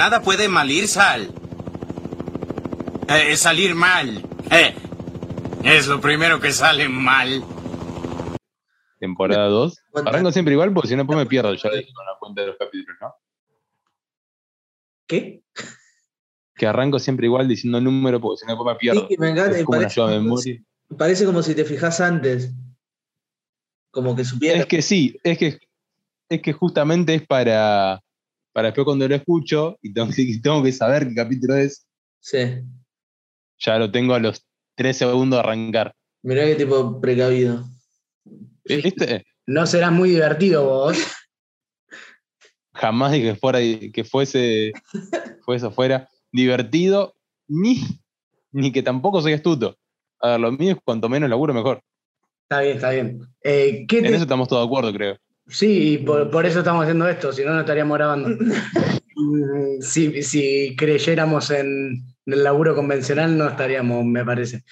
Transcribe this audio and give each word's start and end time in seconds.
Nada 0.00 0.22
puede 0.22 0.48
mal 0.48 0.70
ir, 0.70 0.86
Sal. 0.86 1.28
Eh, 3.08 3.36
salir 3.36 3.74
mal. 3.74 4.22
Eh, 4.48 4.72
es 5.64 5.88
lo 5.88 6.00
primero 6.00 6.38
que 6.38 6.52
sale 6.52 6.88
mal. 6.88 7.42
Temporada 9.00 9.48
2. 9.48 9.82
¿Cuántas? 9.90 10.14
Arranco 10.14 10.30
siempre 10.30 10.54
igual 10.54 10.72
porque 10.72 10.86
si 10.86 10.94
no, 10.94 11.02
después 11.02 11.18
me 11.18 11.26
pierdo 11.26 11.52
ya 11.52 11.68
con 11.68 12.06
la 12.06 12.16
cuenta 12.20 12.42
de 12.42 12.46
los 12.46 12.56
capítulos, 12.56 12.96
¿no? 13.00 13.12
¿Qué? 15.08 15.42
Que 16.54 16.66
arranco 16.68 17.00
siempre 17.00 17.26
igual 17.26 17.48
diciendo 17.48 17.78
el 17.78 17.84
número 17.84 18.20
porque 18.20 18.44
si 18.44 18.46
no, 18.46 18.62
me 18.62 18.76
pierdo. 18.76 19.08
Sí, 19.08 19.16
me 19.18 19.30
encanta. 19.30 19.58
es 19.58 19.64
como 19.64 19.78
una 19.78 19.88
parece, 19.88 20.20
memoria. 20.20 20.62
parece 20.96 21.24
como 21.24 21.42
si 21.42 21.56
te 21.56 21.64
fijas 21.64 22.00
antes. 22.00 22.52
Como 23.90 24.14
que 24.14 24.24
supiera. 24.24 24.60
Es 24.60 24.66
que 24.66 24.80
sí, 24.80 25.18
es 25.24 25.38
que, 25.38 25.58
es 26.28 26.40
que 26.40 26.52
justamente 26.52 27.16
es 27.16 27.26
para, 27.26 28.00
para 28.52 28.68
después 28.68 28.84
cuando 28.84 29.06
lo 29.08 29.14
escucho 29.14 29.78
y 29.82 29.92
tengo 29.92 30.08
que, 30.08 30.38
tengo 30.42 30.62
que 30.62 30.72
saber 30.72 31.08
qué 31.08 31.14
capítulo 31.14 31.56
es, 31.56 31.86
Sí. 32.20 32.38
ya 33.58 33.78
lo 33.78 33.90
tengo 33.90 34.14
a 34.14 34.18
los 34.18 34.44
3 34.76 34.96
segundos 34.96 35.36
de 35.38 35.40
arrancar. 35.40 35.94
Mirá 36.22 36.44
qué 36.44 36.56
tipo 36.56 37.00
precavido. 37.00 37.64
¿Viste? 38.64 39.24
No 39.46 39.66
serás 39.66 39.92
muy 39.92 40.10
divertido 40.10 40.64
vos. 40.64 40.98
Jamás 42.74 43.12
dije 43.12 43.32
que, 43.32 43.36
fuera, 43.36 43.58
que 43.60 44.04
fuese, 44.04 44.72
fuese 45.44 45.66
afuera 45.66 46.08
divertido, 46.30 47.14
ni, 47.48 47.82
ni 48.52 48.70
que 48.72 48.82
tampoco 48.82 49.20
soy 49.20 49.32
astuto. 49.32 49.76
A 50.20 50.30
ver, 50.32 50.40
lo 50.40 50.52
mío 50.52 50.72
es 50.72 50.78
cuanto 50.84 51.08
menos 51.08 51.28
laburo 51.30 51.54
mejor. 51.54 51.82
Está 52.42 52.60
bien, 52.60 52.76
está 52.76 52.90
bien. 52.90 53.20
Eh, 53.42 53.84
¿qué 53.88 53.98
En 53.98 54.04
te- 54.04 54.14
eso 54.14 54.22
estamos 54.22 54.48
todos 54.48 54.62
de 54.62 54.66
acuerdo, 54.66 54.92
creo. 54.92 55.16
Sí, 55.48 55.94
y 55.94 55.98
por, 55.98 56.30
por 56.30 56.44
eso 56.46 56.58
estamos 56.60 56.82
haciendo 56.82 57.08
esto, 57.08 57.32
si 57.32 57.42
no, 57.44 57.54
no 57.54 57.60
estaríamos 57.60 57.96
grabando. 57.96 58.30
Si, 59.80 60.22
si 60.22 60.76
creyéramos 60.76 61.50
en 61.50 62.04
el 62.26 62.44
laburo 62.44 62.74
convencional, 62.76 63.36
no 63.36 63.48
estaríamos, 63.48 64.04
me 64.04 64.24
parece. 64.24 64.62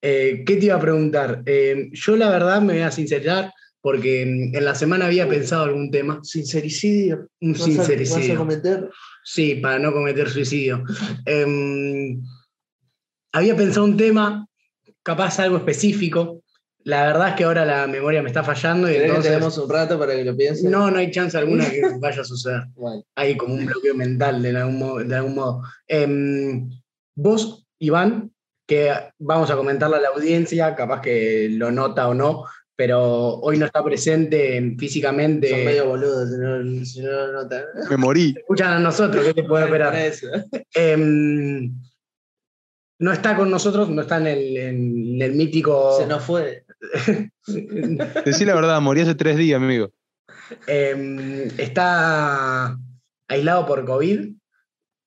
Eh, 0.00 0.44
¿Qué 0.46 0.56
te 0.56 0.66
iba 0.66 0.76
a 0.76 0.80
preguntar? 0.80 1.42
Eh, 1.46 1.90
yo, 1.92 2.16
la 2.16 2.30
verdad, 2.30 2.60
me 2.62 2.74
voy 2.74 2.82
a 2.82 2.90
sincerar, 2.92 3.52
porque 3.80 4.22
en 4.22 4.64
la 4.64 4.74
semana 4.76 5.06
había 5.06 5.28
pensado 5.28 5.64
algún 5.64 5.90
tema. 5.90 6.20
Sincericidio. 6.22 7.28
Un 7.40 7.52
¿Vas 7.52 7.60
a- 7.62 7.64
¿Vas 7.66 7.78
a 7.78 7.84
sincericidio. 7.84 8.36
cometer? 8.38 8.88
Sí, 9.24 9.56
para 9.56 9.78
no 9.80 9.92
cometer 9.92 10.28
suicidio. 10.30 10.84
Em, 11.26 12.20
había 13.32 13.56
pensado 13.56 13.84
un 13.84 13.96
tema, 13.96 14.46
capaz 15.02 15.38
algo 15.40 15.56
específico. 15.56 16.42
La 16.84 17.06
verdad 17.06 17.30
es 17.30 17.34
que 17.34 17.44
ahora 17.44 17.64
la 17.64 17.86
memoria 17.86 18.22
me 18.22 18.28
está 18.28 18.42
fallando 18.42 18.88
y 18.88 18.92
¿Querés 18.92 19.02
que 19.02 19.08
entonces 19.08 19.32
tenemos 19.32 19.58
un 19.58 19.68
rato 19.68 19.98
para 19.98 20.14
que 20.14 20.24
lo 20.24 20.36
piensen? 20.36 20.70
no, 20.70 20.90
no 20.90 20.98
hay 20.98 21.10
chance 21.10 21.36
alguna 21.36 21.68
que 21.68 21.82
vaya 22.00 22.22
a 22.22 22.24
suceder. 22.24 22.62
Bueno, 22.74 23.04
Hay 23.14 23.36
como 23.36 23.54
un 23.54 23.66
bloqueo 23.66 23.94
mental 23.94 24.42
de 24.42 24.56
algún 24.56 24.78
modo. 24.78 24.98
De 24.98 25.14
algún 25.14 25.34
modo. 25.34 25.62
Em, 25.86 26.70
vos, 27.14 27.66
Iván, 27.78 28.32
que 28.66 28.92
vamos 29.18 29.50
a 29.50 29.56
comentarle 29.56 29.96
a 29.96 30.00
la 30.00 30.08
audiencia, 30.08 30.74
capaz 30.74 31.00
que 31.00 31.48
lo 31.50 31.70
nota 31.70 32.08
o 32.08 32.14
no, 32.14 32.44
pero 32.76 33.40
hoy 33.40 33.58
no 33.58 33.66
está 33.66 33.82
presente 33.82 34.76
físicamente. 34.78 35.50
son 35.50 35.64
medio 35.64 35.88
boludos 35.88 36.30
si 36.30 36.36
no, 36.38 36.84
si 36.84 37.00
no 37.02 37.10
lo 37.10 37.32
notan. 37.32 37.64
Me 37.90 37.96
morí. 37.96 38.34
Escuchan 38.36 38.72
a 38.72 38.78
nosotros, 38.78 39.24
¿qué 39.24 39.34
te 39.34 39.42
puede 39.42 39.64
esperar? 39.64 39.94
Em, 40.74 41.72
no 43.00 43.12
está 43.12 43.36
con 43.36 43.50
nosotros, 43.50 43.88
no 43.88 44.02
está 44.02 44.18
en 44.18 44.26
el, 44.28 44.56
en 44.56 45.22
el 45.22 45.32
mítico. 45.32 45.98
Se 45.98 46.06
nos 46.06 46.22
fue. 46.22 46.64
Decí 48.24 48.44
la 48.44 48.54
verdad, 48.54 48.80
morí 48.80 49.00
hace 49.00 49.14
tres 49.14 49.36
días, 49.36 49.60
amigo. 49.60 49.92
Em, 50.66 51.48
está 51.58 52.76
aislado 53.28 53.66
por 53.66 53.84
COVID, 53.84 54.32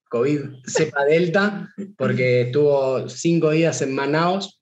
COVID 0.10 0.42
cepa 0.66 1.06
delta, 1.06 1.70
porque 1.98 2.42
estuvo 2.42 3.08
cinco 3.10 3.52
días 3.52 3.82
en 3.82 3.96
Manaus 3.96 4.62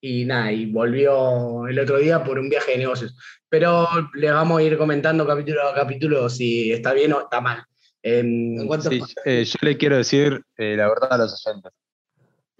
y 0.00 0.24
nada, 0.24 0.52
y 0.52 0.70
volvió 0.70 1.66
el 1.66 1.78
otro 1.78 1.98
día 1.98 2.22
por 2.22 2.38
un 2.38 2.48
viaje 2.48 2.72
de 2.72 2.78
negocios. 2.78 3.16
Pero 3.48 3.88
les 4.14 4.32
vamos 4.32 4.60
a 4.60 4.62
ir 4.62 4.76
comentando 4.76 5.26
capítulo 5.26 5.68
a 5.68 5.74
capítulo 5.74 6.28
si 6.28 6.70
está 6.70 6.92
bien 6.92 7.12
o 7.12 7.22
está 7.22 7.40
mal. 7.40 7.64
Em, 8.02 8.58
¿En 8.60 8.66
cuántos 8.66 8.92
Sí, 8.92 9.02
eh, 9.24 9.44
yo 9.44 9.58
le 9.62 9.76
quiero 9.76 9.96
decir 9.96 10.40
eh, 10.56 10.76
la 10.76 10.88
verdad 10.88 11.12
a 11.12 11.18
los 11.18 11.46
oyentes. 11.46 11.72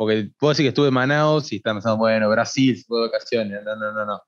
Porque 0.01 0.31
puedo 0.39 0.53
decir 0.53 0.65
que 0.65 0.69
estuve 0.69 0.89
en 0.89 0.95
Manaus 0.95 1.53
y 1.53 1.57
están 1.57 1.77
pensando, 1.77 1.99
bueno, 1.99 2.31
Brasil, 2.31 2.75
se 2.75 2.85
fue 2.85 3.01
de 3.03 3.09
vacaciones. 3.09 3.61
No, 3.63 3.77
no, 3.77 3.93
no, 3.93 4.07
no. 4.07 4.23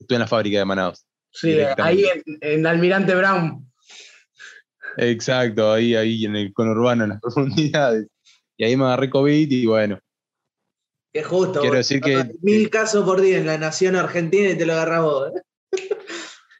Estuve 0.00 0.16
en 0.16 0.20
la 0.20 0.26
fábrica 0.26 0.56
de 0.56 0.64
Manaus. 0.64 1.04
sí, 1.30 1.58
ahí 1.76 2.06
en, 2.06 2.22
en 2.40 2.66
Almirante 2.66 3.14
Brown. 3.14 3.70
Exacto, 4.96 5.70
ahí, 5.70 5.94
ahí 5.94 6.24
en 6.24 6.34
el 6.36 6.54
conurbano, 6.54 7.04
en 7.04 7.10
las 7.10 7.20
profundidades. 7.22 8.06
Y 8.56 8.64
ahí 8.64 8.74
me 8.74 8.84
agarré 8.86 9.10
COVID 9.10 9.50
y 9.50 9.66
bueno, 9.66 9.98
Qué 11.12 11.22
justo. 11.22 11.60
Quiero 11.60 11.76
decir 11.76 12.00
que- 12.00 12.32
Mil 12.40 12.70
casos 12.70 13.04
por 13.04 13.20
día 13.20 13.36
en 13.36 13.44
la 13.44 13.58
nación 13.58 13.96
argentina 13.96 14.48
y 14.48 14.56
te 14.56 14.64
lo 14.64 14.72
agarras 14.72 15.02
vos. 15.02 15.30
¿eh? 15.36 15.88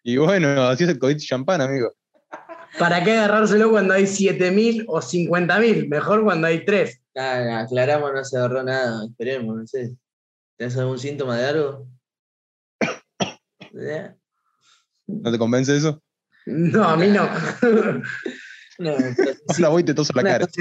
y 0.04 0.19
bueno, 0.19 0.48
así 0.64 0.84
es 0.84 0.90
el 0.90 0.98
COVID 0.98 1.16
champán, 1.16 1.62
amigo. 1.62 1.94
¿Para 2.78 3.02
qué 3.02 3.12
agarrárselo 3.12 3.70
cuando 3.70 3.94
hay 3.94 4.02
7.000 4.04 4.84
o 4.88 5.00
50.000? 5.00 5.88
Mejor 5.88 6.22
cuando 6.22 6.48
hay 6.48 6.66
3. 6.66 7.01
Nada, 7.14 7.60
aclaramos, 7.60 8.12
no 8.14 8.24
se 8.24 8.36
agarró 8.38 8.62
nada. 8.62 9.04
Esperemos, 9.06 9.56
no 9.56 9.66
sé. 9.66 9.96
¿Tenés 10.56 10.76
algún 10.76 10.98
síntoma 10.98 11.36
de 11.38 11.46
algo? 11.46 11.86
¿Eh? 13.74 14.14
¿No 15.06 15.32
te 15.32 15.38
convence 15.38 15.76
eso? 15.76 16.02
No, 16.46 16.84
a 16.84 16.96
mí 16.96 17.08
no. 17.08 17.28
No, 18.78 18.94
pero 19.16 19.32
La 19.58 19.68
voy 19.68 19.82
y 19.82 19.84
te 19.84 19.92
toso 19.94 20.12
la 20.16 20.22
cara. 20.22 20.46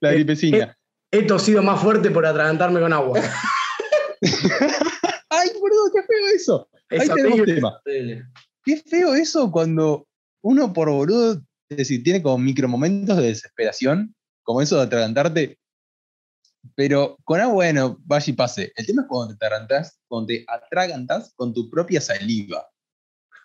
La 0.00 0.12
gripecina. 0.12 0.76
He 1.12 1.22
tosido 1.22 1.62
más 1.62 1.80
fuerte 1.80 2.10
por 2.10 2.26
atragantarme 2.26 2.80
con 2.80 2.92
agua. 2.92 3.20
¡Ay, 5.30 5.48
boludo, 5.60 5.90
qué 5.94 6.02
feo 6.02 6.26
eso! 6.34 6.68
Ahí 6.90 6.98
Es 6.98 7.08
tenemos 7.08 7.40
horrible. 7.40 7.54
tema. 7.54 7.80
Qué 8.64 8.76
feo 8.78 9.14
eso 9.14 9.50
cuando 9.50 10.06
uno 10.42 10.72
por 10.72 10.90
boludo, 10.90 11.40
es 11.68 11.76
decir, 11.78 12.02
tiene 12.02 12.22
como 12.22 12.38
micromomentos 12.38 13.16
de 13.16 13.28
desesperación, 13.28 14.14
como 14.42 14.62
eso 14.62 14.76
de 14.76 14.82
atragantarte. 14.82 15.58
Pero 16.74 17.16
con 17.24 17.40
agua, 17.40 17.54
bueno, 17.54 17.98
vaya 18.04 18.30
y 18.32 18.34
pase. 18.34 18.72
El 18.76 18.86
tema 18.86 19.02
es 19.02 19.08
cuando 19.08 19.36
te 19.36 19.46
atragantas, 19.46 20.00
cuando 20.08 20.26
te 20.28 20.44
atragantas 20.48 21.32
con 21.36 21.54
tu 21.54 21.70
propia 21.70 22.00
saliva. 22.00 22.66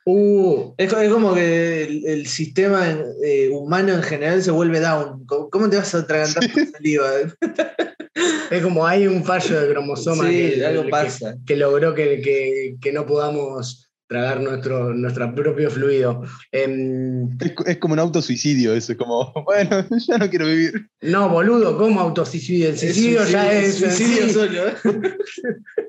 Uh, 0.05 0.73
Es, 0.77 0.91
co- 0.91 0.99
es 0.99 1.11
como 1.11 1.35
que 1.35 1.83
el, 1.83 2.05
el 2.07 2.25
sistema 2.27 2.87
eh, 3.23 3.49
humano 3.49 3.93
en 3.93 4.01
general 4.01 4.41
se 4.41 4.49
vuelve 4.49 4.79
down. 4.79 5.25
¿Cómo, 5.27 5.69
te 5.69 5.77
vas 5.77 5.93
a 5.93 5.99
atragantar 5.99 6.51
con 6.51 6.67
saliva? 6.71 7.07
es 8.51 8.63
como 8.63 8.85
hay 8.87 9.05
un 9.05 9.23
fallo 9.23 9.61
de 9.61 9.69
cromosoma 9.71 10.27
Sí, 10.27 10.31
que, 10.55 10.65
algo 10.65 10.83
que- 10.85 10.89
pasa. 10.89 11.35
que 11.45 11.55
logró 11.55 11.93
que 11.93 12.91
no 12.91 13.05
podamos 13.05 13.90
tragar 14.11 14.41
nuestro, 14.41 14.93
nuestro 14.93 15.33
propio 15.33 15.71
fluido. 15.71 16.21
Em, 16.51 17.29
Es, 17.39 17.53
es 17.65 17.77
como 17.77 17.93
un 17.93 17.99
autosuicidio 17.99 18.73
eso, 18.73 18.91
es 18.91 18.97
como, 18.97 19.31
bueno, 19.45 19.85
ya 20.05 20.17
no 20.17 20.29
quiero 20.29 20.47
vivir. 20.47 20.89
no, 21.01 21.29
boludo, 21.29 21.77
¿cómo 21.77 22.01
autosuicidio? 22.01 22.67
El 22.67 22.77
suicidio 22.77 23.25
ya 23.25 23.49
es 23.53 23.75
suicidio 23.75 24.27
sí. 24.27 24.33
solo. 24.33 24.67
¿eh? 24.67 24.73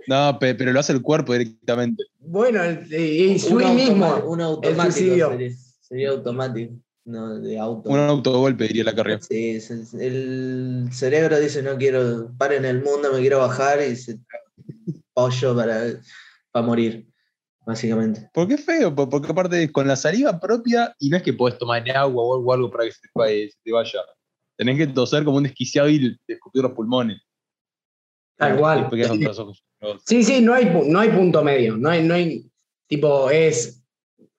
No, 0.06 0.38
pe- 0.38 0.54
pero 0.54 0.72
lo 0.72 0.78
hace 0.80 0.92
el 0.92 1.02
cuerpo 1.02 1.32
directamente. 1.32 2.04
Bueno, 2.20 2.62
el- 2.62 2.86
y 2.92 3.40
Un 3.50 3.74
mismo. 3.74 4.14
Un 4.26 4.40
automático 4.40 4.92
suicidio. 4.92 5.30
sería, 5.30 5.50
sería 5.80 6.10
automático, 6.10 6.74
no 7.04 7.38
de 7.40 7.58
auto. 7.58 7.90
Un 7.90 7.98
autogolpe, 7.98 8.68
diría 8.68 8.84
la 8.84 8.94
carrera. 8.94 9.20
Sí, 9.20 9.58
el 9.98 10.88
cerebro 10.92 11.40
dice 11.40 11.60
no 11.62 11.76
quiero, 11.76 12.30
para 12.38 12.54
en 12.56 12.64
el 12.66 12.82
mundo, 12.82 13.12
me 13.12 13.20
quiero 13.20 13.38
bajar 13.40 13.80
y 13.82 13.96
se 13.96 14.18
pollo 15.14 15.56
para, 15.56 15.86
para 16.52 16.66
morir, 16.66 17.06
básicamente. 17.64 18.28
Porque 18.32 18.54
es 18.54 18.64
feo, 18.64 18.94
po- 18.94 19.08
porque 19.08 19.30
aparte 19.32 19.70
con 19.72 19.86
la 19.86 19.96
saliva 19.96 20.38
propia, 20.38 20.94
y 20.98 21.08
no 21.08 21.16
es 21.16 21.22
que 21.22 21.32
podés 21.32 21.58
tomar 21.58 21.88
agua 21.90 22.22
o 22.24 22.52
algo, 22.52 22.70
para 22.70 22.84
que 22.84 22.92
se 22.92 23.00
te, 23.00 23.08
vaya- 23.14 23.48
se 23.48 23.56
te 23.62 23.72
vaya. 23.72 24.00
Tenés 24.56 24.76
que 24.78 24.86
toser 24.88 25.24
como 25.24 25.38
un 25.38 25.44
desquiciado 25.44 25.88
y 25.88 26.18
escupir 26.26 26.62
los 26.62 26.72
pulmones. 26.72 27.20
Tal 28.36 28.56
cual. 28.58 28.88
Sí, 30.06 30.22
sí, 30.22 30.40
no 30.40 30.54
hay, 30.54 30.66
no 30.88 31.00
hay 31.00 31.10
punto 31.10 31.42
medio. 31.44 31.76
No 31.76 31.90
hay, 31.90 32.02
no 32.02 32.14
hay, 32.14 32.50
tipo, 32.88 33.30
es 33.30 33.82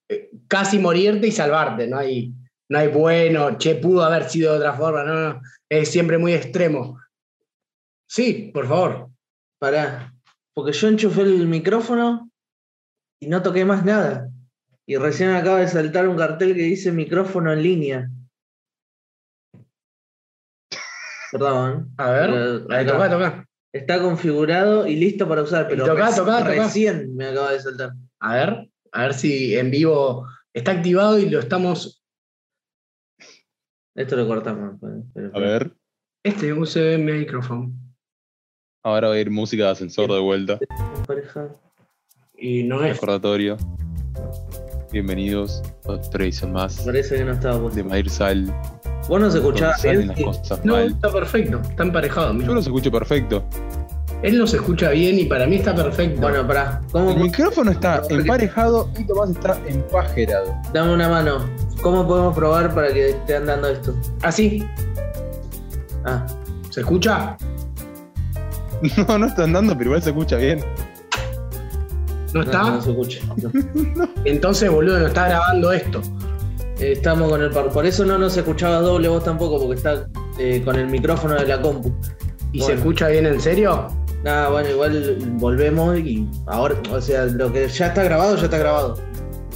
eh, 0.09 0.29
casi 0.47 0.77
morirte 0.79 1.27
y 1.27 1.31
salvarte. 1.31 1.87
No 1.87 1.97
hay, 1.97 2.33
no 2.69 2.79
hay 2.79 2.87
bueno, 2.89 3.57
che, 3.57 3.75
pudo 3.75 4.03
haber 4.03 4.29
sido 4.29 4.51
de 4.53 4.57
otra 4.59 4.73
forma. 4.73 5.03
No, 5.03 5.33
no. 5.33 5.41
Es 5.69 5.89
siempre 5.89 6.17
muy 6.17 6.33
extremo. 6.33 6.99
Sí, 8.07 8.51
por 8.53 8.67
favor. 8.67 9.09
Pará, 9.59 10.13
porque 10.53 10.73
yo 10.73 10.87
enchufé 10.89 11.21
el 11.21 11.47
micrófono 11.47 12.29
y 13.23 13.27
no 13.27 13.41
toqué 13.41 13.65
más 13.65 13.83
nada. 13.85 14.29
Y 14.85 14.97
recién 14.97 15.29
acaba 15.31 15.59
de 15.59 15.67
saltar 15.67 16.07
un 16.07 16.17
cartel 16.17 16.53
que 16.55 16.61
dice 16.63 16.91
micrófono 16.91 17.53
en 17.53 17.63
línea. 17.63 18.09
Perdón. 21.31 21.93
A 21.97 22.11
ver, 22.11 22.65
acá. 22.69 22.85
toca, 22.91 23.09
toca. 23.09 23.45
Está 23.73 23.99
configurado 24.01 24.85
y 24.85 24.95
listo 24.95 25.27
para 25.27 25.41
usar, 25.41 25.67
pero 25.67 25.85
Tocá, 25.85 26.09
reci- 26.11 26.15
tocá, 26.17 26.37
tocá. 26.39 26.49
recién 26.49 27.15
me 27.15 27.25
acaba 27.27 27.51
de 27.53 27.59
saltar. 27.59 27.91
A 28.19 28.35
ver, 28.35 28.69
a 28.91 29.01
ver 29.03 29.13
si 29.15 29.55
en 29.57 29.71
vivo 29.71 30.27
está 30.53 30.71
activado 30.73 31.17
y 31.17 31.27
lo 31.29 31.39
estamos 31.39 32.03
Esto 33.95 34.15
lo 34.15 34.27
cortamos. 34.27 34.77
pues, 34.79 34.93
pero- 35.13 35.31
A 35.35 35.39
ver, 35.39 35.75
Este 36.23 36.53
USB 36.53 36.97
micrófono. 36.99 37.71
ahora 38.83 39.07
va 39.07 39.15
a 39.15 39.19
ir 39.19 39.31
música 39.31 39.63
de 39.65 39.69
ascensor 39.71 40.11
de 40.11 40.19
vuelta. 40.19 40.59
Pareja. 41.07 41.49
Y 42.37 42.63
no 42.63 42.83
es. 42.83 42.93
Recordatorio. 42.93 43.57
Bienvenidos 44.91 45.63
a 45.87 45.93
otra 45.93 46.23
edición 46.23 46.51
más 46.53 46.81
Parece 46.81 47.15
que 47.17 47.23
no 47.25 47.31
estaba 47.33 47.69
de 47.69 47.83
Mair 47.83 48.09
Sal. 48.09 48.45
Vos 49.07 49.19
no 49.19 49.29
se 49.31 49.39
donde 49.39 49.39
escuchaba 49.39 49.77
salen 49.77 49.97
bien. 49.97 50.07
las 50.09 50.17
Sí. 50.17 50.23
cosas 50.23 50.65
No, 50.65 50.73
mal. 50.73 50.87
está 50.91 51.11
perfecto. 51.11 51.61
Está 51.69 51.83
emparejado. 51.83 52.27
Yo 52.27 52.33
mira. 52.33 52.53
los 52.53 52.65
escucho 52.65 52.91
perfecto. 52.91 53.43
Él 54.21 54.37
los 54.37 54.53
escucha 54.53 54.91
bien 54.91 55.19
y 55.19 55.25
para 55.25 55.45
mí 55.47 55.57
está 55.57 55.75
perfecto. 55.75 56.21
Bueno, 56.21 56.47
pará. 56.47 56.79
El 56.85 56.91
¿Cómo, 56.91 57.15
micrófono 57.15 57.71
está 57.71 58.01
emparejado 58.09 58.89
y 58.97 59.03
Tomás 59.05 59.31
está 59.31 59.59
empajerado. 59.67 60.53
dame 60.73 60.93
una 60.93 61.09
mano. 61.09 61.45
¿Cómo 61.81 62.07
podemos 62.07 62.33
probar 62.35 62.73
para 62.73 62.93
que 62.93 63.09
esté 63.09 63.35
andando 63.35 63.67
esto? 63.67 63.93
¿Así? 64.21 64.63
Ah, 66.05 66.25
¿Se 66.69 66.81
escucha? 66.81 67.37
No, 69.07 69.17
no 69.17 69.27
está 69.27 69.45
andando, 69.45 69.73
pero 69.77 69.91
igual 69.91 70.01
se 70.03 70.09
escucha 70.09 70.35
bien. 70.35 70.59
¿No 72.33 72.41
está? 72.41 72.63
no 72.63 72.81
se 72.81 72.89
escucha. 72.91 73.19
No. 73.95 74.09
Entonces, 74.25 74.69
boludo, 74.71 74.99
no 74.99 75.07
está 75.07 75.27
grabando 75.27 75.71
esto. 75.71 76.01
Eh, 76.79 76.93
Estamos 76.93 77.29
con 77.29 77.41
el 77.41 77.51
par. 77.51 77.69
Por 77.69 77.85
eso 77.85 78.03
no 78.05 78.17
nos 78.17 78.35
escuchaba 78.35 78.79
doble 78.79 79.07
vos 79.07 79.23
tampoco, 79.23 79.59
porque 79.59 79.75
está 79.75 80.07
eh, 80.39 80.61
con 80.65 80.75
el 80.77 80.87
micrófono 80.87 81.35
de 81.35 81.45
la 81.45 81.61
compu. 81.61 81.93
¿Y 82.51 82.59
Bueno. 82.59 82.65
se 82.65 82.73
escucha 82.79 83.07
bien 83.09 83.27
en 83.27 83.39
serio? 83.39 83.87
Nada, 84.23 84.49
bueno, 84.49 84.69
igual 84.69 85.17
volvemos 85.33 85.97
y 85.99 86.27
ahora, 86.47 86.75
o 86.91 87.01
sea, 87.01 87.25
lo 87.25 87.51
que 87.51 87.67
ya 87.67 87.87
está 87.87 88.03
grabado, 88.03 88.35
ya 88.37 88.45
está 88.45 88.57
grabado. 88.57 88.97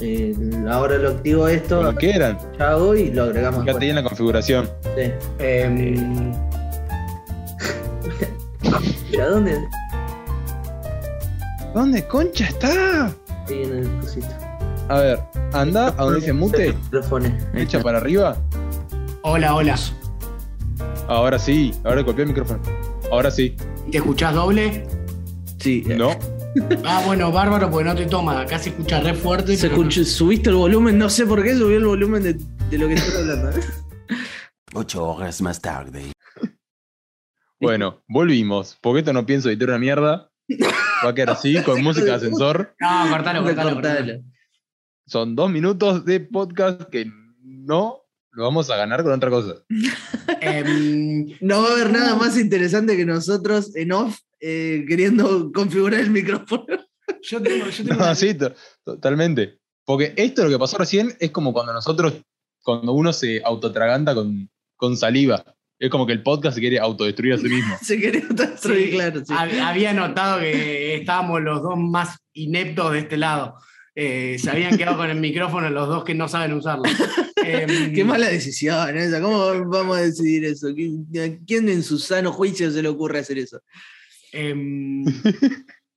Eh, 0.01 0.35
ahora 0.69 0.97
lo 0.97 1.09
activo 1.09 1.47
esto, 1.47 1.77
Como 1.77 1.95
quieran. 1.97 2.38
ya 2.59 2.71
hago 2.71 2.94
y 2.95 3.09
lo 3.12 3.23
agregamos. 3.23 3.65
Ahí 3.68 3.89
en 3.89 3.95
la 3.95 4.03
configuración. 4.03 4.69
Sí. 4.95 5.12
¿A 9.19 9.25
dónde? 9.25 9.57
¿Dónde 11.77 12.07
concha 12.07 12.45
está? 12.47 13.06
Ahí 13.47 13.62
en 13.62 13.77
el 13.77 14.00
cosito. 14.00 14.25
A 14.89 14.97
ver, 15.00 15.19
anda 15.53 15.89
a 15.89 15.91
donde 16.06 16.21
dice 16.21 16.33
mute, 16.33 16.75
echa 17.53 17.83
para 17.83 18.00
arriba. 18.00 18.35
Hola, 19.21 19.53
hola. 19.53 19.75
Ahora 21.07 21.38
sí, 21.38 21.71
ahora 21.83 22.01
golpeé 22.01 22.24
el 22.24 22.29
micrófono. 22.29 22.63
Ahora 23.12 23.29
sí. 23.29 23.56
¿Te 23.91 24.00
escuchás 24.00 24.33
doble? 24.33 24.88
Sí. 25.59 25.83
No. 25.85 26.18
Ah, 26.83 27.03
bueno, 27.06 27.31
bárbaro, 27.31 27.69
porque 27.69 27.88
no 27.88 27.94
te 27.94 28.07
toma. 28.07 28.41
Acá 28.41 28.57
se 28.57 28.69
escucha 28.69 29.00
re 29.00 29.13
fuerte. 29.13 29.56
Se 29.56 29.68
escuchó- 29.68 30.03
subiste 30.03 30.50
el 30.50 30.56
volumen, 30.56 30.97
no 30.97 31.12
sé 31.12 31.27
por 31.27 31.44
qué 31.44 31.56
subió 31.56 31.77
el 31.77 31.85
volumen 31.85 32.23
de, 32.23 32.33
de 32.71 32.77
lo 32.80 32.88
que 32.88 32.95
estoy 32.95 33.21
hablando. 33.21 33.51
¿eh? 33.51 33.63
Ocho 34.73 35.06
horas 35.06 35.44
más 35.44 35.62
tarde. 35.62 36.12
Bueno, 37.62 38.01
volvimos. 38.07 38.80
Porque 38.81 39.01
esto 39.01 39.13
no 39.13 39.27
pienso 39.27 39.50
editar 39.50 39.69
una 39.69 39.77
mierda. 39.77 40.31
Va 41.05 41.09
a 41.09 41.13
quedar 41.13 41.31
así, 41.31 41.61
con 41.63 41.81
música 41.83 42.05
de 42.05 42.13
ascensor. 42.13 42.75
No, 42.79 43.09
cortalo, 43.09 43.44
cortalo. 43.44 43.73
Cortalo. 43.73 44.13
Son 45.05 45.35
dos 45.35 45.49
minutos 45.49 46.03
de 46.05 46.19
podcast 46.21 46.83
que 46.89 47.09
no 47.44 48.01
lo 48.31 48.44
vamos 48.44 48.69
a 48.69 48.77
ganar 48.77 49.03
con 49.03 49.11
otra 49.13 49.29
cosa. 49.29 49.55
Em, 50.41 51.35
No 51.41 51.61
va 51.63 51.69
a 51.69 51.71
haber 51.73 51.91
nada 51.91 52.15
más 52.15 52.38
interesante 52.38 52.95
que 52.97 53.05
nosotros 53.05 53.75
en 53.75 53.91
off 53.91 54.19
eh, 54.39 54.85
queriendo 54.88 55.51
configurar 55.51 55.99
el 56.01 56.11
micrófono. 56.11 56.65
yo 57.23 57.41
tengo, 57.41 57.65
yo 57.69 57.83
tengo 57.83 57.89
No, 57.99 58.05
una- 58.05 58.15
sí, 58.15 58.33
to- 58.33 58.53
totalmente. 58.83 59.59
Porque 59.85 60.13
esto 60.17 60.44
lo 60.44 60.49
que 60.49 60.59
pasó 60.59 60.77
recién 60.77 61.15
es 61.19 61.31
como 61.31 61.53
cuando 61.53 61.73
nosotros, 61.73 62.13
cuando 62.61 62.91
uno 62.91 63.13
se 63.13 63.41
autotraganta 63.44 64.13
con, 64.13 64.49
con 64.75 64.97
saliva. 64.97 65.44
Es 65.79 65.89
como 65.91 66.07
que 66.07 66.13
el 66.13 66.24
podcast 66.24 66.56
se 66.56 66.62
quiere 66.62 66.79
autodestruir 66.79 67.33
a 67.33 67.38
sí 67.38 67.47
mismo. 67.50 67.75
Se 67.81 68.00
quería 68.00 68.25
destruir, 68.29 68.85
Sí, 68.88 68.91
claro. 68.91 69.19
Sí. 69.25 69.33
hab- 69.33 69.59
Había 69.62 69.94
notado 69.94 70.39
que 70.39 70.95
estábamos 70.95 71.41
los 71.41 71.62
dos 71.62 71.77
más 71.77 72.18
ineptos 72.33 72.94
de 72.94 73.00
este 73.00 73.18
lado. 73.18 73.56
Eh, 74.00 74.38
se 74.39 74.51
habían 74.51 74.77
quedado 74.77 74.97
con 74.97 75.09
el 75.09 75.19
micrófono 75.19 75.69
los 75.71 75.88
dos 75.88 76.03
que 76.03 76.13
no 76.13 76.27
saben 76.27 76.53
usarlo. 76.53 76.83
Em, 77.44 77.94
Qué 77.94 78.03
mala 78.03 78.27
decisión 78.27 78.97
esa. 78.97 79.21
¿Cómo 79.21 79.69
vamos 79.69 79.97
a 79.97 80.01
decidir 80.01 80.44
eso? 80.45 80.68
¿Quién, 80.75 81.06
a 81.15 81.45
quién 81.45 81.69
en 81.69 81.81
su 81.81 81.97
sano 81.97 82.31
juicio 82.33 82.69
se 82.71 82.81
le 82.81 82.89
ocurre 82.89 83.19
hacer 83.19 83.38
eso? 83.38 83.62
em, 84.33 85.06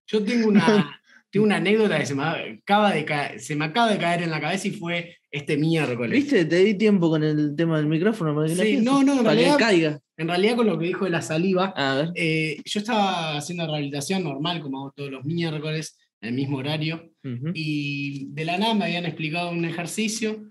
yo 0.06 0.22
tengo 0.24 0.48
una, 0.48 0.99
tengo 1.30 1.46
una 1.46 1.56
anécdota 1.56 1.98
que 1.98 2.06
se 2.06 2.14
me, 2.14 2.22
acaba 2.24 2.92
de 2.92 3.04
caer, 3.04 3.40
se 3.40 3.54
me 3.56 3.64
acaba 3.66 3.90
de 3.90 3.98
caer 3.98 4.22
en 4.22 4.30
la 4.30 4.40
cabeza 4.40 4.68
y 4.68 4.72
fue 4.72 5.16
este 5.30 5.56
miércoles. 5.56 6.10
¿Viste? 6.18 6.44
Te 6.44 6.56
di 6.64 6.74
tiempo 6.74 7.08
con 7.08 7.22
el 7.22 7.54
tema 7.56 7.76
del 7.76 7.86
micrófono 7.86 8.34
para 8.34 8.48
que 8.48 8.54
la 8.56 8.62
Sí, 8.64 8.70
pienses, 8.70 8.84
no, 8.84 9.02
no, 9.04 9.12
en 9.18 9.18
para 9.24 9.30
que 9.36 9.42
realidad- 9.42 9.58
caiga. 9.58 10.00
En 10.16 10.28
realidad 10.28 10.56
con 10.56 10.66
lo 10.66 10.78
que 10.78 10.86
dijo 10.86 11.04
de 11.06 11.10
la 11.12 11.22
saliva, 11.22 11.72
A 11.76 11.94
ver. 11.94 12.10
eh, 12.14 12.60
yo 12.64 12.80
estaba 12.80 13.36
haciendo 13.38 13.64
rehabilitación 13.66 14.22
normal, 14.24 14.60
como 14.60 14.80
hago 14.80 14.92
todos 14.94 15.10
los 15.10 15.24
miércoles, 15.24 15.96
en 16.20 16.28
el 16.30 16.34
mismo 16.34 16.58
horario, 16.58 17.10
y 17.54 18.26
de 18.34 18.44
la 18.44 18.58
nada 18.58 18.74
me 18.74 18.84
habían 18.84 19.06
explicado 19.06 19.50
un 19.50 19.64
ejercicio, 19.64 20.42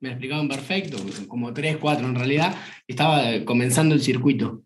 me 0.00 0.08
lo 0.08 0.14
explicaban 0.14 0.48
perfecto, 0.48 0.96
como 1.26 1.52
tres, 1.52 1.76
cuatro 1.76 2.06
en 2.08 2.14
realidad, 2.14 2.54
estaba 2.86 3.44
comenzando 3.44 3.94
el 3.94 4.00
circuito. 4.00 4.62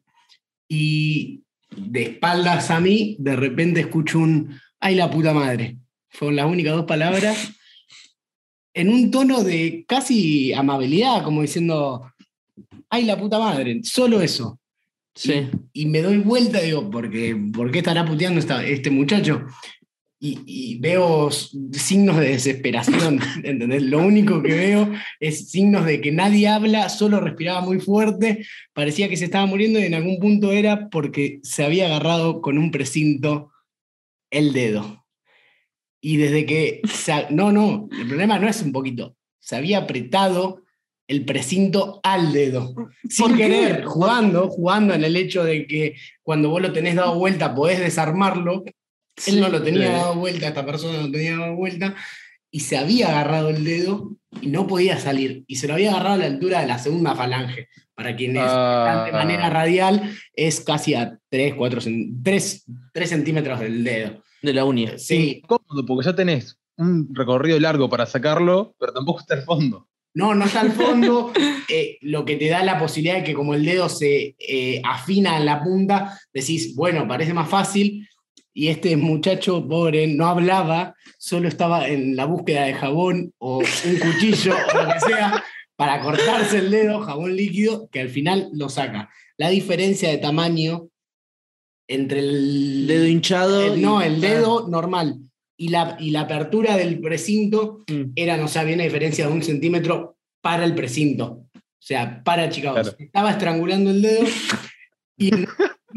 Y 0.68 1.42
de 1.76 2.02
espaldas 2.02 2.70
a 2.70 2.78
mí, 2.80 3.16
de 3.18 3.34
repente 3.34 3.80
escucho 3.80 4.20
un, 4.20 4.56
ay 4.82 4.96
la 4.96 5.08
puta 5.10 5.32
madre. 5.32 5.78
Fueron 6.10 6.36
las 6.36 6.46
únicas 6.46 6.74
dos 6.74 6.84
palabras, 6.84 7.52
en 8.74 8.88
un 8.90 9.10
tono 9.10 9.42
de 9.44 9.84
casi 9.88 10.52
amabilidad, 10.52 11.22
como 11.24 11.42
diciendo, 11.42 12.10
ay 12.90 13.04
la 13.04 13.16
puta 13.16 13.38
madre, 13.38 13.80
solo 13.84 14.20
eso. 14.20 14.58
Sí. 15.14 15.46
Y 15.72 15.86
me 15.86 16.02
doy 16.02 16.18
vuelta 16.18 16.60
y 16.62 16.66
digo, 16.66 16.90
¿por 16.90 17.10
qué, 17.10 17.36
¿por 17.54 17.70
qué 17.70 17.78
estará 17.78 18.04
puteando 18.04 18.40
esta- 18.40 18.64
este 18.64 18.90
muchacho? 18.90 19.44
Y, 20.18 20.38
y 20.46 20.78
veo 20.78 21.30
signos 21.30 22.16
de 22.18 22.28
desesperación, 22.30 23.20
¿entendés? 23.44 23.82
Lo 23.82 23.98
único 23.98 24.42
que 24.42 24.54
veo 24.54 24.92
es 25.20 25.50
signos 25.50 25.84
de 25.84 26.00
que 26.00 26.12
nadie 26.12 26.48
habla, 26.48 26.88
solo 26.88 27.20
respiraba 27.20 27.60
muy 27.60 27.78
fuerte, 27.80 28.44
parecía 28.72 29.08
que 29.08 29.16
se 29.16 29.26
estaba 29.26 29.46
muriendo 29.46 29.78
y 29.78 29.84
en 29.84 29.94
algún 29.94 30.18
punto 30.18 30.50
era 30.52 30.88
porque 30.90 31.40
se 31.42 31.64
había 31.64 31.86
agarrado 31.86 32.40
con 32.40 32.56
un 32.58 32.70
precinto 32.70 33.51
el 34.32 34.52
dedo. 34.52 35.04
Y 36.00 36.16
desde 36.16 36.44
que... 36.46 36.82
no, 37.30 37.52
no, 37.52 37.88
el 37.92 38.08
problema 38.08 38.40
no 38.40 38.48
es 38.48 38.60
un 38.62 38.72
poquito, 38.72 39.16
se 39.38 39.54
había 39.54 39.78
apretado 39.78 40.62
el 41.06 41.24
precinto 41.24 42.00
al 42.02 42.32
dedo 42.32 42.74
sin 43.08 43.36
querer, 43.36 43.84
jugando, 43.84 44.48
jugando 44.48 44.94
en 44.94 45.04
el 45.04 45.16
hecho 45.16 45.44
de 45.44 45.66
que 45.66 45.96
cuando 46.22 46.48
vos 46.48 46.62
lo 46.62 46.72
tenés 46.72 46.94
dado 46.94 47.18
vuelta 47.18 47.54
podés 47.54 47.80
desarmarlo. 47.80 48.64
Él 49.26 49.40
no 49.40 49.48
lo 49.48 49.62
tenía 49.62 49.92
dado 49.92 50.14
vuelta, 50.14 50.48
esta 50.48 50.64
persona 50.64 50.98
no 50.98 51.06
lo 51.06 51.12
tenía 51.12 51.36
dado 51.36 51.54
vuelta, 51.54 51.94
y 52.50 52.60
se 52.60 52.78
había 52.78 53.08
agarrado 53.08 53.50
el 53.50 53.62
dedo 53.62 54.16
y 54.40 54.46
no 54.46 54.66
podía 54.66 54.98
salir. 54.98 55.44
Y 55.46 55.56
se 55.56 55.68
lo 55.68 55.74
había 55.74 55.90
agarrado 55.90 56.14
a 56.14 56.18
la 56.18 56.26
altura 56.26 56.60
de 56.62 56.66
la 56.66 56.78
segunda 56.78 57.14
falange. 57.14 57.68
Para 57.94 58.16
quienes 58.16 58.44
Ah. 58.46 59.04
de 59.06 59.12
manera 59.12 59.50
radial, 59.50 60.16
es 60.34 60.60
casi 60.60 60.94
a 60.94 61.18
3, 61.28 61.54
4, 61.54 61.80
3, 62.22 62.64
centímetros 63.04 63.60
del 63.60 63.84
dedo. 63.84 64.22
De 64.42 64.52
la 64.52 64.64
uña. 64.64 64.98
Sí, 64.98 65.42
Cómodo, 65.46 65.86
porque 65.86 66.06
ya 66.06 66.14
tenés 66.14 66.58
un 66.76 67.08
recorrido 67.14 67.58
largo 67.60 67.88
para 67.88 68.06
sacarlo, 68.06 68.74
pero 68.78 68.92
tampoco 68.92 69.20
está 69.20 69.34
el 69.34 69.42
fondo. 69.42 69.88
No, 70.14 70.34
no 70.34 70.44
está 70.44 70.60
al 70.60 70.72
fondo, 70.72 71.32
eh, 71.68 71.96
lo 72.02 72.24
que 72.24 72.36
te 72.36 72.48
da 72.48 72.62
la 72.62 72.78
posibilidad 72.78 73.16
de 73.16 73.24
que 73.24 73.34
como 73.34 73.54
el 73.54 73.64
dedo 73.64 73.88
se 73.88 74.36
eh, 74.38 74.82
afina 74.84 75.38
en 75.38 75.46
la 75.46 75.62
punta, 75.62 76.18
decís, 76.32 76.74
bueno, 76.74 77.08
parece 77.08 77.32
más 77.32 77.48
fácil, 77.48 78.06
y 78.54 78.68
este 78.68 78.96
muchacho 78.96 79.66
pobre 79.66 80.06
no 80.06 80.26
hablaba, 80.26 80.94
solo 81.18 81.48
estaba 81.48 81.88
en 81.88 82.16
la 82.16 82.26
búsqueda 82.26 82.64
de 82.64 82.74
jabón 82.74 83.32
o 83.38 83.58
un 83.58 83.98
cuchillo 83.98 84.54
o 84.54 84.82
lo 84.82 84.92
que 84.92 85.00
sea 85.00 85.42
para 85.76 86.00
cortarse 86.00 86.58
el 86.58 86.70
dedo, 86.70 87.00
jabón 87.00 87.34
líquido, 87.34 87.88
que 87.90 88.00
al 88.00 88.10
final 88.10 88.50
lo 88.52 88.68
saca. 88.68 89.08
La 89.38 89.48
diferencia 89.48 90.10
de 90.10 90.18
tamaño 90.18 90.88
entre 91.88 92.20
el 92.20 92.86
Dedo 92.86 93.06
hinchado. 93.06 93.74
el- 93.74 93.80
no, 93.82 94.00
el 94.02 94.20
dedo 94.20 94.68
normal 94.68 95.18
y 95.56 95.68
la, 95.68 95.96
y 96.00 96.10
la 96.10 96.22
apertura 96.22 96.76
del 96.76 97.00
precinto 97.00 97.84
Mm. 97.88 98.12
eran, 98.16 98.40
o 98.42 98.48
sea, 98.48 98.62
había 98.62 98.74
una 98.74 98.84
diferencia 98.84 99.26
de 99.26 99.32
un 99.32 99.42
centímetro 99.42 100.16
para 100.40 100.64
el 100.64 100.74
precinto. 100.74 101.44
O 101.54 101.84
sea, 101.84 102.22
para 102.22 102.48
Chicago. 102.48 102.74
Claro. 102.76 102.96
Estaba 102.98 103.30
estrangulando 103.32 103.90
el 103.90 104.02
dedo 104.02 104.24
y 105.18 105.30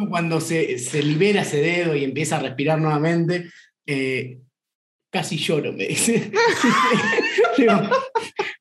cuando 0.09 0.41
se, 0.41 0.77
se 0.79 1.01
libera 1.03 1.41
ese 1.43 1.61
dedo 1.61 1.95
y 1.95 2.03
empieza 2.03 2.37
a 2.37 2.39
respirar 2.41 2.79
nuevamente, 2.81 3.49
eh, 3.85 4.39
casi 5.11 5.37
lloro, 5.37 5.71
me 5.73 5.87
dice. 5.87 6.31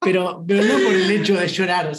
Pero, 0.01 0.45
pero 0.47 0.63
no 0.63 0.75
por 0.85 0.95
el 0.95 1.11
hecho 1.11 1.35
de 1.37 1.49
llorar, 1.49 1.93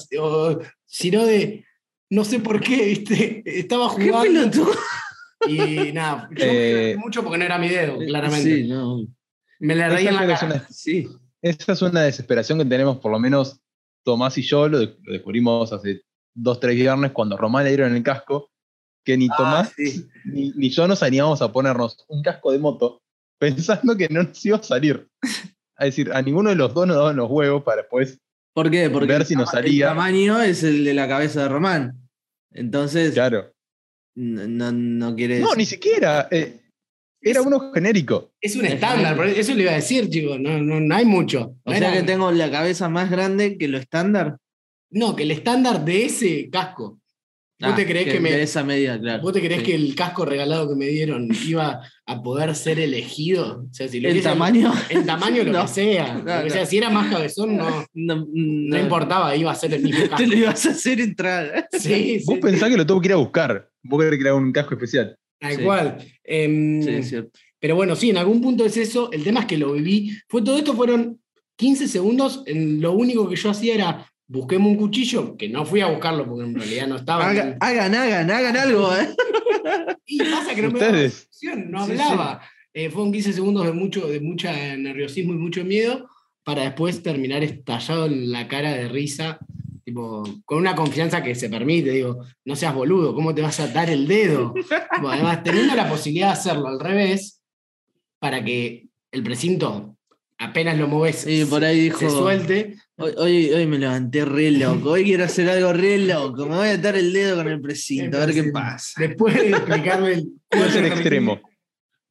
sino 0.86 1.25
de, 1.25 1.65
no 2.12 2.24
sé 2.24 2.39
por 2.39 2.62
qué, 2.62 2.86
¿viste? 2.86 3.41
Estaba 3.46 3.94
¿Qué 3.96 4.10
jugando. 4.10 4.39
pelotudo? 4.51 4.72
Y 5.48 5.92
nada, 5.94 6.30
yo 6.32 6.46
Eh, 6.46 6.96
mucho 6.98 7.24
porque 7.24 7.38
no 7.38 7.46
era 7.46 7.58
mi 7.58 7.70
dedo, 7.70 7.98
claramente. 7.98 8.56
Sí, 8.56 8.68
no. 8.68 9.06
Me 9.60 9.75
le 9.75 9.90
reí 9.90 10.08
en 10.08 10.16
la 10.16 10.28
cara. 10.28 10.46
una- 10.48 10.68
Sí. 10.70 11.08
Esa 11.42 11.74
es 11.74 11.82
una 11.82 12.02
desesperación 12.02 12.58
que 12.60 12.66
tenemos, 12.66 12.98
por 12.98 13.12
lo 13.12 13.20
menos 13.20 13.60
Tomás 14.04 14.38
y 14.38 14.42
yo, 14.42 14.68
lo, 14.68 14.80
de- 14.80 14.96
lo 15.04 15.14
descubrimos 15.14 15.72
hace 15.72 16.02
dos, 16.34 16.60
tres 16.60 16.75
viernes 16.75 17.12
cuando 17.12 17.38
Román 17.38 17.64
le 17.64 17.70
dieron 17.72 17.96
el 17.96 18.04
casco, 18.04 18.52
que 19.04 19.16
ni 19.18 19.28
Tomás 19.30 19.72
sí. 19.75 20.06
ni, 20.25 20.52
ni 20.56 20.70
yo 20.70 20.88
nos 20.88 21.02
animamos 21.04 21.42
a 21.42 21.52
ponernos 21.52 22.04
un 22.08 22.22
casco 22.24 22.52
de 22.52 22.60
moto 22.60 23.02
pensando 23.40 23.96
que 23.96 24.08
no 24.10 24.24
nos 24.24 24.44
iba 24.46 24.58
a 24.58 24.64
salir. 24.64 25.08
Es 25.78 25.86
decir, 25.88 26.12
a 26.14 26.22
ninguno 26.22 26.50
de 26.50 26.56
los 26.56 26.74
dos 26.74 26.88
nos 26.88 26.96
daban 26.98 27.16
los 27.18 27.30
huevos 27.30 27.64
para 27.64 27.82
después 27.82 28.20
¿Por 28.54 28.72
qué? 28.72 28.90
Porque 28.90 29.08
ver 29.08 29.25
si 29.25 29.36
nos 29.36 29.50
salía. 29.52 29.88
El 29.88 29.92
tamaño 29.92 30.42
es 30.42 30.64
el 30.64 30.86
de 30.86 30.94
la 30.94 31.08
cabeza 31.10 31.42
de 31.44 31.50
Román. 31.50 32.08
Entonces, 32.52 33.14
Claro. 33.14 33.52
No, 34.16 34.48
no, 34.48 34.72
no 34.72 35.16
quiere 35.16 35.40
No, 35.40 35.48
decir- 35.48 35.58
ni 35.58 35.66
siquiera. 35.66 36.28
eh, 36.32 36.60
era 37.22 37.42
uno 37.42 37.72
genérico. 37.74 38.32
Es 38.40 38.56
un 38.56 38.66
Es 38.66 38.74
estándar, 38.74 39.16
por 39.16 39.28
eso 39.28 39.54
le 39.56 39.64
iba 39.64 39.72
a 39.72 39.76
decir, 39.76 40.10
chicos, 40.10 40.40
no, 40.40 40.62
no, 40.62 40.80
no 40.80 40.96
hay 40.96 41.06
mucho. 41.06 41.56
O 41.64 41.72
No 41.72 41.78
sea 41.78 41.90
era- 41.90 41.94
que 42.00 42.04
tengo 42.04 42.32
la 42.32 42.52
cabeza 42.52 42.88
más 42.90 43.10
grande 43.10 43.58
que 43.58 43.68
lo 43.68 43.78
estándar. 43.78 44.38
No, 44.92 45.16
que 45.16 45.24
el 45.24 45.32
estándar 45.32 45.84
de 45.84 46.06
ese 46.06 46.50
casco. 46.52 47.00
¿Vos 47.58 47.72
Ah, 47.72 47.76
te 47.76 47.86
creés 47.86 48.12
que, 48.14 48.20
me, 48.20 48.32
De 48.34 48.44
esa 48.44 48.66
medida, 48.66 49.00
claro. 49.00 49.24
¿Vos 49.24 49.32
te 49.32 49.40
creés 49.40 49.62
Sí. 49.62 49.68
que 49.68 49.76
el 49.76 49.96
casco 49.96 50.26
regalado 50.26 50.68
que 50.70 50.76
me 50.76 50.88
dieron 50.88 51.30
iba 51.48 51.82
a 52.06 52.22
poder 52.22 52.54
ser 52.54 52.80
elegido? 52.82 53.66
O 53.70 53.74
sea, 53.74 53.88
si 53.88 54.02
lo 54.02 54.10
¿El 54.10 54.22
tamaño? 54.22 54.74
El 54.90 55.06
tamaño, 55.06 55.42
lo 55.44 55.52
No. 55.54 55.62
que 55.62 55.68
sea. 55.70 56.16
No, 56.16 56.20
lo 56.20 56.26
que 56.44 56.50
no. 56.50 56.54
sea. 56.54 56.66
Si 56.66 56.78
era 56.78 56.90
más 56.90 57.10
cabezón, 57.10 57.56
no, 57.56 57.86
No, 57.94 58.28
no 58.30 58.78
importaba, 58.78 59.34
iba 59.38 59.52
a 59.52 59.56
ser 59.56 59.74
el 59.74 59.84
mismo 59.84 60.02
casco. 60.02 60.18
Te 60.18 60.28
lo 60.28 60.36
ibas 60.36 60.66
a 60.66 60.72
hacer 60.72 61.00
entrar. 61.00 61.68
Sí, 61.72 62.22
Vos 62.26 62.36
sí, 62.36 62.42
pensás 62.42 62.70
que 62.70 62.78
lo 62.78 62.86
tuvo 62.86 63.00
que 63.02 63.08
ir 63.08 63.14
a 63.14 63.18
buscar. 63.18 63.70
Vos 63.88 64.04
querés 64.04 64.20
crear 64.20 64.36
un 64.36 64.51
casco 64.51 64.74
especial. 64.75 65.15
tal 65.39 65.56
Sí. 65.56 65.63
cual. 65.63 65.98
Em, 66.24 66.82
Sí, 66.82 66.89
es 66.89 67.10
cierto. 67.10 67.32
Pero 67.60 67.75
bueno, 67.75 67.96
sí, 67.96 68.10
en 68.10 68.18
algún 68.18 68.42
punto 68.42 68.65
es 68.65 68.77
eso. 68.77 69.12
El 69.12 69.24
tema 69.24 69.42
es 69.42 69.46
que 69.48 69.58
lo 69.58 69.74
viví. 69.74 70.12
Fue 70.27 70.42
todo 70.42 70.58
esto, 70.58 70.74
fueron 70.75 71.20
15 71.58 71.88
segundos. 71.88 72.44
En, 72.46 72.80
lo 72.82 72.94
único 72.94 73.27
que 73.30 73.36
yo 73.36 73.50
hacía 73.50 73.75
era 73.75 74.12
busquemos 74.27 74.72
un 74.72 74.77
cuchillo, 74.77 75.36
que 75.38 75.50
no 75.50 75.65
fui 75.65 75.82
a 75.82 75.88
buscarlo 75.88 76.25
porque 76.27 76.46
en 76.46 76.56
realidad 76.56 76.88
no 76.88 76.96
estaba. 76.96 77.30
Haga- 77.30 77.58
hagan, 77.60 77.94
hagan, 77.96 78.32
hagan 78.32 78.58
algo, 78.58 78.89
¿eh? 78.96 79.10
Y 80.08 80.20
pasa 80.20 80.54
que 80.56 80.62
no 80.62 80.72
me 80.72 80.80
daba 80.80 80.92
no 80.94 81.86
Sí, 81.86 81.92
hablaba. 81.92 82.42
Eh, 82.74 82.89
fueron 82.89 83.12
15 83.12 83.34
segundos 83.34 83.65
de 83.65 83.72
mucho, 83.72 84.08
de 84.08 84.20
mucha 84.20 84.75
nerviosismo 84.77 85.34
y 85.34 85.38
mucho 85.38 85.63
miedo 85.63 86.10
para 86.44 86.63
después 86.63 87.01
terminar 87.01 87.44
estallado 87.44 88.06
en 88.06 88.32
la 88.32 88.48
cara 88.48 88.74
de 88.74 88.88
risa, 88.89 89.39
tipo, 89.86 90.24
con 90.46 90.58
una 90.58 90.75
confianza 90.75 91.22
que 91.24 91.36
se 91.36 91.48
permite, 91.50 91.92
digo, 91.92 92.25
no 92.44 92.56
seas 92.56 92.74
boludo, 92.74 93.13
¿cómo 93.13 93.34
te 93.36 93.42
vas 93.44 93.60
a 93.60 93.65
atar 93.65 93.89
el 93.89 94.08
dedo? 94.08 94.54
Además, 94.89 95.44
teniendo 95.44 95.75
la 95.75 95.88
posibilidad 95.88 96.27
de 96.27 96.34
hacerlo 96.34 96.68
al 96.68 96.80
revés, 96.80 97.42
para 98.20 98.44
que 98.44 98.88
el 99.12 99.24
precinto 99.24 99.96
apenas 100.39 100.77
lo 100.77 100.88
mueves, 100.88 101.18
Sí, 101.18 101.46
por 101.48 101.63
ahí 101.63 101.80
dijo. 101.82 102.00
se 102.00 102.10
suelte. 102.10 102.75
Hoy, 102.98 103.13
hoy, 103.18 103.50
hoy 103.51 103.68
me 103.68 103.77
levanté 103.77 104.25
re 104.25 104.51
loco. 104.51 104.92
Hoy 104.92 105.04
quiero 105.04 105.25
hacer 105.25 105.50
algo 105.50 105.72
re 105.74 105.98
loco. 106.00 106.46
Me 106.48 106.56
voy 106.56 106.68
a 106.70 106.74
atar 106.74 106.96
el 106.96 107.13
dedo 107.13 107.36
con 107.38 107.48
el 107.48 107.62
precinto, 107.62 108.18
a 108.18 108.25
ver 108.25 108.34
qué 108.34 108.39
El 108.42 108.51
pasa. 108.51 109.00
Después 109.00 109.36
de 109.36 109.50
explicarle 109.51 110.13
el 110.13 110.27
cuatro 110.50 110.86
extremo. 110.86 111.39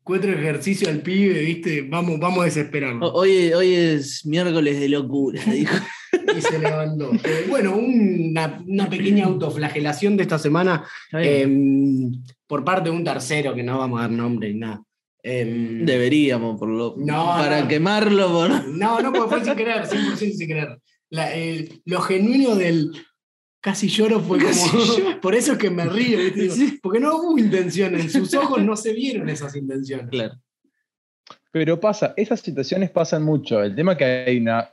cuatro 0.03 0.33
ejercicios 0.33 0.91
al 0.91 1.01
pibe, 1.01 1.41
viste, 1.41 1.83
vamos, 1.83 2.19
vamos 2.21 2.43
a 2.43 2.45
desesperarnos. 2.45 3.11
Ho- 3.11 3.15
Hoy, 3.15 3.53
hoy 3.53 3.75
es 3.75 4.25
miércoles 4.25 4.79
de 4.79 4.89
locura, 4.91 5.43
dijo. 5.47 5.75
y 6.37 6.41
se 6.41 6.59
levantó. 6.59 7.11
Eh, 7.25 7.47
bueno, 7.49 7.77
una, 7.77 8.63
una 8.67 8.89
pequeña 8.89 9.27
autoflagelación 9.27 10.17
de 10.17 10.23
esta 10.25 10.39
semana 10.39 10.85
eh, 11.13 11.47
por 12.47 12.65
parte 12.65 12.91
de 12.91 12.97
un 12.97 13.05
tercero, 13.05 13.55
que 13.55 13.63
no 13.63 13.79
vamos 13.79 13.99
a 13.99 14.03
dar 14.03 14.11
nombre 14.11 14.53
ni 14.53 14.61
nada. 14.61 14.83
Eh, 15.23 15.81
Deberíamos, 15.85 16.59
por 16.59 16.69
lo, 16.69 16.95
No, 16.99 17.25
para 17.27 17.63
no. 17.63 17.69
quemarlo. 17.69 18.29
Por... 18.31 18.69
no, 18.69 19.01
no, 19.01 19.13
porque 19.13 19.37
fue 19.37 19.45
sin 19.45 19.55
querer, 19.57 19.85
100% 19.87 20.17
sin 20.17 20.49
querer. 20.49 20.79
La- 21.11 21.33
el- 21.35 21.81
lo 21.87 22.01
genuino 22.01 22.55
del 22.57 22.93
casi 23.61 23.89
lloro 23.89 24.21
fue 24.21 24.39
Casi 24.39 24.69
como. 24.69 24.85
lloro. 24.85 25.21
Por 25.23 25.35
eso 25.35 25.53
es 25.53 25.59
que 25.59 25.71
me 25.71 25.87
río, 25.87 26.19
¿viste? 26.19 26.41
Digo, 26.43 26.55
Sí. 26.55 26.79
porque 26.83 27.01
no 27.01 27.17
hubo 27.17 27.39
intención, 27.39 27.95
en 27.95 28.11
sus 28.11 28.35
ojos 28.35 28.63
no 28.63 28.77
se 28.77 28.93
vieron 28.93 29.29
esas 29.31 29.57
intenciones. 29.57 30.09
Claro. 30.11 30.35
Pero 31.51 31.79
pasa, 31.79 32.13
esas 32.17 32.41
situaciones 32.41 32.91
pasan 32.91 33.23
mucho. 33.23 33.63
El 33.63 33.75
tema 33.77 33.93
es 33.93 33.99
que 33.99 34.05
hay 34.05 34.37
una 34.39 34.69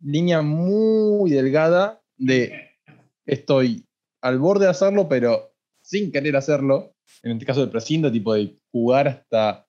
línea 0.00 0.42
muy 0.42 1.30
delgada 1.30 2.00
de 2.16 2.70
estoy 3.24 3.84
al 4.22 4.38
borde 4.38 4.64
de 4.64 4.70
hacerlo, 4.70 5.08
pero 5.08 5.54
sin 5.82 6.10
querer 6.12 6.36
hacerlo. 6.36 6.94
En 7.22 7.32
este 7.32 7.46
caso 7.46 7.60
del 7.60 7.70
precinto, 7.70 8.10
tipo 8.10 8.34
de 8.34 8.56
jugar 8.72 9.08
hasta 9.08 9.66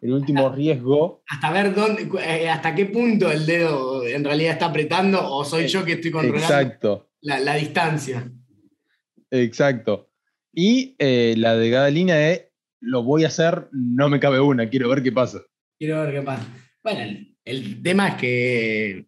el 0.00 0.12
último 0.12 0.50
riesgo. 0.50 1.22
Hasta 1.28 1.52
ver 1.52 1.74
dónde, 1.74 2.08
eh, 2.24 2.48
hasta 2.48 2.74
qué 2.74 2.86
punto 2.86 3.30
el 3.30 3.46
dedo 3.46 4.04
en 4.06 4.24
realidad 4.24 4.52
está 4.52 4.66
apretando 4.66 5.24
o 5.32 5.44
soy 5.44 5.68
yo 5.68 5.84
que 5.84 5.92
estoy 5.92 6.10
controlando 6.10 6.44
Exacto, 6.46 7.10
la, 7.20 7.38
la 7.40 7.54
distancia. 7.54 8.30
exacto. 9.30 10.10
Y 10.54 10.94
eh, 10.98 11.34
la 11.38 11.56
delgada 11.56 11.88
línea 11.90 12.16
de 12.16 12.52
lo 12.80 13.04
voy 13.04 13.24
a 13.24 13.28
hacer, 13.28 13.68
no 13.72 14.08
me 14.08 14.20
cabe 14.20 14.40
una, 14.40 14.68
quiero 14.68 14.88
ver 14.88 15.02
qué 15.02 15.12
pasa. 15.12 15.40
Quiero 15.78 16.00
ver 16.02 16.14
qué 16.14 16.22
pasa. 16.22 16.46
Bueno, 16.82 17.00
el, 17.00 17.36
el 17.44 17.82
tema 17.82 18.08
es 18.08 18.14
que 18.16 19.06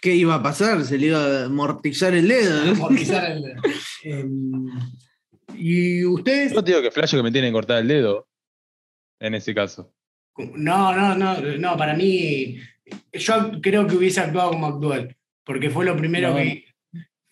¿Qué 0.00 0.14
iba 0.14 0.34
a 0.36 0.42
pasar? 0.42 0.82
Se 0.84 0.96
le 0.98 1.06
iba 1.08 1.18
a 1.24 1.44
amortizar 1.46 2.14
el 2.14 2.28
dedo. 2.28 2.70
amortizar 2.72 3.32
el. 3.32 3.44
em, 4.04 4.66
y 5.56 6.04
ustedes. 6.04 6.52
Yo 6.52 6.64
te 6.64 6.70
digo 6.72 6.82
que 6.82 6.90
flasho 6.90 7.16
que 7.16 7.22
me 7.22 7.32
tienen 7.32 7.50
que 7.50 7.54
cortar 7.54 7.78
el 7.78 7.88
dedo. 7.88 8.26
En 9.20 9.34
ese 9.34 9.54
caso. 9.54 9.92
No, 10.54 10.94
no, 10.96 11.14
no, 11.14 11.40
no, 11.58 11.76
para 11.76 11.94
mí. 11.94 12.56
Yo 13.12 13.60
creo 13.60 13.86
que 13.86 13.96
hubiese 13.96 14.20
actuado 14.20 14.50
como 14.52 14.66
actual. 14.68 15.14
Porque 15.44 15.68
fue 15.70 15.84
lo 15.84 15.96
primero 15.96 16.30
No. 16.30 16.36
que 16.36 16.64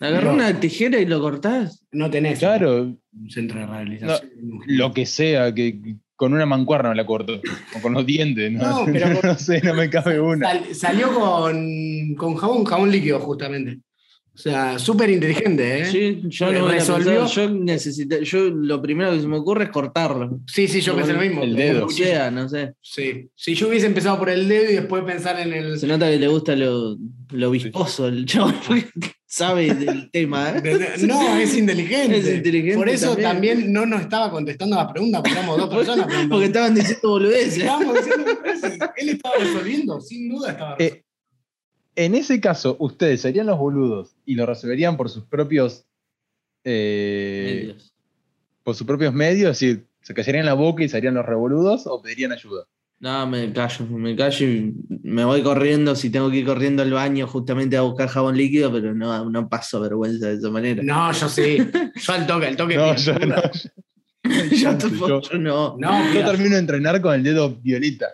Agarró 0.00 0.28
No. 0.28 0.34
una 0.34 0.60
tijera 0.60 1.00
y 1.00 1.06
lo 1.06 1.20
cortás. 1.20 1.84
no 1.90 2.10
tenés. 2.10 2.38
Claro, 2.38 2.96
Un 3.12 3.30
centro 3.30 3.58
de 3.60 3.66
rehabilitación. 3.66 4.30
lo 4.66 4.92
que 4.92 5.06
sea, 5.06 5.52
que 5.54 5.96
con 6.18 6.32
una 6.34 6.44
mancuerna 6.46 6.90
me 6.90 6.96
la 6.96 7.06
corto. 7.06 7.40
O 7.76 7.80
con 7.80 7.92
los 7.94 8.04
dientes, 8.04 8.50
¿no? 8.50 8.84
No, 8.84 8.84
pero- 8.92 9.20
no 9.22 9.38
sé, 9.38 9.60
no 9.62 9.72
me 9.74 9.88
cabe 9.88 10.20
una. 10.20 10.50
Sal- 10.50 10.74
salió 10.74 11.14
con, 11.14 12.14
con 12.16 12.34
jabón, 12.34 12.64
jabón 12.64 12.90
líquido, 12.90 13.20
justamente. 13.20 13.78
O 14.34 14.40
sea, 14.40 14.78
súper 14.78 15.10
inteligente, 15.10 15.80
¿eh? 15.80 15.84
Sí, 15.86 16.22
yo 16.28 16.46
a 16.46 16.70
resolvió- 16.70 17.26
yo 17.26 17.50
necesité, 17.50 18.24
yo 18.24 18.50
lo 18.50 18.80
primero 18.82 19.10
que 19.12 19.20
se 19.20 19.26
me 19.28 19.36
ocurre 19.36 19.64
es 19.64 19.70
cortarlo. 19.70 20.40
Sí, 20.46 20.66
sí, 20.68 20.80
yo 20.80 20.94
pensé 20.96 21.12
lo 21.12 21.20
mismo. 21.20 21.42
El 21.42 21.54
dedo. 21.56 21.88
Sea, 21.88 22.30
no 22.30 22.48
sé. 22.48 22.72
Sí. 22.80 23.28
Si 23.34 23.54
yo 23.54 23.68
hubiese 23.68 23.86
empezado 23.86 24.18
por 24.18 24.28
el 24.30 24.48
dedo 24.48 24.70
y 24.70 24.74
después 24.74 25.02
pensar 25.04 25.38
en 25.40 25.52
el. 25.52 25.78
Se 25.78 25.86
nota 25.88 26.08
que 26.10 26.18
le 26.18 26.28
gusta 26.28 26.54
lo, 26.56 26.96
lo 27.30 27.50
viscoso 27.50 28.06
el 28.08 28.26
chabón, 28.26 28.54
porque 28.66 28.86
sabe 29.30 29.74
del 29.74 30.10
tema. 30.12 30.50
¿eh? 30.56 30.96
No, 31.06 31.36
es 31.36 31.54
inteligente. 31.56 32.16
Es 32.18 32.28
inteligente 32.28 32.76
Por 32.78 32.88
eso 32.88 33.10
también. 33.16 33.56
también. 33.58 33.72
no 33.72 33.86
nos 33.86 34.00
estaba 34.00 34.30
contestando 34.30 34.74
las 34.76 34.90
preguntas, 34.90 35.20
porque 35.20 35.38
éramos 35.38 35.58
dos 35.58 35.68
personas. 35.74 36.06
pero- 36.08 36.28
Porque 36.30 36.46
estaban 36.46 36.74
diciendo 36.74 37.08
boludeces. 37.10 37.58
Estábamos 37.58 37.94
diciendo. 37.96 38.24
Él 38.96 39.08
estaba 39.10 39.34
resolviendo, 39.36 40.00
sin 40.00 40.28
duda 40.30 40.50
estaba 40.52 40.74
resolviendo. 40.76 40.96
Eh, 40.98 41.04
en 41.96 42.14
ese 42.14 42.40
caso, 42.40 42.76
ustedes 42.78 43.20
serían 43.20 43.46
los 43.46 43.58
boludos 43.58 44.16
y 44.24 44.34
lo 44.34 44.46
resolverían 44.46 44.96
por 44.96 45.10
sus 45.10 45.24
propios. 45.24 45.84
eh, 46.64 47.60
Medios. 47.66 47.94
por 48.62 48.74
sus 48.74 48.86
propios 48.86 49.12
medios, 49.14 49.50
decir, 49.60 49.86
se 50.02 50.14
callarían 50.14 50.46
la 50.46 50.54
boca 50.54 50.82
y 50.84 50.88
serían 50.88 51.14
los 51.14 51.26
revoludos 51.26 51.86
o 51.86 52.00
pedirían 52.00 52.32
ayuda. 52.32 52.66
No, 53.00 53.26
me 53.28 53.52
callo, 53.52 53.86
me 53.86 54.16
callo 54.16 54.44
y 54.46 54.74
me 55.04 55.24
voy 55.24 55.42
corriendo 55.42 55.94
si 55.94 56.10
tengo 56.10 56.30
que 56.30 56.38
ir 56.38 56.46
corriendo 56.46 56.82
al 56.82 56.92
baño 56.92 57.28
justamente 57.28 57.76
a 57.76 57.82
buscar 57.82 58.08
jabón 58.08 58.36
líquido, 58.36 58.72
pero 58.72 58.92
no, 58.92 59.30
no 59.30 59.48
paso 59.48 59.80
vergüenza 59.80 60.26
de 60.28 60.34
esa 60.34 60.50
manera. 60.50 60.82
No, 60.82 61.12
yo 61.12 61.28
sí. 61.28 61.58
Yo 61.94 62.12
al 62.12 62.26
toque, 62.26 62.46
al 62.48 62.56
toque. 62.56 62.76
No, 62.76 62.96
yo 62.96 63.14
no. 63.20 63.36
yo, 64.50 64.76
tampoco, 64.78 65.08
yo- 65.08 65.20
yo 65.22 65.38
no. 65.38 65.76
No, 65.78 66.12
Yo 66.12 66.24
termino 66.24 66.54
de 66.54 66.60
entrenar 66.60 67.00
con 67.00 67.14
el 67.14 67.22
dedo 67.22 67.54
violeta. 67.60 68.08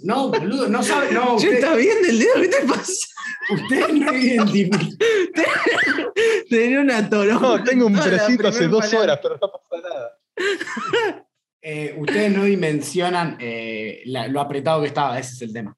no, 0.00 0.28
boludo, 0.28 0.68
no 0.68 0.82
sabe. 0.82 1.10
No, 1.12 1.38
Che, 1.38 1.46
usted, 1.46 1.52
¿está 1.54 1.74
bien 1.74 1.96
el 2.06 2.18
dedo? 2.18 2.34
¿Qué 2.34 2.48
te 2.48 2.66
pasa? 2.66 3.06
usted 3.50 3.88
no 3.94 4.12
identifica. 4.14 4.78
Tenía 6.50 6.80
una 6.80 7.08
toronja. 7.08 7.40
No, 7.40 7.64
tengo 7.64 7.86
un 7.86 7.94
precinto 7.98 8.48
hace 8.48 8.68
dos 8.68 8.84
palabra. 8.84 9.00
horas, 9.14 9.20
pero 9.22 9.38
no 9.40 9.50
pasa 9.50 9.88
nada. 9.88 11.26
Eh, 11.64 11.94
ustedes 11.96 12.34
no 12.36 12.44
dimensionan 12.44 13.36
eh, 13.40 14.02
la- 14.06 14.26
lo 14.26 14.40
apretado 14.40 14.80
que 14.82 14.88
estaba, 14.88 15.18
ese 15.18 15.34
es 15.34 15.42
el 15.42 15.52
tema. 15.52 15.76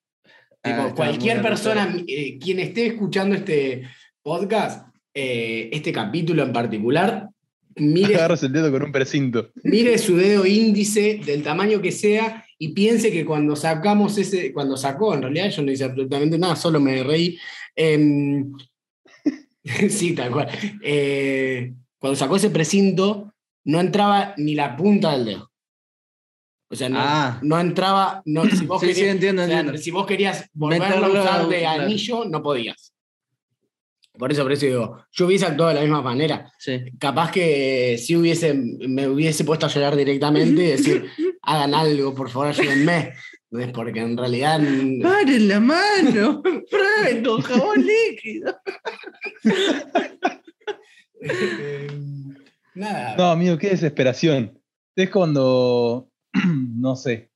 Ah, 0.62 0.87
Tipo, 0.87 0.95
cualquier 0.95 1.43
persona, 1.43 1.95
eh, 2.09 2.38
quien 2.38 2.59
esté 2.59 2.87
escuchando 2.87 3.37
este 3.37 3.83
podcast, 4.23 4.88
este 5.12 5.93
capítulo 5.93 6.43
en 6.43 6.53
particular, 6.55 7.29
mire, 7.76 8.14
Agarras 8.17 8.43
el 8.45 8.53
dedo 8.53 8.73
con 8.73 8.83
un 8.83 8.93
precinto. 8.93 9.50
mire 9.62 9.99
su 9.99 10.17
dedo 10.17 10.47
índice 10.47 11.21
del 11.25 11.43
tamaño 11.43 11.83
que 11.83 11.93
sea 11.93 12.45
y 12.59 12.69
piense 12.69 13.12
que 13.12 13.25
cuando 13.26 13.55
sacamos 13.55 14.17
ese, 14.17 14.53
cuando 14.55 14.76
sacó, 14.79 15.12
en 15.14 15.21
realidad 15.23 15.50
yo 15.50 15.62
no 15.62 15.71
hice 15.71 15.85
absolutamente 15.85 16.38
nada, 16.38 16.57
solo 16.57 16.81
me 16.81 17.03
reí. 17.03 17.38
em, 17.76 18.53
sí, 19.91 20.14
tal 20.14 20.31
cual. 20.31 20.49
Cuando 21.99 22.17
sacó 22.17 22.37
ese 22.37 22.50
precinto, 22.50 23.35
no 23.64 23.81
entraba 23.81 24.35
ni 24.38 24.55
la 24.55 24.76
punta 24.76 25.12
del 25.12 25.25
dedo. 25.26 25.50
O 26.75 26.76
sea, 26.76 26.88
no, 26.88 26.99
Ah. 27.00 27.38
no 27.43 27.59
entraba, 27.61 28.21
no, 28.26 28.45
si 28.47 28.66
vos 28.66 28.81
Sí, 28.83 28.88
sí, 28.88 28.95
querías, 28.95 29.14
entiendo, 29.14 29.43
o 29.43 29.47
sea, 29.47 29.59
entiendo. 29.61 29.81
si 29.81 29.90
vos 29.93 30.07
querías 30.07 30.50
volverlo 30.52 31.07
a 31.07 31.09
usar 31.23 31.49
de 31.49 31.59
claro. 31.61 31.83
anillo, 31.85 32.25
no 32.26 32.43
podías. 32.43 32.93
Por 34.19 34.31
eso, 34.31 34.43
por 34.43 34.52
eso 34.52 34.66
digo, 34.66 35.04
yo 35.12 35.26
hubiese 35.26 35.45
actuado 35.47 35.71
de 35.71 35.75
la 35.76 35.81
misma 35.81 36.00
manera. 36.02 36.52
Sí. 36.59 36.81
Capaz 37.00 37.31
que 37.33 37.97
si 37.99 38.14
hubiese, 38.16 38.54
me 38.54 39.09
hubiese 39.09 39.45
puesto 39.45 39.66
a 39.66 39.69
llorar 39.69 39.97
directamente 39.97 40.62
y 40.62 40.66
decir, 40.66 41.07
hagan 41.43 41.75
algo, 41.75 42.14
por 42.14 42.28
favor, 42.31 42.49
ayúdenme. 42.49 43.12
Es 43.52 43.71
porque 43.73 44.00
en 44.00 44.16
realidad. 44.16 44.61
¡Paren 45.02 45.49
la 45.49 45.61
mano! 45.61 46.43
¡Prueben 46.71 47.25
con 47.25 47.40
jabón 47.43 47.85
líquido! 47.87 48.57
eh, 51.21 51.87
nada. 52.75 53.16
No, 53.16 53.25
amigo, 53.31 53.57
qué 53.59 53.71
desesperación. 53.71 54.59
Es 54.97 55.11
cuando, 55.11 56.09
no 56.76 56.97
sé, 56.97 57.31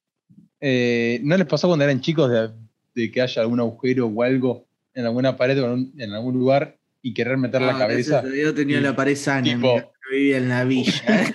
eh, 0.61 1.21
¿no 1.23 1.37
les 1.37 1.47
pasó 1.47 1.69
cuando 1.69 1.85
eran 1.85 2.01
chicos 2.01 2.31
de, 2.31 2.51
de 2.95 3.11
que 3.11 3.21
haya 3.23 3.43
algún 3.43 3.61
agujero 3.61 4.07
o 4.07 4.23
algo 4.23 4.67
en 4.95 5.05
alguna 5.07 5.37
pared 5.37 5.63
o 5.63 5.75
en, 5.75 6.13
algún 6.13 6.35
lugar 6.35 6.77
y 7.01 7.15
querer 7.15 7.37
meter 7.39 7.63
la 7.63 7.73
No, 7.73 7.79
cabeza? 7.79 8.23
Dios 8.23 8.55
tenía 8.55 8.79
Y- 8.79 8.83
la 8.83 8.95
pared 8.97 9.17
sana. 9.17 9.43
tipo- 9.45 9.93
vivía 10.11 10.39
en 10.39 10.49
la 10.49 10.65
villa. 10.65 11.35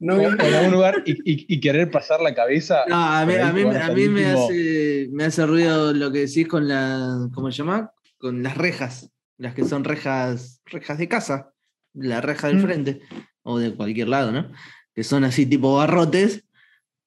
No, 0.00 0.16
O 0.16 0.20
en 0.20 0.40
algún 0.40 0.72
lugar 0.72 1.02
y, 1.06 1.12
y- 1.12 1.46
y 1.48 1.60
querer 1.60 1.88
pasar 1.90 2.20
la 2.20 2.34
cabeza. 2.34 2.80
No, 2.88 2.96
a 2.96 3.24
mí, 3.24 3.34
a 3.34 3.52
mí, 3.52 3.62
a 3.62 3.90
me, 4.08 4.24
hace, 4.26 5.08
me 5.12 5.24
hace 5.24 5.46
ruido 5.46 5.92
lo 5.92 6.10
que 6.10 6.26
decís 6.26 6.48
con 6.48 6.66
la. 6.66 7.28
¿Cómo 7.32 7.52
se 7.52 7.58
llama? 7.58 7.92
Con 8.18 8.42
las 8.42 8.56
rejas. 8.56 9.10
Las 9.38 9.54
que 9.54 9.64
son 9.64 9.84
rejas, 9.84 10.60
rejas 10.66 10.98
de 10.98 11.06
casa. 11.08 11.52
La 11.94 12.20
reja 12.20 12.48
del 12.48 12.56
Mm. 12.56 12.62
frente. 12.62 13.00
O 13.44 13.60
de 13.60 13.74
cualquier 13.76 14.08
lado, 14.08 14.32
¿no? 14.32 14.50
Que 14.94 15.04
son 15.04 15.24
así 15.24 15.46
tipo 15.46 15.76
barrotes. 15.76 16.44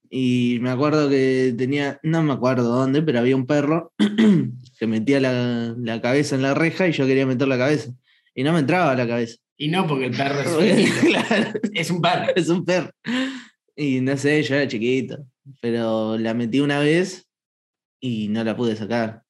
Y 0.10 0.60
me 0.62 0.70
acuerdo 0.70 1.10
que 1.10 1.54
tenía. 1.58 2.00
No 2.04 2.24
me 2.24 2.34
acuerdo 2.34 2.70
dónde, 2.70 3.02
pero 3.02 3.20
había 3.20 3.36
un 3.36 3.46
perro 3.46 3.92
que 4.80 4.88
metía 4.88 5.20
la, 5.20 5.74
la 5.78 6.02
cabeza 6.02 6.36
en 6.36 6.42
la 6.42 6.54
reja 6.54 6.88
y 6.88 6.92
yo 6.94 7.06
quería 7.06 7.26
meter 7.26 7.48
la 7.48 7.58
cabeza. 7.58 7.92
Y 8.34 8.44
no 8.44 8.54
me 8.54 8.60
entraba 8.60 8.96
la 8.96 9.08
cabeza. 9.08 9.36
Y 9.58 9.70
no, 9.70 9.88
porque 9.88 10.06
el 10.08 10.16
perro 10.16 10.60
es 10.60 10.76
finito. 10.76 11.02
claro, 11.08 11.52
Es 11.74 11.90
un 11.90 12.02
perro. 12.02 12.32
es 12.36 12.50
un 12.50 12.66
perro. 12.66 12.92
Y 13.76 14.02
no 14.02 14.16
sé, 14.18 14.42
yo 14.44 14.56
era 14.56 14.68
chiquito. 14.68 15.18
Pero 15.62 16.18
la 16.18 16.34
metí 16.34 16.60
una 16.60 16.80
vez 16.80 17.28
y 18.00 18.28
no 18.30 18.44
la 18.44 18.56
pude 18.56 18.76
sacar. 18.76 19.22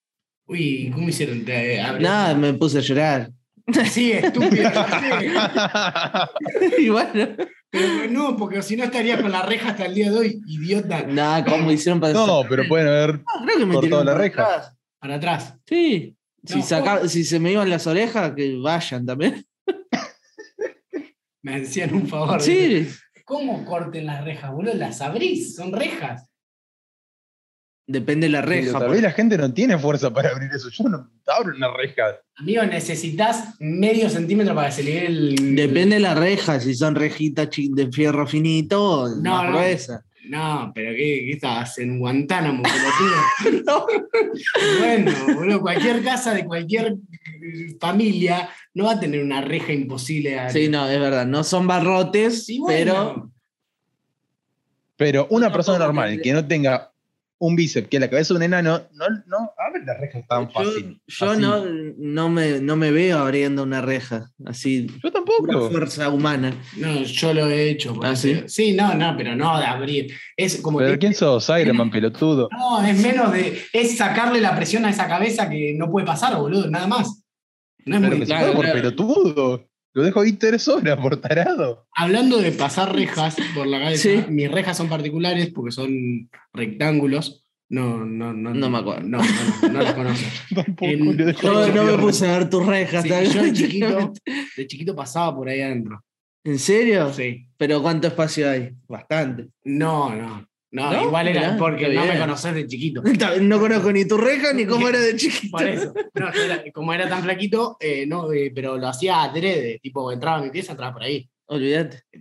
Uy, 0.47 0.91
¿cómo 0.93 1.09
hicieron? 1.09 1.43
Te- 1.45 1.81
abrieron- 1.81 2.01
Nada, 2.03 2.35
me 2.35 2.53
puse 2.53 2.77
a 2.77 2.81
llorar. 2.81 3.31
Sí, 3.89 4.11
estúpido. 4.11 4.69
y 6.79 6.89
bueno, 6.89 7.35
Pero 7.75 8.11
no, 8.11 8.37
porque 8.37 8.61
si 8.61 8.75
no 8.75 8.83
estarías 8.85 9.21
con 9.21 9.31
la 9.31 9.41
reja 9.43 9.69
hasta 9.69 9.85
el 9.85 9.93
día 9.95 10.11
de 10.11 10.17
hoy, 10.17 10.41
idiota. 10.47 11.03
nada, 11.03 11.43
¿cómo 11.45 11.71
hicieron 11.71 11.99
para 11.99 12.13
No, 12.13 12.43
pero 12.49 12.63
pueden 12.67 12.87
haber. 12.87 13.21
Ah, 13.27 13.41
creo 13.43 13.57
que 13.57 13.65
me 13.65 13.73
cortado 13.73 14.03
la 14.03 14.11
para 14.13 14.23
reja. 14.23 14.43
atrás. 14.43 14.73
Para 14.99 15.15
atrás. 15.15 15.55
Sí. 15.67 16.15
Si, 16.45 16.57
No, 16.59 16.63
saca- 16.63 17.07
si 17.07 17.23
se 17.23 17.39
me 17.39 17.51
iban 17.51 17.69
las 17.69 17.87
orejas, 17.87 18.33
que 18.35 18.57
vayan 18.61 19.05
también. 19.05 19.45
Me 21.41 21.55
hacían 21.61 21.93
un 21.93 22.07
favor. 22.07 22.41
Sí. 22.41 22.87
¿Cómo 23.23 23.65
corten 23.65 24.05
las 24.07 24.23
rejas, 24.23 24.51
boludo? 24.51 24.73
Las 24.73 25.01
abrís, 25.01 25.55
son 25.55 25.71
rejas. 25.71 26.27
Depende 27.87 28.25
de 28.25 28.31
la 28.31 28.39
Pero 28.41 28.49
reja. 28.49 28.71
tal 28.71 28.81
por- 28.87 28.91
vez 28.91 29.01
la 29.03 29.11
gente 29.11 29.37
no 29.37 29.53
tiene 29.53 29.77
fuerza 29.77 30.11
para 30.11 30.29
abrir 30.31 30.49
eso. 30.51 30.69
Yo 30.69 30.85
no 30.89 31.07
abro 31.27 31.55
una 31.55 31.71
reja. 31.71 32.19
Amigo, 32.37 32.63
necesitas 32.63 33.55
medio 33.59 34.09
centímetro 34.09 34.55
para 34.55 34.69
que 34.69 34.73
se 34.75 34.83
le 34.83 34.91
dé 34.91 35.05
el. 35.05 35.55
Depende 35.55 35.95
de 35.97 36.01
la 36.01 36.15
reja, 36.15 36.59
si 36.59 36.73
son 36.73 36.95
rejitas 36.95 37.49
de 37.55 37.91
fierro 37.91 38.25
finito 38.25 38.83
o 39.01 39.09
No, 39.09 39.31
más 39.35 39.43
no. 39.43 39.51
gruesa. 39.51 40.03
No, 40.27 40.71
pero 40.73 40.89
¿qué, 40.95 41.25
qué 41.27 41.31
estabas? 41.33 41.77
En 41.77 41.99
Guantánamo, 41.99 42.63
pelotudo. 43.43 43.87
Bueno, 44.79 45.11
boludo, 45.35 45.61
cualquier 45.61 46.03
casa 46.03 46.33
de 46.33 46.43
cualquier 46.45 46.87
eh, 46.93 47.77
familia 47.79 48.49
no 48.73 48.85
va 48.85 48.93
a 48.93 48.99
tener 48.99 49.21
una 49.23 49.41
reja 49.41 49.71
imposible. 49.71 50.39
a- 50.39 50.49
Sí, 50.49 50.67
no, 50.69 50.89
es 50.89 50.99
verdad. 50.99 51.27
No 51.27 51.43
son 51.43 51.67
barrotes, 51.67 52.45
Sí, 52.45 52.59
pero 52.65 52.93
bueno. 52.95 53.31
Pero 54.97 55.27
una 55.29 55.47
No, 55.49 55.53
persona 55.53 55.77
no, 55.77 55.85
normal 55.85 56.17
no. 56.17 56.23
que 56.23 56.33
no 56.33 56.47
tenga 56.47 56.91
un 57.37 57.55
bíceps 57.55 57.89
que 57.89 57.99
la 57.99 58.09
cabeza 58.09 58.33
de 58.33 58.37
un 58.37 58.43
enano, 58.43 58.81
no, 58.93 59.05
no 59.27 59.51
abre 59.57 59.83
las 59.85 59.99
rejas 59.99 60.23
tan 60.27 60.47
yo, 60.47 60.53
fácil. 60.53 61.01
yo 61.05 61.29
Así. 61.31 61.41
no, 61.41 61.65
no, 61.97 62.29
me, 62.29 62.59
no 62.61 62.75
me 62.77 62.91
veo 62.91 63.19
abriendo 63.19 63.63
una 63.63 63.81
reja. 63.81 64.31
Así, 64.45 64.87
Yo 65.03 65.11
tampoco. 65.11 65.69
fuerza 65.69 66.09
humana. 66.09 66.53
No, 66.77 67.03
yo 67.03 67.33
lo 67.33 67.49
he 67.49 67.69
hecho. 67.69 67.93
por 67.93 68.05
¿Ah, 68.05 68.15
sí? 68.15 68.41
Sí, 68.47 68.73
no, 68.73 68.93
no, 68.93 69.15
pero 69.17 69.35
no 69.35 69.59
de 69.59 69.65
abrir. 69.65 70.13
Es 70.37 70.61
como 70.61 70.77
Pero 70.79 70.91
que- 70.93 70.99
¿quién 70.99 71.13
sos? 71.13 71.49
Iron 71.59 71.75
Man, 71.77 71.91
pelotudo. 71.91 72.47
No, 72.51 72.83
es 72.85 72.97
menos 73.01 73.31
de. 73.33 73.61
Es 73.73 73.97
sacarle 73.97 74.39
la 74.39 74.55
presión 74.55 74.85
a 74.85 74.89
esa 74.89 75.07
cabeza 75.07 75.49
que 75.49 75.73
no 75.77 75.91
puede 75.91 76.05
pasar, 76.05 76.37
boludo, 76.37 76.69
nada 76.69 76.87
más. 76.87 77.21
No 77.85 77.95
es 77.97 78.01
Pero 78.01 78.11
muy. 78.11 78.19
que 78.21 78.25
se 78.25 78.31
claro, 78.31 78.53
puede 78.53 78.71
por 78.71 78.81
pelotudo. 78.81 79.67
Lo 79.95 80.03
dejo 80.03 80.19
ahí 80.21 80.33
tres 80.33 80.67
horas 80.67 80.97
por 80.99 81.17
tarado. 81.21 81.87
Hablando 81.95 82.37
de 82.37 82.51
pasar 82.51 82.93
rejas 82.93 83.35
por 83.55 83.65
la 83.65 83.79
cabeza, 83.79 84.03
Sí. 84.03 84.23
mis 84.29 84.51
rejas 84.51 84.77
son 84.77 84.89
particulares 84.89 85.49
porque 85.55 85.71
son 85.71 86.29
rectángulos. 86.53 87.41
No, 87.69 88.05
no, 88.05 88.31
no. 88.33 88.53
No 88.53 88.69
me 88.69 88.77
acuerdo. 88.77 89.07
No, 89.07 89.17
no, 89.17 89.69
no 89.71 89.81
las 89.81 89.93
conozco. 89.93 90.25
Tampoco 90.55 90.85
En- 90.85 91.17
Yo 91.41 91.73
no 91.73 91.83
me 91.85 91.97
puse 91.97 92.27
a 92.29 92.37
ver 92.37 92.49
tus 92.49 92.65
rejas. 92.65 93.03
Sí, 93.03 93.09
yo 93.33 93.41
de 93.43 93.53
chiquito, 93.53 94.13
de 94.57 94.67
chiquito 94.67 94.95
pasaba 94.95 95.35
por 95.35 95.49
ahí 95.49 95.61
adentro. 95.61 96.03
¿En 96.43 96.59
serio? 96.59 97.11
Sí. 97.11 97.47
¿Pero 97.57 97.81
cuánto 97.81 98.07
espacio 98.07 98.47
hay? 98.49 98.71
Bastante. 98.87 99.47
No, 99.63 100.13
no. 100.15 100.47
No, 100.75 100.91
¿No? 100.91 101.03
igual 101.03 101.27
era 101.29 101.39
Mirá, 101.41 101.57
porque 101.57 101.87
no 101.87 102.01
me 102.01 102.07
bien. 102.07 102.19
conocés 102.19 102.53
de 102.53 102.67
chiquito. 102.67 103.01
No 103.41 103.59
conozco 103.61 103.91
ni 103.93 104.05
tu 104.05 104.17
reja 104.17 104.51
ni 104.51 104.65
cómo 104.65 104.89
era 104.89 104.99
de 104.99 105.15
chiquito. 105.15 105.55
Por 105.57 105.67
eso. 105.67 105.93
No, 106.15 106.33
yo 106.33 106.41
era- 106.43 106.63
como 106.73 106.93
era 106.93 107.07
tan 107.07 107.23
flaquito, 107.23 107.77
eh, 107.79 108.05
no, 108.05 108.31
eh, 108.33 108.51
pero 108.53 108.77
lo 108.77 108.87
hacía 108.87 109.23
adrede. 109.23 109.79
Tipo, 109.81 110.11
entraba 110.11 110.39
a 110.39 110.41
mi 110.41 110.49
pieza, 110.49 110.73
entraba 110.73 110.91
por 110.93 111.03
ahí. 111.03 111.29
Olvídate. 111.45 112.01
De- 112.11 112.19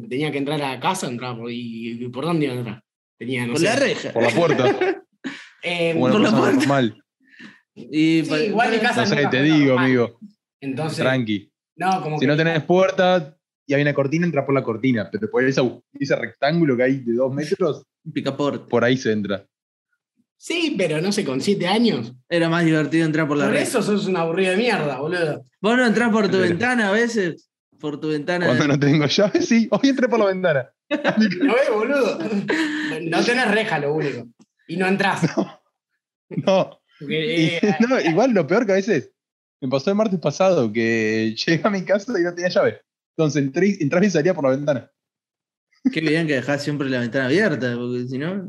de- 0.00 0.06
tenía 0.08 0.32
que 0.32 0.38
entrar 0.38 0.62
a 0.62 0.70
la 0.74 0.80
casa, 0.80 1.06
entraba 1.06 1.36
por 1.36 1.48
ahí. 1.50 1.98
¿Y 2.00 2.08
¿Por 2.08 2.24
dónde 2.24 2.46
iba 2.46 2.54
a 2.54 2.58
entrar? 2.58 2.82
Tenía, 3.18 3.44
no 3.46 3.52
Por 3.52 3.60
sé. 3.60 3.64
la 3.66 3.76
reja. 3.76 4.12
Por 4.12 4.22
la 4.22 4.30
puerta. 4.30 4.64
Eh, 5.62 5.96
Por 5.98 6.20
la 6.20 6.30
puerta. 6.30 6.52
normal. 6.58 7.02
Y 7.74 8.22
Sí, 8.22 8.30
pa- 8.30 8.38
igual 8.38 8.70
mi 8.70 8.78
casa 8.78 9.00
No 9.00 9.06
sé, 9.06 9.26
te 9.30 9.42
digo, 9.42 9.66
normal. 9.74 9.84
amigo. 9.84 10.18
Entonces, 10.60 10.98
Tranqui. 10.98 11.50
no, 11.76 12.00
como 12.02 12.16
Si 12.18 12.20
que 12.20 12.26
no 12.28 12.36
tenés 12.36 12.62
puerta 12.62 13.35
y 13.66 13.74
hay 13.74 13.82
una 13.82 13.94
cortina, 13.94 14.26
entra 14.26 14.44
por 14.46 14.54
la 14.54 14.62
cortina. 14.62 15.08
Pero 15.10 15.30
por 15.30 15.44
ese, 15.44 15.60
ese 15.98 16.16
rectángulo 16.16 16.76
que 16.76 16.82
hay 16.84 16.96
de 17.00 17.14
dos 17.14 17.32
metros, 17.34 17.84
picaporte. 18.12 18.68
por 18.70 18.84
ahí 18.84 18.96
se 18.96 19.12
entra. 19.12 19.44
Sí, 20.38 20.74
pero 20.76 21.00
no 21.00 21.12
sé, 21.12 21.24
con 21.24 21.40
siete 21.40 21.66
años. 21.66 22.12
Era 22.28 22.48
más 22.48 22.64
divertido 22.64 23.06
entrar 23.06 23.26
por 23.26 23.36
la 23.38 23.46
Por 23.46 23.56
eso 23.56 23.82
sos 23.82 24.06
una 24.06 24.20
aburrida 24.20 24.50
de 24.50 24.56
mierda, 24.58 25.00
boludo. 25.00 25.44
¿Vos 25.60 25.76
no 25.76 25.86
entrás 25.86 26.10
por 26.10 26.26
tu 26.26 26.32
Pero- 26.32 26.42
ventana 26.50 26.88
a 26.90 26.92
veces? 26.92 27.48
Por 27.80 28.00
tu 28.00 28.08
ventana. 28.08 28.46
Cuando 28.46 28.68
no 28.68 28.78
tengo 28.78 29.06
llave, 29.06 29.42
sí. 29.42 29.68
Hoy 29.70 29.88
entré 29.90 30.08
por 30.08 30.18
la 30.18 30.26
ventana. 30.26 30.70
¿Lo 30.88 31.54
ves, 31.54 31.70
boludo? 31.72 32.18
No 33.02 33.24
tenés 33.24 33.50
reja, 33.50 33.78
lo 33.78 33.94
único. 33.94 34.26
Y 34.68 34.76
no 34.76 34.86
entrás. 34.86 35.22
No. 36.28 36.80
Porque, 36.98 37.36
Y- 37.36 37.46
eh, 37.66 37.76
no, 37.88 38.00
igual 38.00 38.32
lo 38.32 38.46
peor 38.48 38.66
que 38.66 38.72
a 38.72 38.76
veces 38.76 39.12
me 39.60 39.68
pasó 39.68 39.90
el 39.90 39.96
martes 39.96 40.18
pasado 40.18 40.72
que 40.72 41.34
llegué 41.36 41.60
a 41.62 41.70
mi 41.70 41.84
casa 41.84 42.18
y 42.18 42.22
no 42.24 42.34
tenía 42.34 42.50
llave. 42.50 42.80
Entonces 43.16 43.42
entré, 43.42 43.68
y- 43.68 43.82
entraba 43.82 44.04
y 44.06 44.10
salía 44.10 44.34
por 44.34 44.44
la 44.44 44.50
ventana. 44.50 44.90
Qué 45.92 46.00
bien 46.00 46.26
que 46.26 46.34
dejás 46.34 46.62
siempre 46.62 46.88
la 46.90 47.00
ventana 47.00 47.26
abierta, 47.26 47.74
porque 47.76 48.06
si 48.08 48.18
no. 48.18 48.48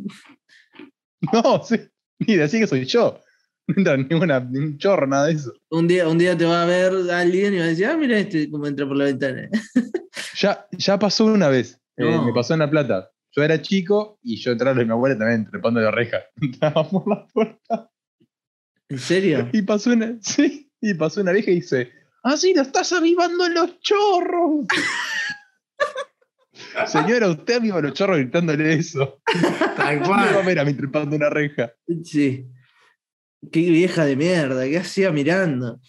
No, 1.33 1.63
sí, 1.63 1.77
ni 2.19 2.35
de 2.35 2.43
así 2.43 2.59
que 2.59 2.67
soy 2.67 2.85
yo. 2.85 3.19
No 3.67 3.75
entra 3.75 3.97
ninguna, 3.97 4.39
ni 4.39 4.59
un 4.59 4.77
chorro, 4.77 5.05
nada 5.07 5.25
de 5.25 5.33
eso. 5.33 5.51
Un 5.71 5.89
día, 5.89 6.07
un 6.07 6.17
día 6.17 6.37
te 6.37 6.45
va 6.45 6.63
a 6.63 6.65
ver 6.65 6.93
alguien 7.11 7.53
y 7.53 7.57
va 7.57 7.65
a 7.65 7.67
decir, 7.67 7.85
ah, 7.87 7.97
mira 7.97 8.17
este 8.17 8.49
cómo 8.49 8.65
entra 8.65 8.87
por 8.87 8.95
la 8.97 9.05
ventana. 9.05 9.49
Ya, 10.39 10.65
ya 10.71 10.97
pasó 10.99 11.25
una 11.25 11.47
vez. 11.49 11.79
eh, 11.97 12.19
me 12.25 12.31
pasó 12.31 12.53
en 12.53 12.59
La 12.59 12.69
Plata. 12.69 13.09
Yo 13.35 13.43
era 13.43 13.59
chico 13.61 14.19
y 14.23 14.37
yo 14.37 14.51
entraba 14.51 14.77
de 14.77 14.85
mi 14.85 14.91
abuela 14.91 15.17
también 15.17 15.45
trepando 15.49 15.79
de 15.79 15.87
oreja. 15.87 16.19
Entraba 16.39 16.87
por 16.89 17.07
la 17.09 17.25
puerta. 17.27 17.89
¿En 18.89 18.99
serio? 18.99 19.49
Y 19.51 19.61
pasó 19.63 19.91
una, 19.91 20.15
sí, 20.21 20.71
y 20.79 20.93
pasó 20.93 21.21
una 21.21 21.31
vieja 21.33 21.51
y 21.51 21.55
dice, 21.55 21.91
ah, 22.27 22.37
sí, 22.37 22.53
lo 22.53 22.61
estás 22.61 22.91
avivando 22.93 23.45
en 23.45 23.53
los 23.53 23.79
chorros. 23.79 24.65
Señora, 26.87 27.29
usted 27.29 27.55
aviva 27.55 27.81
los 27.81 27.93
chorros 27.93 28.17
gritándole 28.17 28.73
eso. 28.73 29.21
tal 29.75 29.99
¿Cómo 30.01 30.11
va 30.11 30.29
a 30.29 30.33
cual. 30.33 30.45
ver 30.45 30.59
a 30.59 30.65
mí 30.65 30.73
trepando 30.73 31.15
una 31.15 31.29
reja? 31.29 31.71
Sí. 32.03 32.45
Qué 33.51 33.59
vieja 33.59 34.05
de 34.05 34.15
mierda, 34.15 34.65
¿qué 34.65 34.79
hacía 34.79 35.11
mirando? 35.11 35.79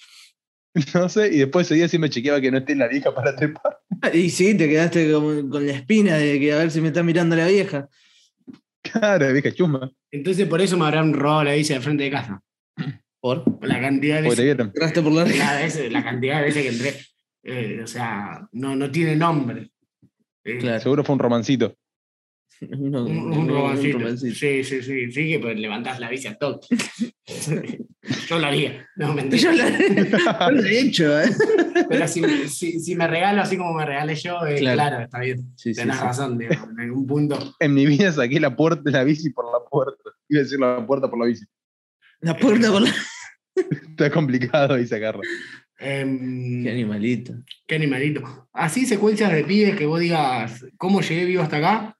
No 0.95 1.09
sé, 1.09 1.35
y 1.35 1.39
después 1.39 1.67
ese 1.67 1.75
día 1.75 1.89
sí 1.89 1.99
me 1.99 2.11
chequeaba 2.11 2.41
que 2.41 2.51
no 2.51 2.59
esté 2.59 2.77
la 2.77 2.89
vieja 2.89 3.15
para 3.15 3.35
trepar. 3.35 3.81
Y 4.13 4.31
sí, 4.31 4.57
te 4.57 4.69
quedaste 4.69 5.11
como 5.13 5.49
con 5.49 5.67
la 5.67 5.73
espina 5.73 6.17
de 6.17 6.39
que 6.39 6.53
a 6.53 6.59
ver 6.59 6.71
si 6.71 6.81
me 6.81 6.89
está 6.89 7.03
mirando 7.03 7.35
la 7.35 7.49
vieja. 7.49 7.89
Claro, 8.83 9.33
vieja 9.33 9.53
chuma. 9.53 9.91
Entonces 10.13 10.47
por 10.47 10.61
eso 10.61 10.77
me 10.77 10.85
habrán 10.85 11.13
robado 11.13 11.45
la 11.45 11.55
bici 11.55 11.75
de 11.75 11.81
frente 11.81 12.05
de 12.05 12.11
casa. 12.11 12.43
¿Por? 13.21 13.45
La 13.67 13.81
cantidad 13.81 14.17
de 14.17 14.23
te 14.23 14.29
veces, 14.29 15.03
por 15.03 15.13
la 15.13 15.25
la, 15.25 15.57
veces- 15.61 15.93
la 15.93 16.05
cantidad 16.05 16.39
de 16.39 16.45
veces 16.45 16.63
que 16.63 16.69
entré. 16.69 16.95
Eh, 17.43 17.81
o 17.83 17.87
sea, 17.87 18.47
no, 18.53 18.77
no 18.77 18.91
tiene 18.91 19.17
nombre. 19.17 19.71
Eh, 20.45 20.59
Claro. 20.59 20.81
Seguro 20.83 21.05
fue 21.05 21.15
un 21.15 21.19
romancito. 21.21 21.77
No, 22.61 23.05
Un, 23.05 23.31
no, 23.31 23.39
un 23.41 23.49
romancito. 23.49 23.99
romancito. 23.99 24.35
Sí, 24.35 24.65
sí, 24.65 24.83
sí, 24.83 25.13
sí, 25.13 25.29
que 25.31 25.39
pues 25.41 25.59
levantás 25.59 26.01
la 26.01 26.11
bici 26.11 26.27
a 26.27 26.37
toque. 26.37 26.67
Yo 28.29 28.39
lo 28.39 28.47
haría. 28.47 28.87
No, 28.97 29.13
mentira. 29.15 29.43
Yo 29.43 29.53
lo, 29.53 29.69
yo 29.69 30.51
lo 30.51 30.63
he 30.65 30.81
hecho, 30.81 31.21
¿eh? 31.21 31.29
Pero 31.89 32.09
si, 32.09 32.23
si, 32.49 32.81
si 32.81 32.97
me 32.97 33.07
regalo 33.07 33.43
así 33.43 33.57
como 33.57 33.75
me 33.75 33.85
regalé 33.85 34.15
yo, 34.17 34.45
eh, 34.47 34.57
Claro. 34.57 34.77
claro. 34.77 35.05
está 35.05 35.21
bien. 35.21 35.39
Sí, 35.57 35.75
sí, 35.75 35.81
Tenés 35.81 35.97
sí. 35.99 36.03
razón, 36.03 36.39
digo, 36.39 36.53
en 36.55 36.81
algún 36.81 37.07
punto. 37.07 37.55
En 37.61 37.75
mi 37.75 37.87
vida 37.87 38.11
saqué 38.13 38.41
la 38.41 38.57
puerta, 38.57 38.91
la 38.91 39.05
bici 39.05 39.31
por 39.31 39.45
la 39.47 39.59
puerta. 39.71 40.11
Iba 40.29 40.41
a 40.41 40.43
decir 40.45 40.59
la 40.59 40.85
puerta 40.87 41.09
por 41.11 41.19
la 41.21 41.27
bici. 41.27 41.45
La 42.21 42.37
puerta 42.37 42.71
por 42.71 42.83
la. 42.83 42.95
Está 43.91 44.11
complicado 44.11 44.75
ahí 44.75 44.87
sacarla. 44.87 45.23
Em, 45.79 46.63
Qué 46.65 46.71
animalito. 46.71 47.35
Qué 47.67 47.77
animalito. 47.77 48.49
Así 48.53 48.87
secuencias 48.87 49.33
de 49.33 49.45
pibes 49.45 49.77
que 49.77 49.87
vos 49.87 50.01
digas, 50.01 50.65
¿cómo 50.77 51.01
llegué 51.01 51.25
vivo 51.25 51.43
hasta 51.43 51.59
acá? 51.59 51.97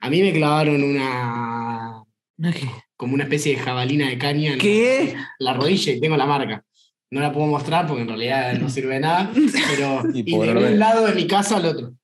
A 0.00 0.10
mí 0.10 0.22
me 0.22 0.32
clavaron 0.32 0.82
una. 0.82 2.02
¿No 2.36 2.52
qué? 2.52 2.68
como 2.98 3.14
una 3.14 3.24
especie 3.24 3.54
de 3.56 3.62
jabalina 3.62 4.08
de 4.08 4.18
caña 4.18 4.52
en 4.52 4.58
¿Qué? 4.58 5.14
la 5.38 5.54
rodilla 5.54 5.92
y 5.92 6.00
tengo 6.00 6.16
la 6.16 6.26
marca. 6.26 6.64
No 7.10 7.20
la 7.20 7.32
puedo 7.32 7.46
mostrar 7.46 7.86
porque 7.86 8.02
en 8.02 8.08
realidad 8.08 8.58
no 8.58 8.68
sirve 8.68 8.94
de 8.94 9.00
nada, 9.00 9.32
pero 9.70 10.02
Y 10.12 10.20
y 10.26 10.38
de 10.38 10.50
un 10.50 10.78
lado 10.78 11.06
de 11.06 11.14
mi 11.14 11.26
casa 11.26 11.56
al 11.56 11.64
otro. 11.64 11.94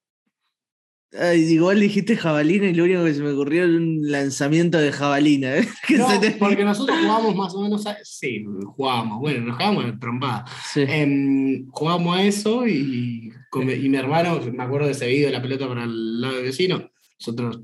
Ay, 1.17 1.43
igual 1.43 1.79
dijiste 1.79 2.17
jabalina 2.17 2.67
y 2.67 2.75
lo 2.75 2.85
único 2.85 3.05
que 3.05 3.15
se 3.15 3.23
me 3.23 3.31
ocurrió 3.31 3.65
era 3.65 3.73
un 3.77 4.01
lanzamiento 4.03 4.79
de 4.79 4.91
jabalina. 4.93 5.57
¿eh? 5.59 5.69
No, 5.97 6.19
te- 6.21 6.33
porque 6.33 6.65
nosotros 6.65 6.99
jugábamos 6.99 7.37
más 7.37 7.55
o 7.55 7.63
menos 7.63 7.87
a... 7.87 7.97
Sí, 8.03 8.45
jugábamos, 8.67 9.21
bueno, 9.21 9.47
nos 9.47 9.55
jugábamos 9.57 9.85
de 9.87 9.93
trompada. 9.93 10.45
Sí. 10.73 10.85
Em, 10.89 11.67
jugábamos 11.71 12.17
a 12.17 12.23
eso 12.25 12.67
y, 12.67 13.31
con- 13.51 13.71
y 13.71 13.89
mi 13.89 13.97
hermano, 13.97 14.41
me 14.53 14.63
acuerdo 14.65 14.87
de 14.87 14.93
ese 14.93 15.07
video 15.07 15.27
de 15.29 15.33
la 15.35 15.43
pelota 15.43 15.69
para 15.69 15.85
el 15.85 16.21
lado 16.21 16.35
del 16.35 16.45
vecino. 16.45 16.91
Nosotros 17.21 17.61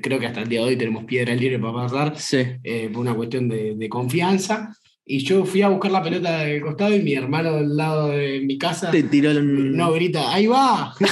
creo 0.00 0.20
que 0.20 0.26
hasta 0.26 0.42
el 0.42 0.48
día 0.48 0.60
de 0.60 0.66
hoy 0.68 0.76
tenemos 0.76 1.04
piedra 1.04 1.34
libre 1.34 1.58
para 1.58 1.72
pasar 1.74 2.14
Sí. 2.18 2.38
eh, 2.62 2.88
por 2.92 3.02
una 3.02 3.14
cuestión 3.14 3.48
de, 3.48 3.74
de 3.74 3.88
confianza. 3.88 4.76
Y 5.04 5.18
yo 5.24 5.44
fui 5.44 5.62
a 5.62 5.68
buscar 5.68 5.90
la 5.90 6.02
pelota 6.02 6.38
del 6.38 6.60
costado 6.62 6.94
y 6.94 7.02
mi 7.02 7.14
hermano 7.14 7.54
del 7.54 7.76
lado 7.76 8.10
de 8.10 8.40
mi 8.46 8.56
casa 8.56 8.92
Te 8.92 9.02
tiró 9.02 9.32
el. 9.32 9.76
no 9.76 9.90
grita, 9.92 10.32
ahí 10.32 10.46
va. 10.46 10.94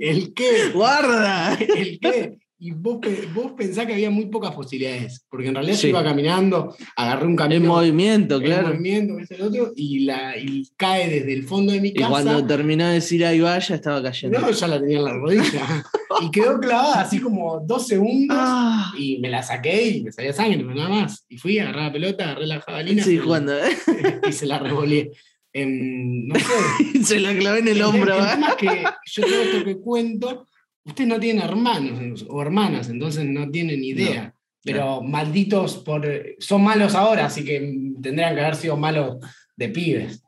¿El 0.00 0.32
qué? 0.34 0.70
¡Guarda! 0.72 1.54
¿El 1.54 1.98
qué? 2.00 2.38
Y 2.56 2.70
vos, 2.70 2.98
vos 3.34 3.52
pensás 3.58 3.84
que 3.84 3.92
había 3.92 4.08
muy 4.10 4.26
pocas 4.26 4.52
posibilidades, 4.54 5.26
porque 5.28 5.48
en 5.48 5.54
realidad 5.54 5.76
Sí. 5.76 5.82
yo 5.82 5.88
iba 5.88 6.04
caminando, 6.04 6.74
agarré 6.96 7.26
un 7.26 7.36
camino 7.36 7.60
En 7.60 7.66
movimiento, 7.66 8.36
en 8.36 8.42
claro. 8.42 8.68
movimiento, 8.68 9.16
el 9.28 9.42
otro, 9.42 9.72
y, 9.76 9.98
la, 10.06 10.38
y 10.38 10.66
cae 10.76 11.10
desde 11.10 11.34
el 11.34 11.42
fondo 11.44 11.72
de 11.72 11.80
mi 11.82 11.88
Y 11.88 11.94
casa. 11.94 12.08
cuando 12.08 12.46
terminó 12.46 12.86
de 12.86 12.94
decir 12.94 13.22
ahí 13.26 13.40
va, 13.40 13.58
ya 13.58 13.74
estaba 13.74 14.02
cayendo. 14.02 14.38
No, 14.40 14.50
ya 14.50 14.66
la 14.68 14.80
tenía 14.80 14.96
en 14.98 15.04
la 15.04 15.12
rodilla. 15.12 15.84
y 16.22 16.30
quedó 16.30 16.58
clavada 16.58 17.02
así 17.02 17.18
como 17.20 17.60
dos 17.60 17.86
segundos. 17.86 18.38
Ah, 18.40 18.94
Y 18.96 19.18
me 19.18 19.28
la 19.28 19.42
saqué 19.42 19.88
y 19.88 20.02
me 20.02 20.12
salía 20.12 20.32
sangre, 20.32 20.58
pero 20.58 20.74
nada 20.74 20.88
más. 20.88 21.26
Y 21.28 21.36
fui, 21.36 21.58
agarré 21.58 21.82
la 21.82 21.92
pelota, 21.92 22.24
agarré 22.24 22.46
la 22.46 22.60
jabalina 22.62 23.02
sí, 23.04 23.14
y- 23.16 23.18
jugando. 23.18 23.52
¿eh? 23.58 23.76
y 24.28 24.32
se 24.32 24.46
la 24.46 24.58
revolé. 24.58 25.10
Em, 25.54 26.26
no 26.26 26.34
sé. 26.34 26.44
Se 27.04 27.20
la 27.20 27.32
clavé 27.38 27.60
en 27.60 27.68
el 27.68 27.82
hombro. 27.82 28.14
El, 28.18 28.24
¿eh? 28.24 28.28
tema 28.32 28.48
es 28.48 28.54
que 28.56 28.84
yo 29.06 29.22
todo 29.22 29.42
esto 29.42 29.64
que 29.64 29.76
cuento, 29.78 30.46
ustedes 30.84 31.08
no 31.08 31.20
tienen 31.20 31.42
hermanos 31.42 32.26
o 32.28 32.42
hermanas, 32.42 32.88
entonces 32.88 33.24
no 33.24 33.50
tienen 33.50 33.82
idea. 33.82 34.34
Pero 34.62 35.02
malditos 35.02 35.76
por. 35.78 36.06
Son 36.38 36.62
malos 36.62 36.94
ahora, 36.94 37.26
así 37.26 37.44
que 37.44 37.60
tendrían 38.02 38.34
que 38.34 38.40
haber 38.40 38.56
sido 38.56 38.76
malos 38.76 39.18
de 39.56 39.68
pibes. 39.68 40.22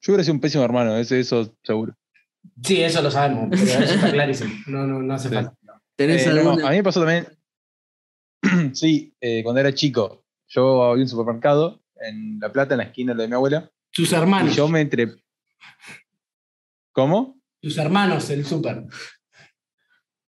Yo 0.00 0.12
hubiera 0.12 0.24
sido 0.24 0.34
un 0.34 0.40
pésimo 0.40 0.64
hermano, 0.64 0.96
eso 0.96 1.56
seguro. 1.62 1.94
Sí, 2.64 2.82
eso 2.82 3.00
lo 3.02 3.10
sabemos, 3.10 3.48
pero 3.50 3.62
eso 3.62 3.94
está 3.94 4.10
clarísimo. 4.10 4.52
No, 4.66 4.86
no, 4.86 5.00
no 5.00 5.14
hace 5.14 5.28
Sí. 5.28 5.34
falta. 5.34 5.54
¿Tenés 5.94 6.26
Eh, 6.26 6.32
no, 6.42 6.52
a 6.52 6.70
mí 6.70 6.76
me 6.76 6.82
pasó 6.82 7.00
también. 7.00 7.28
sí, 8.74 9.14
eh, 9.20 9.42
cuando 9.44 9.60
era 9.60 9.72
chico, 9.72 10.24
yo 10.48 10.82
había 10.82 11.04
un 11.04 11.08
supermercado 11.08 11.80
en 12.00 12.40
La 12.40 12.50
Plata, 12.50 12.74
en 12.74 12.78
la 12.78 12.84
esquina 12.84 13.14
de 13.14 13.28
mi 13.28 13.34
abuela, 13.34 13.70
Sus 13.92 14.10
y 14.10 14.14
hermanos. 14.14 14.56
yo 14.56 14.68
me 14.68 14.80
entre. 14.80 15.14
¿Cómo? 16.92 17.40
Sus 17.62 17.78
hermanos, 17.78 18.28
el 18.30 18.44
súper. 18.44 18.84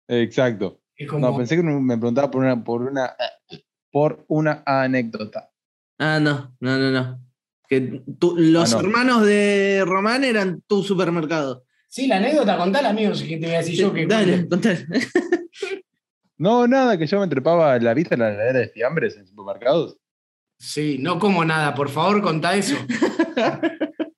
Exacto. 0.07 0.81
Como. 1.09 1.19
No, 1.31 1.37
pensé 1.37 1.55
que 1.55 1.63
me 1.63 1.97
preguntaba 1.97 2.29
por 2.29 2.41
una, 2.43 2.63
por 2.63 2.81
una, 2.81 3.15
por 3.91 4.25
una 4.27 4.63
anécdota. 4.65 5.49
Ah, 5.99 6.19
no, 6.19 6.55
no, 6.59 6.77
no, 6.77 6.91
no. 6.91 7.19
Que 7.67 8.01
tú- 8.19 8.35
los 8.37 8.73
Ah, 8.73 8.77
no. 8.81 8.87
hermanos 8.87 9.25
de 9.25 9.83
Román 9.85 10.23
eran 10.23 10.61
tu 10.67 10.83
supermercado. 10.83 11.63
Sí, 11.87 12.07
la 12.07 12.17
anécdota, 12.17 12.57
contala, 12.57 12.89
amigos, 12.89 13.21
que 13.21 13.37
te 13.37 13.45
voy 13.45 13.55
a 13.55 13.59
decir 13.59 13.75
yo 13.75 13.93
que. 13.93 14.05
Dale, 14.05 14.47
contale. 14.47 14.85
No, 16.37 16.67
nada, 16.67 16.97
que 16.97 17.05
yo 17.07 17.19
me 17.19 17.27
trepaba 17.27 17.77
la 17.79 17.93
vista 17.93 18.15
en 18.15 18.21
la 18.21 18.33
heladera 18.33 18.59
de 18.59 18.67
fiambres 18.69 19.15
en 19.15 19.25
supermercados. 19.27 19.97
Sí, 20.57 20.97
no 20.99 21.19
como 21.19 21.45
nada, 21.45 21.73
por 21.75 21.89
favor, 21.89 22.21
contá 22.21 22.55
eso. 22.55 22.75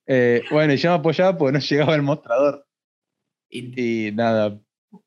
Eh, 0.08 0.42
bueno, 0.52 0.72
y 0.72 0.76
yo 0.76 0.90
me 0.90 0.96
apoyaba 0.96 1.36
porque 1.36 1.52
no 1.52 1.58
llegaba 1.58 1.94
el 1.96 2.02
mostrador. 2.02 2.64
Y, 3.50 4.06
Y 4.08 4.12
nada, 4.12 4.58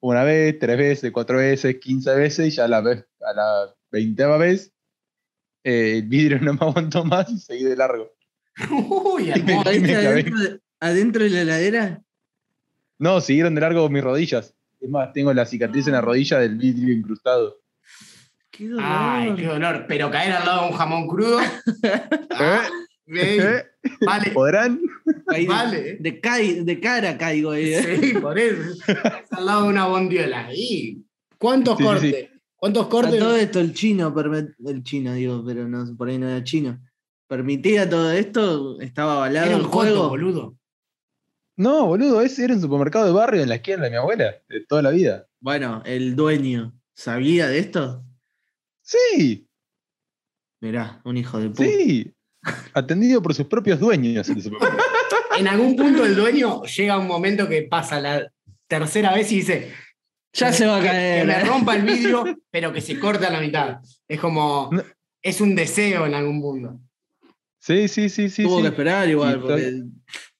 una 0.01 0.23
vez, 0.23 0.59
tres 0.59 0.77
veces, 0.77 1.11
cuatro 1.11 1.37
veces, 1.37 1.77
quince 1.79 2.13
veces, 2.15 2.47
y 2.47 2.51
ya 2.57 2.65
a 2.65 2.67
la, 2.67 2.81
vez, 2.81 3.05
a 3.21 3.33
la 3.33 3.75
veinteava 3.91 4.37
vez, 4.37 4.73
eh, 5.63 5.97
el 5.97 6.03
vidrio 6.03 6.39
no 6.41 6.53
me 6.53 6.59
aguantó 6.61 7.05
más 7.05 7.29
y 7.29 7.37
seguí 7.37 7.63
de 7.63 7.75
largo. 7.75 8.11
Uy, 8.71 9.25
me 9.45 9.53
hermoso. 9.53 9.63
caí. 9.63 9.81
¿Caíste 9.81 9.99
clavé. 9.99 10.07
adentro 10.09 10.39
de, 10.39 10.59
adentro 10.81 11.23
de 11.23 11.29
la 11.29 11.41
heladera? 11.41 12.01
No, 12.97 13.21
siguieron 13.21 13.55
de 13.55 13.61
largo 13.61 13.89
mis 13.89 14.03
rodillas. 14.03 14.53
Es 14.81 14.89
más, 14.89 15.13
tengo 15.13 15.33
la 15.33 15.45
cicatriz 15.45 15.87
en 15.87 15.93
la 15.93 16.01
rodilla 16.01 16.39
del 16.39 16.57
vidrio 16.57 16.93
incrustado. 16.93 17.57
Qué 18.51 18.67
dolor. 18.67 18.83
Ay, 18.85 19.35
qué 19.35 19.45
dolor. 19.45 19.85
Pero 19.87 20.11
caer 20.11 20.33
al 20.33 20.45
lado 20.45 20.63
de 20.63 20.67
un 20.71 20.77
jamón 20.77 21.07
crudo. 21.07 21.39
ah, 22.31 22.67
¿Eh? 23.11 23.65
vale, 24.05 24.31
¿Podrán? 24.31 24.79
De- 25.05 25.45
vale. 25.47 25.97
De, 25.99 26.21
cai- 26.21 26.63
de 26.63 26.79
cara 26.79 27.17
caigo 27.17 27.51
ahí. 27.51 27.73
¿eh? 27.73 27.99
Sí, 28.01 28.13
por 28.19 28.37
eso. 28.37 28.61
Es 28.87 28.87
al 29.31 29.45
lado 29.45 29.63
de 29.63 29.69
una 29.69 29.87
bondiola. 29.87 30.49
¿Y 30.53 31.03
cuántos 31.37 31.77
Sí, 31.77 31.83
sí, 31.83 31.87
cortes? 31.89 32.29
¿Cuántos 32.55 32.85
A 32.85 32.89
cortes? 32.89 33.19
todo 33.19 33.35
esto 33.35 33.59
el 33.59 33.73
chino, 33.73 34.13
el 34.65 34.83
chino 34.83 35.13
digo, 35.13 35.43
pero 35.45 35.67
no, 35.67 35.95
por 35.97 36.09
ahí 36.09 36.17
no 36.17 36.27
era 36.29 36.43
chino. 36.43 36.79
¿Permitía 37.27 37.89
todo 37.89 38.11
esto? 38.11 38.79
¿Estaba 38.81 39.13
avalado 39.17 39.45
Era 39.47 39.55
el 39.55 39.63
joto, 39.63 39.71
juego? 39.77 40.09
boludo. 40.09 40.55
No, 41.55 41.87
boludo, 41.87 42.21
ese 42.21 42.45
era 42.45 42.53
un 42.53 42.61
supermercado 42.61 43.05
de 43.05 43.11
barrio 43.11 43.43
en 43.43 43.49
la 43.49 43.55
esquina 43.55 43.83
de 43.83 43.89
mi 43.89 43.95
abuela, 43.97 44.33
de 44.47 44.65
toda 44.65 44.81
la 44.81 44.91
vida. 44.91 45.27
Bueno, 45.39 45.81
el 45.85 46.15
dueño, 46.15 46.73
¿sabía 46.93 47.47
de 47.47 47.59
esto? 47.59 48.03
Sí, 48.81 49.47
Mirá, 50.61 51.01
un 51.05 51.15
hijo 51.17 51.39
de 51.39 51.49
puta. 51.49 51.63
sí. 51.63 52.13
Atendido 52.73 53.21
por 53.21 53.34
sus 53.34 53.47
propios 53.47 53.80
dueños. 53.80 54.30
En 55.38 55.47
algún 55.47 55.75
punto 55.75 56.06
el 56.06 56.15
dueño 56.15 56.63
llega 56.63 56.97
un 56.97 57.08
momento 57.08 57.47
que 57.47 57.63
pasa 57.63 57.99
la 57.99 58.32
tercera 58.67 59.13
vez 59.13 59.32
y 59.32 59.38
dice. 59.38 59.71
Ya 60.34 60.54
se 60.54 60.67
va 60.67 60.78
a 60.78 60.84
caer. 60.84 61.21
Que 61.21 61.28
me 61.28 61.39
¿eh? 61.39 61.45
rompa 61.45 61.75
el 61.75 61.84
vidrio, 61.84 62.23
pero 62.52 62.71
que 62.71 62.82
se 62.82 62.99
corta 62.99 63.28
a 63.28 63.32
la 63.32 63.41
mitad. 63.41 63.80
Es 64.08 64.19
como. 64.19 64.69
No. 64.71 64.84
Es 65.21 65.41
un 65.41 65.56
deseo 65.56 66.06
en 66.06 66.13
algún 66.13 66.41
punto. 66.41 66.80
Sí, 67.58 67.88
sí, 67.89 68.08
sí, 68.10 68.30
sí. 68.30 68.43
tuvo 68.43 68.58
sí. 68.58 68.62
que 68.62 68.67
esperar 68.69 69.10
igual, 69.10 69.41
porque 69.41 69.84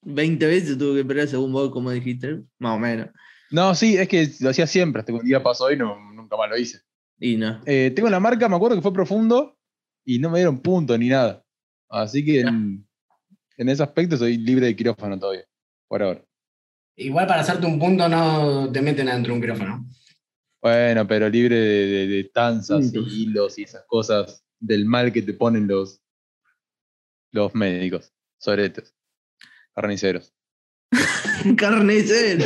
20 0.02 0.46
veces 0.46 0.78
tuvo 0.78 0.94
que 0.94 1.02
esperar 1.02 1.28
según 1.28 1.52
vos, 1.52 1.70
como 1.70 1.92
dijiste, 1.92 2.42
más 2.60 2.78
o 2.78 2.80
menos. 2.80 3.10
No, 3.52 3.76
sí, 3.76 3.98
es 3.98 4.08
que 4.08 4.30
lo 4.40 4.52
hacía 4.52 4.68
siempre, 4.68 5.02
hasta 5.02 5.12
que 5.12 5.20
un 5.20 5.26
día 5.26 5.44
pasó 5.44 5.72
y 5.72 5.78
no, 5.78 5.98
nunca 6.14 6.38
más 6.38 6.50
lo 6.50 6.58
hice. 6.58 6.80
Y 7.20 7.36
no. 7.36 7.62
Eh, 7.66 7.92
tengo 7.96 8.10
la 8.10 8.20
marca, 8.20 8.48
me 8.48 8.56
acuerdo 8.56 8.78
que 8.78 8.82
fue 8.82 8.94
profundo 8.94 9.58
y 10.06 10.20
no 10.20 10.30
me 10.30 10.40
dieron 10.40 10.60
punto 10.60 10.98
ni 10.98 11.10
nada. 11.10 11.44
Así 11.90 12.24
que 12.24 12.42
en, 12.42 12.88
en 13.58 13.70
ese 13.70 13.84
aspecto 13.84 14.16
soy 14.18 14.38
libre 14.38 14.68
de 14.68 14.76
quirófano 14.76 15.18
todavía, 15.20 15.46
por 15.88 16.04
ahora. 16.04 16.24
Igual 16.96 17.28
para 17.28 17.42
hacerte 17.42 17.66
un 17.66 17.80
punto 17.80 18.08
no 18.10 18.72
te 18.72 18.82
meten 18.82 19.08
adentro 19.10 19.32
de 19.34 19.36
un 19.38 19.42
quirófano. 19.42 19.86
Bueno, 20.62 21.08
pero 21.08 21.30
libre 21.30 21.56
de, 21.56 21.86
de- 21.88 22.08
de 22.08 22.24
tanzas 22.26 22.94
y 22.94 22.98
hilos 23.24 23.58
y 23.58 23.64
esas 23.64 23.86
cosas 23.88 24.44
del 24.60 24.86
mal 24.86 25.12
que 25.14 25.22
te 25.22 25.34
ponen 25.34 25.68
los, 25.68 26.02
los 27.32 27.56
médicos, 27.56 28.12
soretes, 28.38 28.94
carniceros. 29.74 30.34
Carnicero. 31.58 32.46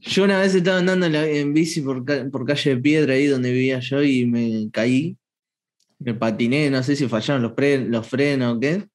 Yo 0.00 0.24
una 0.24 0.38
vez 0.40 0.54
estaba 0.54 0.78
andando 0.78 1.06
en, 1.06 1.12
la- 1.12 1.26
en 1.28 1.52
bici 1.52 1.82
por, 1.82 2.04
por 2.30 2.46
calle 2.46 2.76
de 2.76 2.80
piedra 2.80 3.12
ahí 3.14 3.26
donde 3.26 3.52
vivía 3.52 3.80
yo 3.80 4.02
y 4.02 4.24
me 4.26 4.70
caí. 4.72 5.18
Me 6.00 6.14
patiné, 6.14 6.70
no 6.70 6.82
sé 6.82 6.94
si 6.96 7.08
fallaron 7.08 7.42
los, 7.42 7.52
pre- 7.52 7.86
los 7.88 8.06
frenos 8.06 8.56
o 8.56 8.60
qué. 8.60 8.86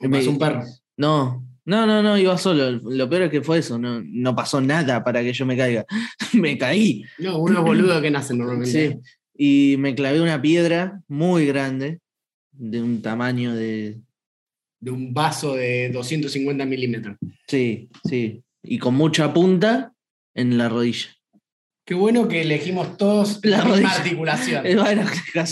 Me 0.00 0.08
pasó 0.18 0.30
un 0.30 0.38
perro. 0.38 0.64
No, 0.96 1.46
no, 1.64 1.86
no, 1.86 2.02
no, 2.02 2.18
iba 2.18 2.36
solo. 2.36 2.70
Lo 2.70 3.08
peor 3.08 3.22
es 3.22 3.30
que 3.30 3.42
fue 3.42 3.58
eso, 3.58 3.78
no, 3.78 4.02
no 4.04 4.34
pasó 4.34 4.60
nada 4.60 5.04
para 5.04 5.22
que 5.22 5.32
yo 5.32 5.46
me 5.46 5.56
caiga. 5.56 5.84
me 6.34 6.58
caí. 6.58 7.04
No, 7.18 7.38
uno 7.38 7.60
es 7.60 7.64
boludo 7.64 8.00
que 8.02 8.10
nace 8.10 8.34
normalmente. 8.34 8.92
Sí. 8.92 8.98
Y 9.36 9.76
me 9.78 9.94
clavé 9.94 10.20
una 10.20 10.42
piedra 10.42 11.00
muy 11.08 11.46
grande, 11.46 12.00
de 12.52 12.82
un 12.82 13.00
tamaño 13.02 13.54
de. 13.54 14.00
De 14.80 14.90
un 14.90 15.12
vaso 15.14 15.54
de 15.54 15.90
250 15.90 16.64
milímetros. 16.64 17.16
Sí, 17.46 17.88
sí. 18.08 18.42
Y 18.62 18.78
con 18.78 18.94
mucha 18.94 19.32
punta 19.32 19.92
en 20.34 20.58
la 20.58 20.68
rodilla. 20.68 21.08
Qué 21.90 21.96
bueno 21.96 22.28
que 22.28 22.42
elegimos 22.42 22.96
todos 22.96 23.40
La 23.42 23.64
la, 23.64 23.64
misma 23.64 23.90
articulación. 23.90 24.62
Bueno. 24.76 25.02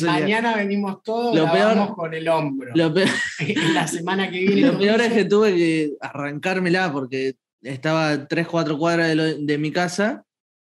Mañana 0.03 0.55
venimos 0.55 1.03
todos, 1.03 1.35
Lo 1.35 1.51
peor- 1.51 1.97
con 1.97 2.15
el 2.15 2.29
hombro. 2.29 2.71
Lo 2.77 2.95
peor, 2.95 3.09
la 3.75 3.89
semana 3.89 4.31
que 4.31 4.39
viene. 4.39 4.61
lo 4.61 4.69
nos 4.75 4.77
peor 4.81 5.01
es 5.01 5.13
que 5.15 5.25
tuve 5.25 5.57
que 5.57 5.91
arrancármela 6.01 6.93
porque 6.93 7.35
estaba 7.61 8.11
a 8.11 8.29
3, 8.29 8.47
4 8.47 8.79
cuadras 8.79 9.09
de, 9.09 9.15
lo- 9.17 9.35
de 9.37 9.59
mi 9.59 9.73
casa 9.73 10.23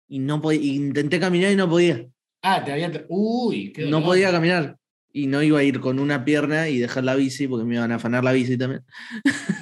y 0.09 0.19
no 0.21 0.41
podía, 0.41 0.63
intenté 0.63 1.21
caminar 1.21 1.53
y 1.53 1.57
no 1.57 1.69
podía. 1.69 2.07
Ah, 2.43 2.65
te 2.65 2.73
había. 2.73 2.91
Uy, 3.11 3.71
qué 3.75 3.83
No 3.83 3.99
dolor. 3.99 4.05
podía 4.05 4.31
caminar. 4.33 4.79
Y 5.13 5.27
no 5.27 5.43
iba 5.43 5.59
a 5.59 5.65
ir 5.65 5.81
con 5.81 5.99
una 5.99 6.25
pierna 6.25 6.69
y 6.69 6.79
dejar 6.79 7.03
la 7.03 7.17
bici 7.17 7.49
porque 7.49 7.65
me 7.67 7.75
iban 7.75 7.91
a 7.91 7.97
afanar 7.97 8.23
la 8.23 8.31
bici 8.31 8.57
también. 8.57 8.83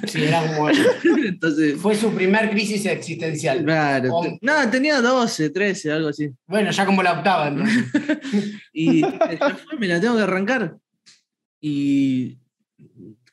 Sí, 0.07 0.23
era 0.23 0.45
como. 0.55 0.69
Entonces, 0.69 1.75
Fue 1.77 1.95
su 1.95 2.11
primer 2.13 2.51
crisis 2.51 2.85
existencial. 2.85 3.63
claro. 3.63 4.21
Te- 4.21 4.37
No, 4.41 4.69
tenía 4.69 5.01
12, 5.01 5.49
13, 5.49 5.91
algo 5.91 6.09
así. 6.09 6.29
Bueno, 6.47 6.69
ya 6.69 6.85
como 6.85 7.01
la 7.01 7.13
octava, 7.13 7.47
entonces. 7.47 7.83
Y 8.73 9.01
me 9.79 9.87
la 9.87 9.99
tengo 9.99 10.17
que 10.17 10.21
arrancar. 10.23 10.77
Y 11.59 12.37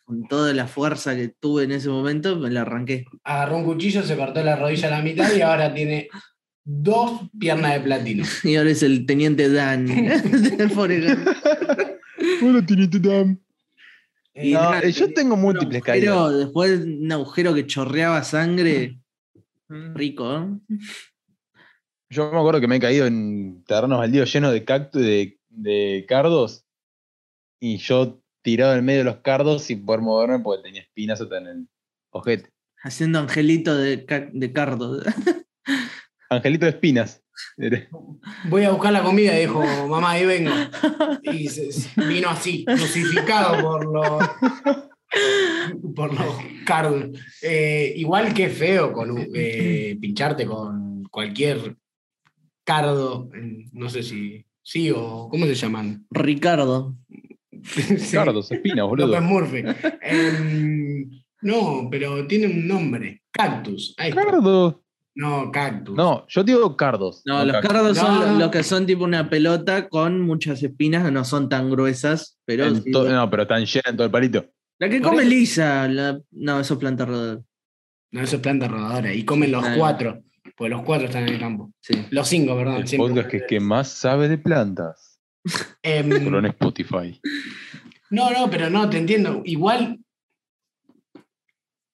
con 0.04 0.26
toda 0.26 0.54
la 0.54 0.66
fuerza 0.66 1.14
que 1.16 1.28
tuve 1.28 1.64
en 1.64 1.72
ese 1.72 1.88
momento, 1.90 2.36
me 2.36 2.50
la 2.50 2.62
arranqué. 2.62 3.04
Agarró 3.24 3.58
un 3.58 3.64
cuchillo, 3.64 4.02
se 4.02 4.16
cortó 4.16 4.42
la 4.42 4.56
rodilla 4.56 4.88
a 4.88 4.92
la 4.92 5.02
mitad 5.02 5.30
y 5.36 5.42
ahora 5.42 5.74
tiene 5.74 6.08
dos 6.64 7.20
piernas 7.38 7.74
de 7.74 7.80
platino. 7.80 8.24
Y 8.42 8.56
ahora 8.56 8.70
es 8.70 8.82
el 8.82 9.04
teniente 9.06 9.48
Dan. 9.50 9.86
Eh, 14.34 14.52
No, 14.52 14.60
nada, 14.60 14.80
eh, 14.80 14.92
yo 14.92 15.12
tengo 15.14 15.36
múltiples 15.36 15.82
agujero, 15.82 16.14
caídas. 16.14 16.38
Después 16.38 16.80
un 16.84 17.10
agujero 17.12 17.54
que 17.54 17.66
chorreaba 17.66 18.22
sangre. 18.22 18.98
Rico, 19.68 20.32
¿eh? 20.36 20.76
Yo 22.10 22.30
me 22.30 22.38
acuerdo 22.38 22.60
que 22.60 22.68
me 22.68 22.76
he 22.76 22.80
caído 22.80 23.06
en 23.06 23.64
terrenos 23.64 23.98
baldíos 23.98 24.32
llenos 24.32 24.52
de 24.52 24.64
cactus, 24.64 25.02
de, 25.02 25.40
de 25.48 26.04
cardos, 26.08 26.64
y 27.58 27.78
yo 27.78 28.20
tirado 28.42 28.76
en 28.76 28.84
medio 28.84 28.98
de 29.00 29.04
los 29.06 29.16
cardos 29.22 29.64
sin 29.64 29.84
poder 29.84 30.02
moverme 30.02 30.38
porque 30.38 30.62
tenía 30.62 30.82
espinas 30.82 31.20
hasta 31.20 31.38
en 31.38 31.46
el 31.48 31.68
ojete. 32.10 32.50
Haciendo 32.82 33.18
angelito 33.18 33.74
de, 33.76 34.04
ca- 34.04 34.28
de 34.32 34.52
cardo. 34.52 35.02
Angelito 36.30 36.66
de 36.66 36.70
espinas. 36.70 37.24
Voy 38.48 38.64
a 38.64 38.70
buscar 38.70 38.92
la 38.92 39.02
comida 39.02 39.34
dijo, 39.34 39.62
mamá, 39.88 40.12
ahí 40.12 40.26
vengo. 40.26 40.50
Y 41.22 41.48
se- 41.48 41.72
se- 41.72 42.00
vino 42.06 42.28
así, 42.28 42.64
crucificado 42.64 43.60
por 43.62 43.84
los, 43.86 44.28
por 45.94 46.12
los 46.14 46.36
cardos. 46.64 47.06
Eh, 47.42 47.94
igual 47.96 48.34
que 48.34 48.48
feo 48.48 48.92
con 48.92 49.10
un- 49.10 49.28
eh, 49.34 49.96
pincharte 50.00 50.46
con 50.46 51.04
cualquier 51.10 51.76
cardo, 52.64 53.28
eh, 53.34 53.64
no 53.72 53.88
sé 53.88 54.02
si 54.02 54.44
sí 54.62 54.90
o 54.90 55.28
¿cómo 55.30 55.46
se 55.46 55.54
llaman? 55.54 56.04
Ricardo. 56.10 56.96
Sí, 57.62 57.96
Cardos, 58.16 58.50
espinas, 58.52 58.86
boludo. 58.86 59.06
López 59.08 59.22
Murphy. 59.22 59.62
Em, 60.02 61.10
no, 61.42 61.88
pero 61.90 62.26
tiene 62.26 62.46
un 62.46 62.66
nombre. 62.68 63.22
Cactus. 63.32 63.94
Ahí 63.98 64.10
está. 64.10 64.22
Cardos. 64.24 64.76
No, 65.18 65.50
cactus. 65.50 65.96
No, 65.96 66.26
yo 66.28 66.44
digo 66.44 66.76
cardos. 66.76 67.22
No, 67.24 67.42
los 67.42 67.52
cactus. 67.54 67.72
cardos 67.72 67.96
son 67.98 68.14
No, 68.14 68.20
lo- 68.20 68.32
no. 68.32 68.38
los 68.38 68.50
que 68.50 68.62
son 68.62 68.84
tipo 68.86 69.02
una 69.04 69.30
pelota 69.30 69.88
con 69.88 70.20
muchas 70.20 70.62
espinas, 70.62 71.10
no 71.10 71.24
son 71.24 71.48
tan 71.48 71.70
gruesas, 71.70 72.38
pero. 72.44 72.74
Sí, 72.74 72.90
to- 72.92 73.08
no, 73.08 73.28
pero 73.30 73.42
están 73.44 73.64
llenas 73.64 73.86
en 73.86 73.96
todo 73.96 74.04
el 74.04 74.10
palito. 74.10 74.44
la 74.78 74.90
que 74.90 75.00
come 75.00 75.24
lisa, 75.24 75.88
la- 75.88 76.20
no, 76.32 76.60
eso 76.60 76.74
es 76.74 76.80
planta 76.80 77.06
rodadora. 77.06 77.42
No, 78.12 78.20
eso 78.20 78.36
es 78.36 78.42
planta 78.42 78.68
rodadora. 78.68 79.12
Y 79.14 79.24
comen 79.24 79.50
los 79.52 79.66
cuatro. 79.76 80.22
Pues 80.56 80.70
los 80.70 80.82
cuatro 80.82 81.06
están 81.06 81.22
en 81.26 81.34
el 81.34 81.40
campo. 81.40 81.72
Sí. 81.80 82.06
Los 82.10 82.28
cinco, 82.28 82.54
perdón. 82.56 82.76
El 82.76 82.86
siempre. 82.88 83.08
podcast 83.08 83.30
que, 83.30 83.46
que 83.46 83.58
más 83.60 83.88
sabe 83.88 84.28
de 84.28 84.38
plantas. 84.38 85.18
Em, 85.82 86.10
Solo 86.24 86.38
en 86.40 86.46
Spotify. 86.46 87.20
no, 88.10 88.30
no, 88.30 88.50
pero 88.50 88.68
no, 88.70 88.88
te 88.90 88.98
entiendo. 88.98 89.42
Igual, 89.44 89.98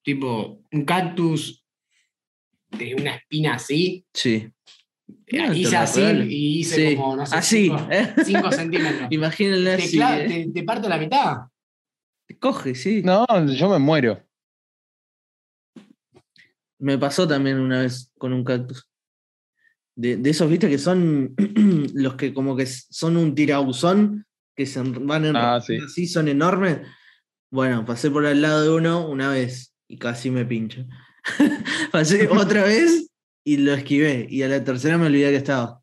tipo, 0.03 0.61
un 0.73 0.85
cactus 0.85 1.62
de 2.77 2.95
una 2.95 3.17
espina 3.17 3.55
así, 3.55 4.05
Sí. 4.13 4.49
No, 5.33 5.53
hice 5.53 5.77
así 5.77 6.01
y 6.03 6.59
hice 6.61 6.91
Sí, 6.91 6.97
como, 6.97 7.17
no 7.17 7.27
sé, 7.27 7.37
así, 7.37 7.65
cinco, 7.65 7.89
¿eh? 7.91 8.15
cinco 8.25 8.53
centímetros. 8.53 9.09
Imagínenle 9.11 9.77
Te, 9.77 9.83
así. 9.85 9.97
cla- 9.99 10.19
¿eh? 10.21 10.29
te, 10.29 10.53
te 10.53 10.63
parto 10.63 10.89
la 10.89 10.99
mitad. 10.99 11.37
Te 12.27 12.39
coge, 12.39 12.75
sí. 12.75 13.03
No, 13.03 13.27
yo 13.47 13.69
me 13.69 13.79
muero. 13.79 14.23
Me 16.79 16.99
pasó 16.99 17.27
también 17.29 17.59
una 17.61 17.83
vez 17.83 18.11
con 18.19 18.33
un 18.33 18.45
cactus. 18.45 18.89
De, 19.95 20.17
de 20.17 20.31
esos, 20.31 20.49
viste, 20.51 20.69
que 20.69 20.79
son 20.79 21.35
los 21.95 22.15
que 22.15 22.33
como 22.35 22.57
que 22.57 22.67
son 22.67 23.17
un 23.17 23.35
tirauzón, 23.35 24.27
que 24.57 24.67
se 24.67 24.83
van 24.83 25.25
en 25.27 25.37
Ah, 25.37 25.61
sí. 25.61 25.79
así, 25.85 26.07
son 26.07 26.29
enormes. 26.29 26.81
Bueno, 27.51 27.85
pasé 27.85 28.11
por 28.11 28.25
al 28.27 28.41
lado 28.43 28.63
de 28.63 28.71
uno 28.71 29.07
una 29.09 29.29
vez 29.31 29.75
y 29.89 29.99
casi 29.99 30.31
me 30.31 30.45
pincho. 30.45 30.85
pasé 31.93 32.29
otra 32.29 32.65
vez 32.65 33.09
y 33.45 33.59
lo 33.59 33.75
esquivé. 33.75 34.27
Y 34.29 34.43
a 34.43 34.49
la 34.49 34.63
tercera 34.65 34.99
me 34.99 35.07
olvidé 35.07 35.31
que 35.31 35.37
estaba. 35.37 35.81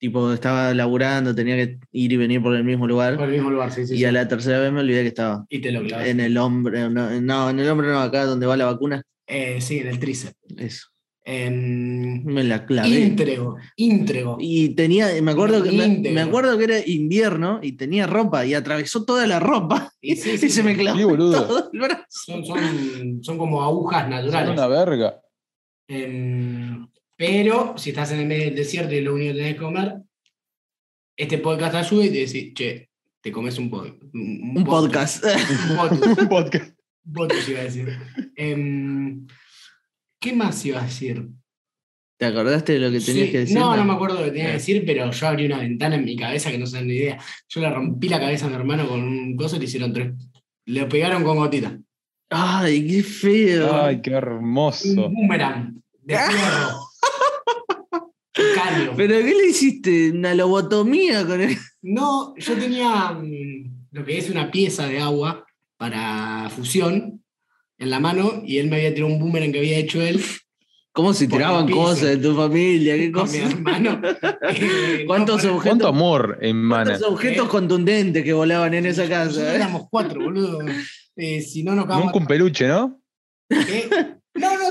Tipo, 0.00 0.32
estaba 0.32 0.72
laburando, 0.74 1.34
tenía 1.34 1.56
que 1.56 1.80
ir 1.90 2.12
y 2.12 2.16
venir 2.16 2.40
por 2.40 2.54
el 2.54 2.62
mismo 2.62 2.82
Por 2.82 2.90
lugar. 2.90 3.20
el 3.20 3.30
mismo 3.30 3.50
lugar, 3.50 3.72
sí, 3.72 3.84
sí. 3.84 3.94
Y 3.94 3.98
sí. 3.98 4.04
a 4.04 4.12
la 4.12 4.28
tercera 4.28 4.60
vez 4.60 4.70
me 4.70 4.80
olvidé 4.80 5.02
que 5.02 5.08
estaba. 5.08 5.44
Y 5.48 5.60
te 5.60 5.72
lo 5.72 5.82
clavas. 5.82 6.06
En 6.06 6.20
el 6.20 6.36
hombro, 6.38 6.88
no, 6.88 7.20
no, 7.20 7.50
en 7.50 7.58
el 7.58 7.68
hombro 7.68 7.90
no, 7.92 8.00
acá 8.00 8.24
donde 8.24 8.46
va 8.46 8.56
la 8.56 8.66
vacuna. 8.66 9.02
Eh, 9.26 9.60
sí, 9.60 9.78
en 9.78 9.88
el 9.88 9.98
tríceps. 9.98 10.36
Eso. 10.56 10.86
Em, 11.30 12.24
Me 12.24 12.42
la 12.42 12.64
clavé. 12.64 12.88
íntrego, 13.00 13.56
íntrego. 13.76 14.38
Y 14.40 14.70
tenía, 14.70 15.08
me 15.20 15.32
acuerdo, 15.32 15.62
que, 15.62 15.70
me, 15.72 16.20
acuerdo 16.22 16.56
que 16.56 16.64
era 16.64 16.78
invierno 16.86 17.60
y 17.62 17.72
tenía 17.72 18.06
ropa 18.06 18.46
y 18.46 18.54
atravesó 18.54 19.04
toda 19.04 19.26
la 19.26 19.38
ropa 19.38 19.92
Y 20.00 20.16
sí, 20.16 20.38
sí, 20.38 20.48
se 20.48 20.62
me 20.62 20.74
clavó 20.74 20.96
Sí, 20.98 21.04
boludo. 21.04 21.46
todo 21.46 21.70
el 21.70 21.80
brazo. 21.80 22.04
Son, 22.08 22.44
son, 22.46 23.18
son 23.22 23.36
como 23.36 23.62
agujas 23.62 24.02
Son 24.04 24.10
naturales. 24.10 24.52
una 24.52 24.66
verga. 24.68 25.20
Em, 25.86 26.88
pero 27.14 27.74
si 27.76 27.90
estás 27.90 28.10
en 28.12 28.20
el 28.20 28.26
medio 28.26 28.44
del 28.46 28.54
desierto 28.54 28.94
y 28.94 29.02
lo 29.02 29.14
único 29.14 29.32
que 29.32 29.38
tenés 29.38 29.54
que 29.54 29.60
comer, 29.60 29.94
este 31.14 31.38
podcast 31.38 31.74
ayuda 31.74 32.04
y 32.06 32.10
te 32.10 32.18
decís, 32.20 32.54
che, 32.54 32.88
te 33.20 33.30
comes 33.32 33.58
un, 33.58 33.70
pod- 33.70 33.98
un, 34.14 34.54
Un 34.56 34.64
pod- 34.64 34.84
podcast. 34.86 35.24
Un 35.24 35.76
potus, 35.76 36.18
Un 36.18 36.28
podcast. 36.28 36.78
un 37.04 37.12
potus 37.12 37.48
iba 37.50 37.60
a 37.60 37.64
decir. 37.64 37.88
Em, 38.36 39.26
¿Qué 40.20 40.32
más 40.32 40.64
iba 40.64 40.80
a 40.80 40.84
decir? 40.84 41.28
¿Te 42.18 42.26
acordaste 42.26 42.72
de 42.72 42.78
lo 42.80 42.90
que 42.90 43.00
tenías 43.00 43.26
Sí, 43.26 43.32
que 43.32 43.38
decir? 43.38 43.56
No, 43.56 43.76
no 43.76 43.84
me 43.84 43.92
acuerdo 43.92 44.18
lo 44.18 44.24
que 44.24 44.30
tenía 44.32 44.46
que 44.46 44.52
decir, 44.54 44.82
pero 44.84 45.10
yo 45.10 45.26
abrí 45.28 45.46
una 45.46 45.58
ventana 45.58 45.94
en 45.94 46.04
mi 46.04 46.16
cabeza 46.16 46.50
que 46.50 46.58
no 46.58 46.66
se 46.66 46.78
dan 46.78 46.88
ni 46.88 46.94
idea. 46.94 47.18
Yo 47.48 47.60
le 47.60 47.70
rompí 47.70 48.08
la 48.08 48.18
cabeza 48.18 48.46
a 48.46 48.48
mi 48.48 48.56
hermano 48.56 48.88
con 48.88 49.00
un 49.00 49.36
coso 49.36 49.54
y 49.56 49.60
le 49.60 49.64
hicieron 49.66 49.92
tres. 49.92 50.12
Le 50.66 50.86
pegaron 50.86 51.22
con 51.22 51.36
gotita. 51.36 51.78
Ay, 52.30 52.86
qué 52.86 53.02
feo. 53.04 53.82
Ay, 53.84 54.00
qué 54.02 54.10
hermoso. 54.10 55.06
Un 55.06 55.14
boomerang 55.14 55.80
de 56.02 56.16
fierro. 56.16 56.80
Cario. 58.54 58.92
¿Pero 58.96 59.14
qué 59.18 59.34
le 59.34 59.46
hiciste? 59.48 60.10
¿Una 60.10 60.34
lobotomía 60.34 61.24
con 61.26 61.40
él? 61.40 61.56
No, 61.82 62.34
yo 62.36 62.54
tenía 62.56 63.12
mm, 63.12 63.86
lo 63.92 64.04
que 64.04 64.18
es 64.18 64.28
una 64.28 64.50
pieza 64.50 64.86
de 64.86 65.00
agua 65.00 65.46
para 65.76 66.50
fusión 66.50 67.22
en 67.78 67.90
la 67.90 68.00
mano 68.00 68.42
y 68.44 68.58
él 68.58 68.68
me 68.68 68.76
había 68.76 68.94
tirado 68.94 69.12
un 69.12 69.18
boomerang 69.20 69.52
que 69.52 69.58
había 69.58 69.78
hecho 69.78 70.02
él 70.02 70.20
¿Cómo 70.98 71.14
se 71.14 71.28
tiraban 71.28 71.70
cosas 71.70 72.08
de 72.08 72.16
tu 72.16 72.34
familia? 72.34 72.96
¿Qué 72.96 73.12
con 73.12 73.30
mi 73.30 73.38
cosas? 73.38 73.52
hermano. 73.54 74.00
Eh, 74.50 75.04
¿Cuántos 75.06 75.44
no, 75.44 75.50
objetos, 75.52 75.62
¿Cuánto 75.62 75.86
amor 75.86 76.38
emana? 76.40 76.90
cuántos 76.90 77.08
objetos 77.08 77.48
contundentes 77.48 78.24
que 78.24 78.32
volaban 78.32 78.74
en 78.74 78.86
esa 78.86 79.08
casa? 79.08 79.52
eh? 79.52 79.56
éramos 79.56 79.86
cuatro, 79.90 80.20
boludo. 80.24 80.58
Eh, 81.14 81.40
si 81.40 81.62
no, 81.62 81.76
no 81.76 81.86
Nunca 81.86 82.18
un 82.18 82.26
peluche, 82.26 82.66
¿no? 82.66 83.00
¿Qué? 83.48 83.88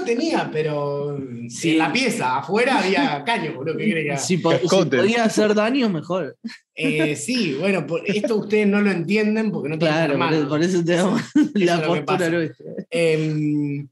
Tenía, 0.07 0.49
pero 0.51 1.19
Sí. 1.49 1.71
en 1.71 1.77
la 1.79 1.91
pieza, 1.93 2.37
afuera 2.37 2.79
había 2.79 3.23
caños, 3.25 3.55
boludo. 3.55 3.77
¿Qué 3.77 3.85
que 3.85 4.17
Si, 4.17 4.37
po- 4.37 4.57
si 4.57 4.67
podía 4.67 5.23
hacer 5.25 5.53
daño, 5.53 5.89
mejor. 5.89 6.35
Eh, 6.73 7.15
sí, 7.15 7.55
bueno, 7.59 7.85
por- 7.85 8.01
esto 8.09 8.35
ustedes 8.37 8.67
no 8.67 8.81
lo 8.81 8.89
entienden 8.91 9.51
porque 9.51 9.69
no 9.69 9.77
tienen 9.77 9.95
Claro, 10.15 10.47
por, 10.49 10.61
eso 10.63 10.83
te 10.83 10.93
damos 10.93 11.21
la 11.53 11.85
postura 11.85 12.29
nuestra. 12.29 12.65
Em, 12.89 13.87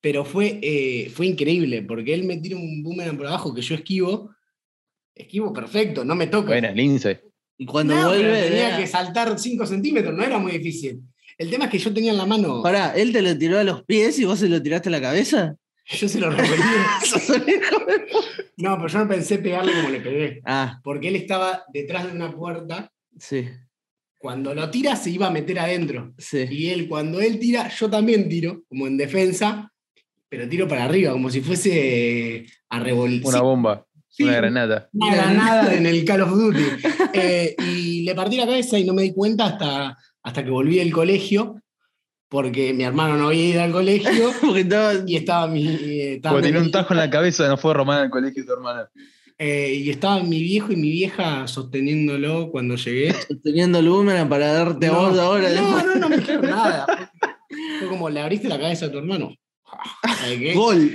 pero 0.00 0.24
fue, 0.24 0.58
eh, 0.62 1.10
fue 1.14 1.26
increíble 1.26 1.82
porque 1.82 2.12
él 2.14 2.24
me 2.24 2.36
tira 2.38 2.56
un 2.56 2.82
boomerang 2.82 3.16
por 3.16 3.26
abajo 3.26 3.54
que 3.54 3.62
yo 3.62 3.74
esquivo. 3.74 4.30
Esquivo 5.14 5.52
perfecto, 5.52 6.04
no 6.04 6.14
me 6.14 6.26
toca. 6.26 6.48
Bueno, 6.48 6.70
lince. 6.74 7.22
Y 7.56 7.66
cuando 7.66 7.94
No, 7.94 8.08
vuelve. 8.08 8.42
tenía 8.48 8.68
era- 8.68 8.76
que 8.78 8.86
saltar 8.86 9.38
5 9.38 9.64
centímetros, 9.64 10.12
no 10.14 10.24
era 10.24 10.38
muy 10.38 10.52
difícil. 10.58 11.00
El 11.38 11.50
tema 11.50 11.64
es 11.64 11.70
que 11.70 11.78
yo 11.78 11.92
tenía 11.92 12.12
en 12.12 12.18
la 12.18 12.26
mano. 12.26 12.62
Pará, 12.62 12.94
él 12.96 13.12
te 13.12 13.22
lo 13.22 13.36
tiró 13.36 13.58
a 13.58 13.64
los 13.64 13.84
pies 13.84 14.18
y 14.18 14.24
vos 14.24 14.38
se 14.38 14.48
lo 14.48 14.62
tiraste 14.62 14.88
a 14.88 14.92
la 14.92 15.00
cabeza. 15.00 15.56
Yo 15.86 16.08
se 16.08 16.18
lo 16.18 16.30
de- 16.34 16.38
No, 18.56 18.76
pero 18.76 18.88
yo 18.88 18.98
no 19.00 19.08
pensé 19.08 19.38
pegarle 19.38 19.72
como 19.74 19.90
le 19.90 20.00
pegué. 20.00 20.40
ah, 20.46 20.80
Porque 20.82 21.08
él 21.08 21.16
estaba 21.16 21.64
detrás 21.72 22.06
de 22.06 22.12
una 22.12 22.32
puerta. 22.32 22.90
sí, 23.18 23.48
Cuando 24.18 24.54
lo 24.54 24.70
tira, 24.70 24.96
se 24.96 25.10
iba 25.10 25.26
a 25.26 25.30
meter 25.30 25.58
adentro. 25.58 26.14
sí. 26.18 26.46
Y 26.50 26.68
él, 26.70 26.88
cuando 26.88 27.20
él 27.20 27.38
tira, 27.38 27.68
yo 27.68 27.90
también 27.90 28.28
tiro, 28.28 28.62
como 28.68 28.86
en 28.86 28.96
defensa, 28.96 29.70
pero 30.28 30.48
tiro 30.48 30.66
para 30.66 30.84
arriba, 30.84 31.12
como 31.12 31.28
si 31.30 31.40
fuese 31.42 32.46
a 32.70 32.76
Una 32.76 32.84
revolver. 32.84 33.40
bomba. 33.42 33.86
Sí, 34.08 34.22
Una 34.22 34.36
granada. 34.36 34.88
una 34.92 35.14
granada 35.14 35.74
en 35.74 35.86
el 35.86 36.04
Call 36.04 36.22
of 36.22 36.30
Duty. 36.30 36.64
Eh, 37.16 37.54
y 37.58 38.02
le 38.02 38.14
partí 38.14 38.36
la 38.36 38.46
cabeza 38.46 38.76
y 38.78 38.84
no 38.84 38.92
me 38.94 39.02
di 39.02 39.12
cuenta 39.12 39.46
hasta, 39.46 39.96
hasta 40.24 40.42
que 40.44 40.50
volví 40.50 40.76
del 40.78 40.92
colegio, 40.92 41.60
porque 42.28 42.72
mi 42.74 42.82
hermano 42.82 43.16
no 43.16 43.28
había 43.28 43.48
ido 43.50 43.62
al 43.62 43.70
colegio 43.70 44.32
Porque 44.40 44.60
estaba. 44.62 44.92
y 45.06 45.14
estaba 45.16 45.46
mi. 45.46 45.66
estaba 46.00 46.34
Porque 46.34 46.48
tenía 46.48 46.62
un 46.62 46.70
tajo 46.72 46.92
en 46.94 46.98
la 46.98 47.10
cabeza, 47.10 47.46
no 47.46 47.56
fue 47.56 47.74
Román 47.74 48.00
al 48.00 48.10
colegio 48.10 48.44
tu 48.44 48.52
hermana. 48.52 48.88
eh, 49.38 49.74
y 49.84 49.90
estaba 49.90 50.20
mi 50.22 50.40
viejo 50.42 50.72
y 50.72 50.76
mi 50.76 50.90
vieja 50.90 51.46
sosteniéndolo 51.46 52.50
cuando 52.50 52.74
llegué. 52.76 53.14
Teniendo 53.44 53.78
el 53.78 53.88
boomerang 53.88 54.28
para 54.28 54.52
darte 54.52 54.88
no, 54.88 54.94
vos 55.10 55.18
ahora. 55.18 55.48
no, 55.50 55.76
después. 55.76 55.84
no, 55.86 55.94
no 55.96 56.08
me 56.08 56.16
dijeron 56.18 56.42
nada. 56.50 57.10
Fue 57.78 57.88
como, 57.88 58.10
le 58.10 58.20
abriste 58.20 58.48
la 58.48 58.58
cabeza 58.58 58.86
a 58.86 58.90
tu 58.90 58.98
hermano. 58.98 59.32
¿Sabe 60.20 60.38
qué? 60.38 60.54
Gol. 60.54 60.94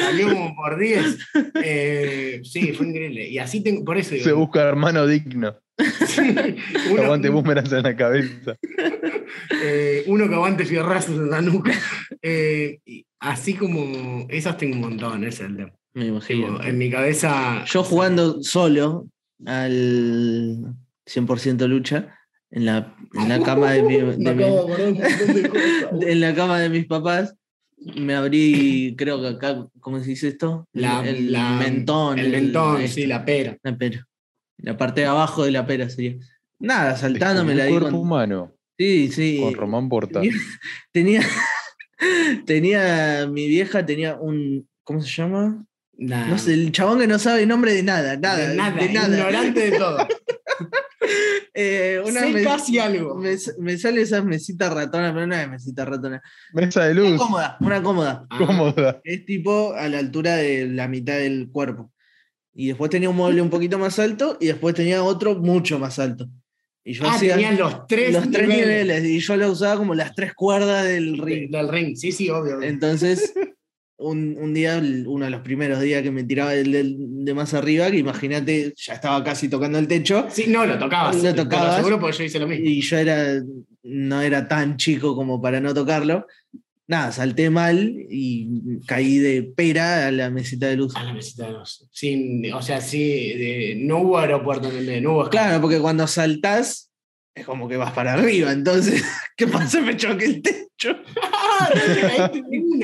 Salió 0.00 0.28
como 0.32 0.54
por 0.54 0.78
10. 0.78 1.18
Eh, 1.62 2.40
sí, 2.44 2.72
fue 2.72 2.86
increíble. 2.88 3.28
Y 3.28 3.38
así 3.38 3.62
tengo, 3.62 3.84
por 3.84 3.96
eso 3.98 4.14
digo, 4.14 4.24
Se 4.24 4.32
busca 4.32 4.62
hermano 4.62 5.06
digno. 5.06 5.56
Sí, 6.06 6.20
uno, 6.92 7.02
Aguante 7.02 7.28
boomerangs 7.28 7.72
en 7.72 7.82
la 7.82 7.96
cabeza. 7.96 8.56
eh, 9.62 10.04
uno 10.06 10.28
que 10.28 10.34
aguante 10.34 10.64
fierrazos 10.64 11.16
en 11.16 11.30
la 11.30 11.40
nuca. 11.42 11.72
Eh, 12.22 12.78
y 12.84 13.04
así 13.20 13.54
como 13.54 14.26
esas 14.28 14.56
tengo 14.56 14.74
un 14.76 14.80
montón, 14.82 15.24
ese 15.24 15.44
es 15.44 15.50
el 15.50 15.56
tema. 15.56 15.72
Me 15.94 16.06
imagino. 16.06 16.46
Tipo, 16.46 16.62
en 16.62 16.78
mi 16.78 16.90
cabeza. 16.90 17.64
Yo 17.66 17.82
jugando 17.82 18.42
solo 18.42 19.08
al 19.46 20.74
100% 21.06 21.66
lucha 21.66 22.14
en 22.50 22.66
la, 22.66 22.94
en 23.14 23.28
la 23.28 23.40
cama 23.42 23.72
de, 23.72 23.82
mi- 23.82 23.96
de 23.96 24.14
de 24.16 25.50
de 25.92 26.12
en 26.12 26.20
la 26.20 26.34
cama 26.34 26.60
de 26.60 26.68
mis 26.68 26.86
papás. 26.86 27.34
Me 27.96 28.14
abrí, 28.14 28.94
creo 28.98 29.22
que 29.22 29.28
acá, 29.28 29.66
¿cómo 29.80 30.00
se 30.00 30.10
dice 30.10 30.28
esto? 30.28 30.68
La- 30.74 31.02
el 31.08 31.32
la- 31.32 31.52
mentón. 31.56 32.18
El 32.18 32.30
mentón, 32.30 32.82
esto, 32.82 32.94
sí, 32.94 33.06
la 33.06 33.24
pera. 33.24 33.56
la 33.62 33.76
pera. 33.76 34.06
La 34.62 34.76
parte 34.76 35.02
de 35.02 35.06
abajo 35.06 35.44
de 35.44 35.50
la 35.50 35.66
pera 35.66 35.88
sería. 35.88 36.16
Nada, 36.58 36.96
saltándome 36.96 37.54
la 37.54 37.66
cuerpo 37.68 37.86
con- 37.90 37.94
humano 38.00 38.54
Sí, 38.78 39.10
sí. 39.12 39.38
con 39.42 39.54
Román 39.54 39.88
Porta. 39.88 40.20
Tenía, 40.92 41.20
tenía, 42.46 43.26
mi 43.30 43.48
vieja 43.48 43.84
tenía 43.84 44.16
un, 44.16 44.68
¿cómo 44.84 45.00
se 45.02 45.08
llama? 45.10 45.64
Nada. 45.96 46.26
No 46.28 46.38
sé, 46.38 46.54
el 46.54 46.72
chabón 46.72 46.98
que 46.98 47.06
no 47.06 47.18
sabe 47.18 47.42
el 47.42 47.48
nombre 47.48 47.74
de 47.74 47.82
nada, 47.82 48.16
nada, 48.16 48.48
de 48.48 48.56
nada, 48.56 48.70
de 48.80 48.88
nada. 48.92 49.08
ignorante 49.16 49.70
de 49.70 49.78
todo. 49.78 49.98
Eh, 51.54 52.00
una 52.06 52.20
sé 52.20 52.32
mes- 52.32 52.46
casi 52.46 52.78
algo. 52.78 53.16
Me, 53.16 53.34
me 53.58 53.76
sale 53.78 54.02
esa 54.02 54.22
mesita 54.22 54.70
ratona, 54.70 55.12
pero 55.12 55.26
no 55.26 55.34
es 55.34 55.48
mesita 55.48 55.84
ratona. 55.84 56.22
Mesa 56.52 56.84
de 56.84 56.92
Una 56.92 57.00
luz, 57.10 57.18
cómoda, 57.18 57.56
una 57.60 57.82
cómoda. 57.82 58.26
Ah, 58.30 58.38
cómoda. 58.38 59.00
Es 59.02 59.24
tipo 59.24 59.72
a 59.74 59.88
la 59.88 59.98
altura 59.98 60.36
de 60.36 60.68
la 60.68 60.86
mitad 60.88 61.14
del 61.18 61.48
cuerpo. 61.50 61.90
Y 62.54 62.68
después 62.68 62.90
tenía 62.90 63.08
un 63.10 63.16
mueble 63.16 63.42
un 63.42 63.50
poquito 63.50 63.78
más 63.78 63.98
alto 63.98 64.36
y 64.40 64.46
después 64.46 64.74
tenía 64.74 65.02
otro 65.02 65.36
mucho 65.36 65.78
más 65.78 65.98
alto. 65.98 66.28
Y 66.84 66.94
yo 66.94 67.04
Ah, 67.06 67.14
hacía 67.14 67.34
tenían 67.34 67.58
los 67.58 67.86
tres, 67.86 68.12
los 68.12 68.30
tres 68.30 68.48
niveles 68.48 68.86
niveles 69.02 69.04
y 69.04 69.18
yo 69.20 69.36
lo 69.36 69.50
usaba 69.52 69.76
como 69.76 69.94
las 69.94 70.14
tres 70.14 70.34
cuerdas 70.34 70.84
del 70.86 71.16
de- 71.18 71.22
ring. 71.22 71.50
del 71.50 71.68
ring. 71.68 71.96
Sí, 71.96 72.10
sí, 72.10 72.28
obvio. 72.30 72.56
obvio. 72.56 72.68
Entonces, 72.68 73.32
un, 73.98 74.34
un 74.40 74.54
día, 74.54 74.78
el- 74.78 75.06
uno 75.06 75.26
de 75.26 75.30
los 75.30 75.42
primeros 75.42 75.80
días 75.80 76.02
que 76.02 76.10
me 76.10 76.24
tiraba 76.24 76.52
del- 76.52 76.96
de 77.24 77.34
más 77.34 77.52
arriba, 77.54 77.90
que 77.90 77.98
imagínate, 77.98 78.72
ya 78.76 78.94
estaba 78.94 79.22
casi 79.22 79.48
tocando 79.48 79.78
el 79.78 79.86
techo, 79.86 80.26
Sí, 80.30 80.46
no, 80.48 80.64
lo 80.66 80.78
tocabas. 80.78 81.22
Lo 81.22 81.34
tocabas. 81.34 81.76
seguro 81.76 82.00
porque 82.00 82.16
yo 82.18 82.24
hice 82.24 82.38
lo 82.40 82.48
mismo. 82.48 82.64
y 82.66 82.80
yo 82.80 82.96
era, 82.96 83.42
no 83.82 84.22
era 84.22 84.48
tan 84.48 84.76
chico 84.78 85.14
como 85.14 85.40
para 85.40 85.60
no 85.60 85.72
tocarlo. 85.74 86.26
Nada, 86.90 87.12
salté 87.12 87.50
mal 87.50 87.94
y 88.10 88.80
caí 88.84 89.18
de 89.18 89.44
pera 89.44 90.08
a 90.08 90.10
la 90.10 90.28
mesita 90.28 90.66
de 90.66 90.74
luz. 90.76 90.96
A 90.96 91.04
la 91.04 91.12
mesita 91.12 91.46
de 91.46 91.52
luz. 91.52 91.86
Sin, 91.92 92.52
o 92.52 92.60
sea, 92.60 92.80
sí, 92.80 92.98
de- 92.98 93.76
no 93.78 93.98
hubo 93.98 94.18
aeropuerto 94.18 94.68
en 94.68 94.76
el 94.78 94.86
medio, 94.86 95.00
no 95.02 95.12
hubo 95.12 95.22
escala. 95.22 95.44
Claro, 95.46 95.60
porque 95.60 95.78
cuando 95.78 96.08
saltás 96.08 96.90
es 97.32 97.46
como 97.46 97.68
que 97.68 97.76
vas 97.76 97.92
para 97.92 98.14
arriba, 98.14 98.50
entonces, 98.50 99.04
¿qué 99.36 99.46
pasa? 99.46 99.80
Me 99.80 99.96
choqué 99.96 100.24
el 100.24 100.42
techo. 100.42 100.96
Ah. 101.62 101.68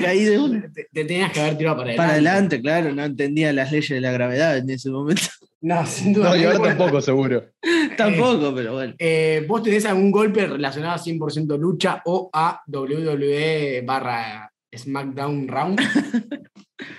Caí 0.01 0.23
de 0.25 0.37
una. 0.37 0.61
Te, 0.71 0.87
te 0.93 1.03
tenías 1.03 1.31
que 1.31 1.39
haber 1.41 1.57
tirado 1.57 1.77
para 1.77 1.89
adelante. 1.89 1.97
Para 1.97 2.11
adelante, 2.13 2.61
claro, 2.61 2.93
no 2.93 3.03
entendía 3.03 3.51
las 3.51 3.71
leyes 3.71 3.89
de 3.89 4.01
la 4.01 4.11
gravedad 4.11 4.55
en 4.57 4.69
ese 4.69 4.91
momento. 4.91 5.23
No, 5.61 5.85
sin 5.85 6.13
duda. 6.13 6.29
No, 6.29 6.35
y 6.35 6.43
ahora 6.43 6.59
Bueno, 6.59 6.77
tampoco, 6.77 7.01
seguro. 7.01 7.43
Tampoco, 7.97 8.53
pero 8.55 8.73
bueno. 8.73 8.93
eh, 8.99 9.43
¿Vos 9.47 9.63
tenés 9.63 9.85
algún 9.85 10.11
golpe 10.11 10.45
relacionado 10.45 10.93
a 10.93 10.99
100% 10.99 11.57
lucha 11.57 12.01
o 12.05 12.29
a 12.31 12.61
WWE 12.67 13.81
barra 13.85 14.51
SmackDown 14.75 15.47
Round? 15.47 15.79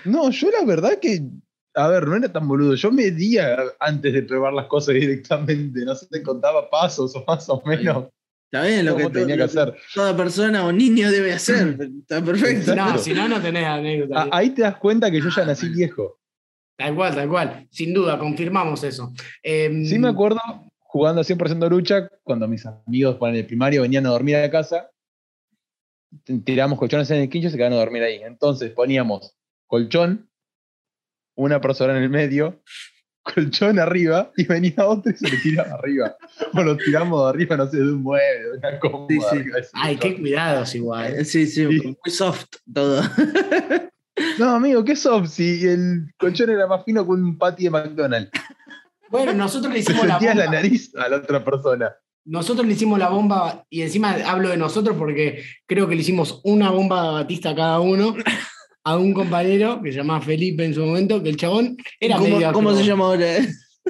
No, 0.03 0.29
yo 0.29 0.49
la 0.51 0.65
verdad 0.65 0.99
que, 1.01 1.21
a 1.73 1.87
ver, 1.87 2.05
no 2.05 2.15
era 2.17 2.31
tan 2.31 2.47
boludo. 2.47 2.75
Yo 2.75 2.91
medía 2.91 3.57
antes 3.79 4.13
de 4.13 4.23
probar 4.23 4.51
las 4.51 4.65
cosas 4.67 4.95
directamente. 4.95 5.85
No 5.85 5.95
sé, 5.95 6.07
te 6.09 6.21
contaba 6.21 6.69
pasos 6.69 7.15
o 7.15 7.23
más 7.25 7.47
o 7.49 7.61
menos 7.65 8.07
Está 8.51 8.65
bien 8.65 8.85
lo 8.85 8.95
que, 8.97 9.09
tenía 9.09 9.37
que 9.37 9.43
hacer. 9.43 9.75
toda 9.93 10.17
persona 10.17 10.65
o 10.65 10.71
niño 10.71 11.11
debe 11.11 11.33
hacer. 11.33 11.77
Está 12.01 12.21
perfecto. 12.25 12.75
No, 12.75 12.97
si 12.97 13.13
no, 13.13 13.27
no 13.29 13.39
tenés 13.39 13.65
anécdota. 13.65 14.27
Ahí 14.31 14.49
te 14.49 14.63
das 14.63 14.77
cuenta 14.77 15.11
que 15.11 15.21
yo 15.21 15.29
ya 15.29 15.45
nací 15.45 15.69
viejo. 15.69 16.18
Tal 16.79 16.95
cual, 16.95 17.13
tal 17.13 17.27
cual. 17.27 17.67
Sin 17.69 17.93
duda, 17.93 18.17
confirmamos 18.17 18.85
eso. 18.85 19.11
Em, 19.43 19.83
Sí 19.85 19.99
me 19.99 20.07
acuerdo 20.07 20.39
jugando 20.79 21.19
a 21.19 21.23
100% 21.25 21.69
lucha, 21.69 22.09
cuando 22.23 22.47
mis 22.47 22.65
amigos 22.65 23.17
en 23.21 23.35
el 23.35 23.45
primario 23.45 23.81
venían 23.81 24.05
a 24.05 24.09
dormir 24.11 24.37
a 24.37 24.41
la 24.41 24.49
casa, 24.49 24.89
tiramos 26.45 26.79
colchones 26.79 27.11
en 27.11 27.17
el 27.17 27.29
quincho 27.29 27.49
y 27.49 27.51
se 27.51 27.57
quedaban 27.57 27.73
a 27.77 27.81
dormir 27.81 28.01
ahí. 28.03 28.21
Entonces 28.23 28.71
poníamos 28.71 29.35
colchón, 29.67 30.29
una 31.35 31.59
persona 31.59 31.97
en 31.97 32.03
el 32.03 32.09
medio, 32.09 32.63
colchón 33.23 33.77
arriba, 33.77 34.31
y 34.37 34.45
venía 34.45 34.87
otro 34.87 35.11
y 35.11 35.17
se 35.17 35.29
le 35.29 35.37
tiraba 35.43 35.73
arriba. 35.75 36.15
O 36.53 36.63
lo 36.63 36.77
tiramos 36.77 37.21
de 37.25 37.29
arriba, 37.29 37.57
no 37.57 37.67
sé, 37.69 37.75
de 37.75 37.83
un 37.91 38.01
mueble, 38.03 38.51
de 38.51 38.57
una 38.57 38.79
cómoda. 38.79 39.07
Sí, 39.31 39.43
sí. 39.43 39.69
Ay, 39.73 39.97
qué 39.97 40.17
cuidados 40.17 40.73
igual. 40.75 41.25
Sí, 41.25 41.45
sí, 41.45 41.67
Sí. 41.67 41.81
muy 41.85 42.11
soft 42.11 42.45
todo. 42.73 43.01
No, 44.37 44.49
amigo, 44.51 44.83
¿qué 44.83 44.95
soft? 44.95 45.29
Si 45.29 45.65
el 45.65 46.11
colchón 46.17 46.49
era 46.49 46.67
más 46.67 46.83
fino 46.85 47.03
que 47.05 47.11
un 47.11 47.37
patty 47.37 47.65
de 47.65 47.69
McDonald's. 47.69 48.31
Bueno, 49.09 49.33
nosotros 49.33 49.73
le 49.73 49.79
hicimos 49.79 50.05
la 50.05 50.13
sentías 50.13 50.35
la 50.35 50.45
bomba. 50.45 50.57
nariz 50.57 50.95
a 50.95 51.09
la 51.09 51.17
otra 51.17 51.43
persona. 51.43 51.93
Nosotros 52.25 52.67
le 52.67 52.73
hicimos 52.73 52.99
la 52.99 53.09
bomba, 53.09 53.65
y 53.69 53.81
encima 53.81 54.11
hablo 54.25 54.49
de 54.49 54.57
nosotros 54.57 54.95
porque 54.97 55.43
creo 55.65 55.87
que 55.87 55.95
le 55.95 56.01
hicimos 56.01 56.41
una 56.43 56.69
bomba 56.69 57.03
de 57.03 57.13
Batista 57.13 57.51
a 57.51 57.55
cada 57.55 57.79
uno 57.79 58.15
a 58.83 58.97
un 58.97 59.13
compañero 59.13 59.81
que 59.81 59.91
se 59.91 59.97
llamaba 59.97 60.21
Felipe 60.21 60.63
en 60.63 60.73
su 60.73 60.85
momento, 60.85 61.23
que 61.23 61.29
el 61.29 61.37
chabón 61.37 61.77
era 61.99 62.17
¿Cómo, 62.17 62.35
medio 62.35 62.53
cómo 62.53 62.75
se 62.75 62.83
llama 62.85 63.05
ahora? 63.05 63.37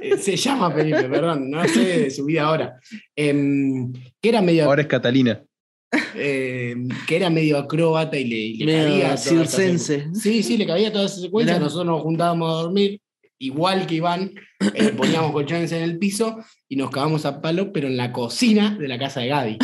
Eh, 0.01 0.17
Se 0.17 0.37
llama 0.37 0.71
Felipe, 0.71 1.03
perdón, 1.09 1.49
no 1.49 1.67
sé 1.67 1.83
de 2.03 2.11
su 2.11 2.23
vida 2.25 2.43
ahora. 2.43 2.79
Que 3.15 3.91
era 4.21 4.41
medio 4.41 4.65
Ahora 4.65 4.83
es 4.83 4.87
Catalina. 4.87 5.43
Eh, 6.15 6.75
que 7.07 7.15
era 7.15 7.29
medio 7.29 7.57
acróbata 7.57 8.17
y 8.17 8.25
le, 8.25 8.35
y 8.35 8.57
le 8.57 8.65
Medio 8.65 9.01
cabía 9.01 9.17
circense. 9.17 10.09
Sí, 10.13 10.43
sí, 10.43 10.57
le 10.57 10.67
cabía 10.67 10.91
toda 10.91 11.05
esa 11.05 11.21
secuencia. 11.21 11.55
Mirá. 11.55 11.65
Nosotros 11.65 11.87
nos 11.87 12.01
juntábamos 12.01 12.49
a 12.49 12.61
dormir, 12.63 13.01
igual 13.39 13.87
que 13.87 13.95
Iván, 13.95 14.31
eh, 14.73 14.89
poníamos 14.97 15.31
colchones 15.31 15.71
en 15.71 15.83
el 15.83 15.97
piso 15.97 16.37
y 16.67 16.75
nos 16.75 16.91
cagamos 16.91 17.25
a 17.25 17.41
palo, 17.41 17.71
pero 17.71 17.87
en 17.87 17.97
la 17.97 18.11
cocina 18.11 18.77
de 18.79 18.87
la 18.87 18.99
casa 18.99 19.21
de 19.21 19.27
Gaby. 19.27 19.57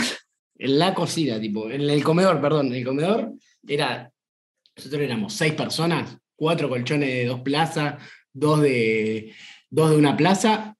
En 0.57 0.79
la 0.79 0.93
cocina, 0.93 1.39
tipo, 1.39 1.69
en 1.69 1.81
el 1.81 2.03
comedor, 2.03 2.41
perdón, 2.41 2.67
en 2.67 2.75
el 2.75 2.85
comedor 2.85 3.33
era. 3.67 4.11
Nosotros 4.77 5.01
éramos 5.01 5.33
seis 5.33 5.53
personas, 5.53 6.17
cuatro 6.35 6.67
colchones 6.67 7.07
de 7.07 7.25
dos 7.25 7.41
plazas, 7.41 7.95
dos 8.33 8.61
de, 8.61 9.33
dos 9.69 9.91
de 9.91 9.95
una 9.95 10.17
plaza, 10.17 10.75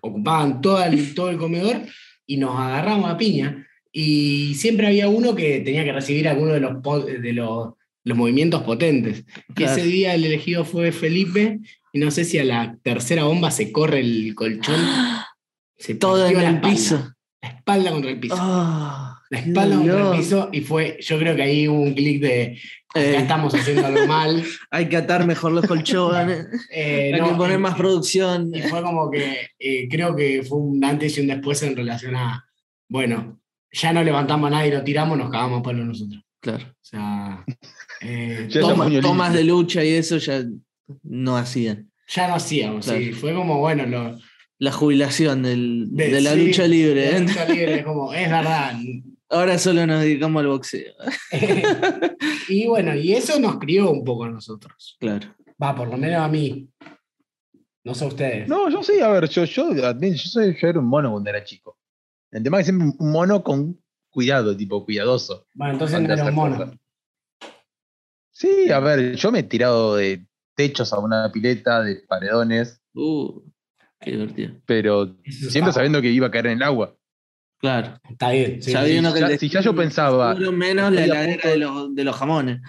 ocupaban 0.00 0.60
todo 0.60 0.82
el, 0.84 1.14
todo 1.14 1.30
el 1.30 1.38
comedor 1.38 1.82
y 2.26 2.36
nos 2.36 2.58
agarramos 2.58 3.10
a 3.10 3.16
piña. 3.16 3.66
Y 3.92 4.54
siempre 4.54 4.86
había 4.86 5.08
uno 5.08 5.34
que 5.34 5.60
tenía 5.60 5.84
que 5.84 5.92
recibir 5.92 6.26
alguno 6.26 6.54
de 6.54 6.60
los, 6.60 6.82
de 7.04 7.32
los, 7.32 7.74
los 8.04 8.16
movimientos 8.16 8.62
potentes. 8.62 9.24
Claro. 9.54 9.72
ese 9.72 9.86
día 9.86 10.14
el 10.14 10.24
elegido 10.24 10.64
fue 10.64 10.92
Felipe, 10.92 11.60
y 11.92 11.98
no 11.98 12.10
sé 12.10 12.24
si 12.24 12.38
a 12.38 12.44
la 12.44 12.78
tercera 12.82 13.24
bomba 13.24 13.50
se 13.50 13.70
corre 13.70 14.00
el 14.00 14.34
colchón. 14.34 14.80
Se 15.76 15.96
Todo 15.96 16.28
en 16.28 16.36
el 16.36 16.44
espalda, 16.44 16.68
piso. 16.68 17.14
La 17.42 17.48
espalda 17.48 17.90
contra 17.90 18.10
el 18.12 18.20
piso. 18.20 18.36
Ah, 18.38 19.20
la 19.30 19.38
espalda 19.40 19.76
contra 19.76 20.10
el 20.12 20.16
piso, 20.16 20.48
y 20.52 20.60
fue, 20.60 20.96
yo 21.00 21.18
creo 21.18 21.34
que 21.34 21.42
ahí 21.42 21.66
hubo 21.66 21.80
un 21.80 21.92
clic 21.92 22.22
de, 22.22 22.56
Eh, 22.94 23.12
ya 23.14 23.20
estamos 23.20 23.54
haciendo 23.54 23.86
algo 23.86 24.06
mal. 24.06 24.44
hay 24.70 24.88
que 24.88 24.96
atar 24.96 25.26
mejor 25.26 25.52
los 25.52 25.66
colchones. 25.66 26.46
Eh, 26.70 27.12
hay 27.14 27.20
no, 27.20 27.30
que 27.30 27.34
poner 27.34 27.58
más 27.58 27.74
producción. 27.74 28.50
Y 28.54 28.62
fue 28.62 28.82
como 28.82 29.10
que 29.10 29.48
eh, 29.58 29.88
creo 29.90 30.14
que 30.14 30.42
fue 30.42 30.58
un 30.58 30.84
antes 30.84 31.18
y 31.18 31.22
un 31.22 31.26
después 31.26 31.62
en 31.62 31.76
relación 31.76 32.14
a, 32.14 32.46
bueno, 32.88 33.41
ya 33.72 33.92
no 33.92 34.02
levantamos 34.04 34.48
a 34.48 34.50
nadie, 34.56 34.72
lo 34.74 34.84
tiramos, 34.84 35.16
nos 35.18 35.30
cagamos 35.30 35.60
a 35.60 35.62
palo 35.62 35.84
nosotros. 35.84 36.22
Claro. 36.40 36.64
O 36.68 36.74
sea, 36.84 37.44
eh, 38.00 38.48
Tomas 39.02 39.32
de 39.32 39.44
lucha 39.44 39.84
y 39.84 39.90
eso 39.94 40.18
ya 40.18 40.42
no 41.02 41.36
hacían. 41.36 41.90
ya 42.08 42.28
no 42.28 42.34
hacíamos, 42.34 42.86
sí. 42.86 43.12
Fue 43.12 43.32
como, 43.34 43.58
bueno, 43.58 43.86
lo, 43.86 44.18
La 44.58 44.72
jubilación 44.72 45.42
del- 45.42 45.86
de, 45.90 46.20
la 46.20 46.32
sí, 46.34 46.46
lucha 46.46 46.66
libre. 46.66 47.00
de 47.02 47.12
la 47.12 47.18
lucha 47.20 47.44
libre, 47.48 47.74
es 47.76 47.84
como, 47.84 48.12
es 48.12 48.28
verdad. 48.30 48.74
Ahora 49.30 49.56
solo 49.58 49.86
nos 49.86 50.02
dedicamos 50.02 50.40
al 50.42 50.48
boxeo. 50.48 50.92
y 52.48 52.66
bueno, 52.66 52.94
y 52.94 53.12
eso 53.14 53.38
nos 53.40 53.58
crió 53.58 53.90
un 53.90 54.04
poco 54.04 54.24
a 54.24 54.30
nosotros. 54.30 54.96
Claro. 55.00 55.28
Va, 55.62 55.74
por 55.74 55.88
lo 55.88 55.96
menos 55.96 56.20
a 56.20 56.28
mí. 56.28 56.68
No 57.84 57.94
sé 57.94 58.04
ustedes. 58.06 58.48
No, 58.48 58.68
yo 58.68 58.82
sí, 58.82 59.00
a 59.00 59.08
ver, 59.08 59.28
yo, 59.28 59.44
yo, 59.44 59.70
admito, 59.84 60.16
yo, 60.16 60.28
soy, 60.28 60.56
yo 60.60 60.68
era 60.68 60.78
un 60.78 60.86
mono 60.86 61.10
cuando 61.12 61.30
era 61.30 61.42
chico. 61.42 61.78
El 62.32 62.42
tema 62.42 62.58
es 62.60 62.66
que 62.66 62.72
siempre 62.72 62.96
un 62.98 63.12
mono 63.12 63.42
con 63.44 63.78
cuidado, 64.10 64.56
tipo 64.56 64.84
cuidadoso. 64.84 65.46
Bueno, 65.54 65.74
entonces 65.74 66.00
no 66.00 66.12
era 66.12 66.24
un 66.24 66.34
mono. 66.34 66.56
cosas. 66.56 66.74
Sí, 68.30 68.70
a 68.70 68.80
ver, 68.80 69.14
yo 69.14 69.30
me 69.30 69.40
he 69.40 69.42
tirado 69.44 69.96
de 69.96 70.26
techos 70.56 70.92
a 70.92 70.98
una 70.98 71.30
pileta, 71.30 71.82
de 71.82 71.96
paredones, 72.08 72.80
Uh, 72.94 73.40
qué 74.00 74.10
divertido. 74.12 74.54
pero 74.66 75.04
Eso 75.24 75.50
siempre 75.50 75.70
está- 75.70 75.72
sabiendo 75.72 76.00
que 76.02 76.10
iba 76.10 76.26
a 76.26 76.30
caer 76.30 76.46
en 76.48 76.52
el 76.58 76.62
agua. 76.62 76.96
Claro. 77.58 77.96
Está 78.10 78.30
bien. 78.32 78.60
sí, 78.60 78.72
Sabiendo 78.72 79.10
si 79.10 79.14
que 79.14 79.20
ya- 79.30 79.38
si 79.38 79.48
ya 79.48 79.60
yo 79.60 79.74
pensaba, 79.74 80.34
menos 80.34 80.92
la 80.92 81.04
heladera 81.04 81.42
de 81.44 81.50
de- 81.50 81.56
los, 81.58 81.94
de 81.94 82.04
los 82.04 82.16
jamones. 82.16 82.60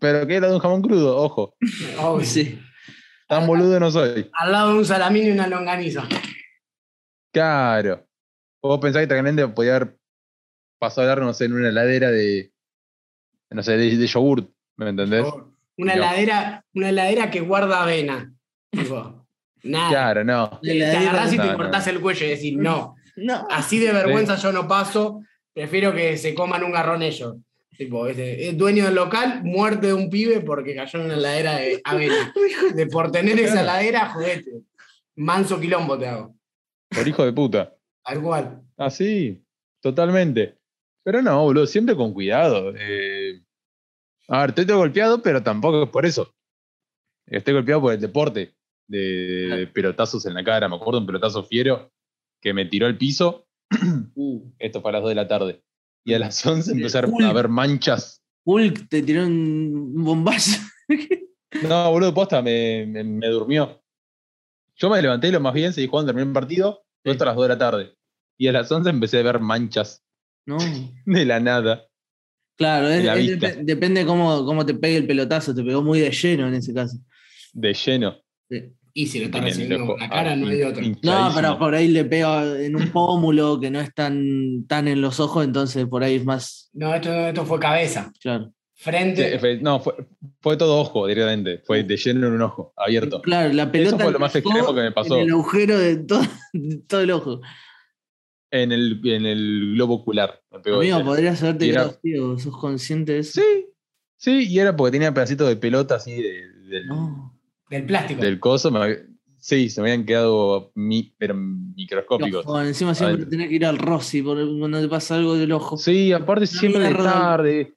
Pero 0.00 0.26
que 0.26 0.34
era 0.36 0.48
de 0.48 0.54
un 0.54 0.60
jamón 0.60 0.82
crudo, 0.82 1.16
ojo. 1.16 1.54
obvio. 1.98 2.24
Sí. 2.24 2.58
Tan 3.28 3.46
boludo 3.46 3.78
no 3.80 3.90
soy. 3.90 4.30
Al 4.32 4.52
lado 4.52 4.72
de 4.72 4.78
un 4.78 4.84
salamín 4.84 5.26
y 5.26 5.30
una 5.30 5.46
longaniza. 5.48 6.06
Claro. 7.36 8.02
Vos 8.62 8.80
pensás 8.80 9.02
que 9.02 9.06
tranquilamente 9.08 9.46
podía 9.48 9.76
haber 9.76 9.98
pasado 10.78 11.02
a 11.06 11.08
dar, 11.08 11.20
no 11.20 11.34
sé, 11.34 11.44
en 11.44 11.52
una 11.52 11.68
heladera 11.68 12.10
de. 12.10 12.50
No 13.50 13.62
sé, 13.62 13.76
de, 13.76 13.94
de 13.94 14.06
yogurt. 14.06 14.48
¿Me 14.76 14.88
entendés? 14.88 15.26
Una 15.76 15.94
No. 15.94 16.02
heladera, 16.02 16.64
una 16.74 16.88
heladera 16.88 17.30
que 17.30 17.40
guarda 17.40 17.82
avena. 17.82 18.32
Tipo, 18.70 19.26
nada. 19.64 19.88
Claro, 19.90 20.24
no. 20.24 20.58
Te 20.62 20.82
agarrás 20.96 21.32
y 21.34 21.36
No, 21.36 21.42
te 21.44 21.50
no. 21.50 21.56
cortás 21.58 21.86
el 21.88 22.00
cuello 22.00 22.24
y 22.24 22.30
decís, 22.30 22.56
no, 22.56 22.94
No. 23.16 23.46
así 23.50 23.78
de 23.80 23.92
vergüenza 23.92 24.36
yo 24.36 24.50
no 24.52 24.66
paso, 24.66 25.20
prefiero 25.52 25.94
que 25.94 26.16
se 26.16 26.34
coman 26.34 26.64
un 26.64 26.72
garrón 26.72 27.02
ellos. 27.02 27.36
Tipo, 27.76 28.06
este, 28.06 28.48
es 28.48 28.56
dueño 28.56 28.86
del 28.86 28.94
local, 28.94 29.42
muerte 29.44 29.88
de 29.88 29.94
un 29.94 30.08
pibe 30.08 30.40
porque 30.40 30.74
cayó 30.74 30.98
en 31.00 31.04
una 31.04 31.14
heladera 31.16 31.56
de 31.56 31.82
avena. 31.84 32.32
De 32.74 32.86
por 32.86 33.12
tener 33.12 33.38
esa 33.38 33.60
heladera, 33.60 34.08
jodete. 34.08 34.50
Manso 35.16 35.60
quilombo 35.60 35.98
te 35.98 36.08
hago. 36.08 36.34
Por 36.90 37.06
hijo 37.06 37.24
de 37.24 37.32
puta. 37.32 37.76
Tal 38.04 38.22
cual. 38.22 38.62
Así, 38.76 39.44
totalmente. 39.82 40.58
Pero 41.04 41.22
no, 41.22 41.42
boludo, 41.42 41.66
siempre 41.66 41.96
con 41.96 42.12
cuidado. 42.12 42.72
Eh, 42.76 43.42
a 44.28 44.40
ver, 44.40 44.50
estoy 44.50 44.66
todo 44.66 44.78
golpeado, 44.78 45.22
pero 45.22 45.42
tampoco 45.42 45.84
es 45.84 45.90
por 45.90 46.06
eso. 46.06 46.34
Estoy 47.26 47.54
golpeado 47.54 47.80
por 47.80 47.92
el 47.92 48.00
deporte 48.00 48.56
de, 48.88 49.68
pelotazos 49.72 50.26
en 50.26 50.34
la 50.34 50.44
cara. 50.44 50.68
Me 50.68 50.76
acuerdo 50.76 51.00
un 51.00 51.06
pelotazo 51.06 51.44
fiero 51.44 51.92
que 52.40 52.52
me 52.52 52.64
tiró 52.66 52.86
al 52.86 52.98
piso. 52.98 53.46
Uh, 54.14 54.50
Esto 54.58 54.80
fue 54.80 54.90
a 54.90 54.92
las 54.94 55.02
2 55.02 55.08
de 55.10 55.14
la 55.14 55.28
tarde. 55.28 55.62
Y 56.04 56.14
a 56.14 56.18
las 56.18 56.44
11 56.44 56.72
empezaron 56.72 57.12
Uy. 57.12 57.24
a 57.24 57.32
ver 57.32 57.48
manchas. 57.48 58.22
Hulk 58.44 58.88
te 58.88 59.02
tiró 59.02 59.26
un 59.26 60.04
bombazo. 60.04 60.60
No, 61.62 61.90
boludo, 61.90 62.12
posta, 62.12 62.42
me, 62.42 62.84
me, 62.86 63.02
me 63.02 63.28
durmió. 63.28 63.82
Yo 64.76 64.90
me 64.90 65.00
levanté 65.02 65.30
lo 65.32 65.40
más 65.40 65.54
bien, 65.54 65.72
seguí 65.72 65.86
jugando, 65.86 66.08
terminé 66.12 66.26
el 66.28 66.32
partido, 66.32 66.82
fue 67.02 67.12
hasta 67.12 67.24
las 67.24 67.34
2 67.36 67.44
de 67.44 67.48
la 67.48 67.58
tarde. 67.58 67.94
Y 68.38 68.46
a 68.48 68.52
las 68.52 68.70
11 68.70 68.90
empecé 68.90 69.18
a 69.18 69.22
ver 69.22 69.40
manchas 69.40 70.02
No. 70.46 70.58
de 71.06 71.24
la 71.24 71.40
nada. 71.40 71.86
Claro, 72.56 72.88
es- 72.88 73.04
La 73.04 73.16
es 73.16 73.26
vista. 73.26 73.48
dep- 73.48 73.64
depende 73.64 74.04
cómo, 74.06 74.44
cómo 74.44 74.64
te 74.66 74.74
pegue 74.74 74.98
el 74.98 75.06
pelotazo. 75.06 75.54
Te 75.54 75.62
pegó 75.62 75.82
muy 75.82 76.00
de 76.00 76.10
lleno 76.10 76.48
en 76.48 76.54
ese 76.54 76.72
caso. 76.74 76.96
De 77.52 77.72
lleno. 77.74 78.16
Sí. 78.50 78.62
Y 78.98 79.06
si 79.08 79.18
lo 79.18 79.26
está 79.26 79.40
recibiendo 79.42 79.86
con 79.86 80.00
la 80.00 80.08
cara, 80.08 80.34
no 80.36 80.46
hay 80.48 80.62
otro. 80.62 80.82
No, 81.02 81.30
pero 81.34 81.58
por 81.58 81.74
ahí 81.74 81.88
le 81.88 82.06
pega 82.06 82.58
en 82.62 82.76
un 82.76 82.88
pómulo 82.92 83.60
que 83.60 83.70
no 83.70 83.78
es 83.78 83.92
tan, 83.92 84.64
tan 84.66 84.88
en 84.88 85.02
los 85.02 85.20
ojos, 85.20 85.44
entonces 85.44 85.84
por 85.86 86.02
ahí 86.02 86.14
es 86.14 86.24
más. 86.24 86.70
No, 86.72 86.94
esto, 86.94 87.12
esto 87.12 87.44
fue 87.44 87.58
cabeza. 87.60 88.10
Claro. 88.22 88.54
Sí, 88.78 88.82
Frente. 88.84 89.38
fue- 89.38 89.58
no, 89.58 89.80
fue, 89.80 89.94
fue 90.40 90.56
todo 90.58 90.78
ojo 90.78 91.06
directamente. 91.06 91.62
Fue 91.64 91.82
de 91.82 91.96
lleno 91.96 92.26
en 92.26 92.34
un 92.34 92.42
ojo, 92.42 92.74
abierto. 92.76 93.22
Claro, 93.22 93.50
la 93.54 93.72
pelota. 93.72 93.98
fue 93.98 94.12
lo 94.12 94.18
más 94.18 94.36
extremo 94.36 94.74
que 94.74 94.80
me 94.82 94.92
pasó. 94.92 95.16
En 95.16 95.22
el 95.22 95.30
agujero 95.32 95.78
de 95.78 95.96
todo, 95.96 96.20
de 96.52 96.76
todo 96.88 97.00
el 97.00 97.10
ojo. 97.10 97.40
En 98.50 98.72
el, 98.72 99.00
en 99.04 99.26
el 99.26 99.72
globo 99.74 99.94
ocular. 99.94 100.40
me 100.52 100.60
pegó 100.60 100.80
de 100.80 100.92
Amigo, 100.92 101.06
podrías 101.10 101.42
haberte 101.42 101.66
quedado 101.70 101.98
ciego. 102.02 102.38
¿Sos 102.38 102.56
consciente 102.56 103.12
de 103.14 103.18
eso? 103.20 103.40
Sí, 103.40 103.66
sí, 104.16 104.46
y 104.48 104.58
era 104.58 104.76
porque 104.76 104.92
tenía 104.92 105.12
pedacitos 105.12 105.48
de 105.48 105.56
pelota 105.56 105.96
así 105.96 106.12
de- 106.14 106.46
del, 106.68 106.86
No. 106.86 107.34
Del 107.70 107.84
plástico. 107.86 108.20
del 108.22 108.38
coso. 108.38 108.70
me 108.70 108.98
sí, 109.38 109.68
se 109.70 109.80
me 109.80 109.90
habían 109.90 110.04
quedado 110.06 110.70
mi- 110.74 111.14
pero 111.18 111.34
microscópicos. 111.34 112.44
Ojo, 112.46 112.60
encima 112.62 112.94
siempre 112.94 113.14
Adentro. 113.14 113.30
tenés 113.30 113.48
que 113.48 113.54
ir 113.56 113.64
al 113.66 113.78
Rossi 113.78 114.22
cuando 114.22 114.80
te 114.80 114.88
pasa 114.88 115.16
algo 115.16 115.34
del 115.36 115.52
ojo. 115.52 115.76
Sí, 115.78 116.12
aparte 116.12 116.46
siempre 116.46 116.82
de 116.82 116.94
tarde. 116.94 117.75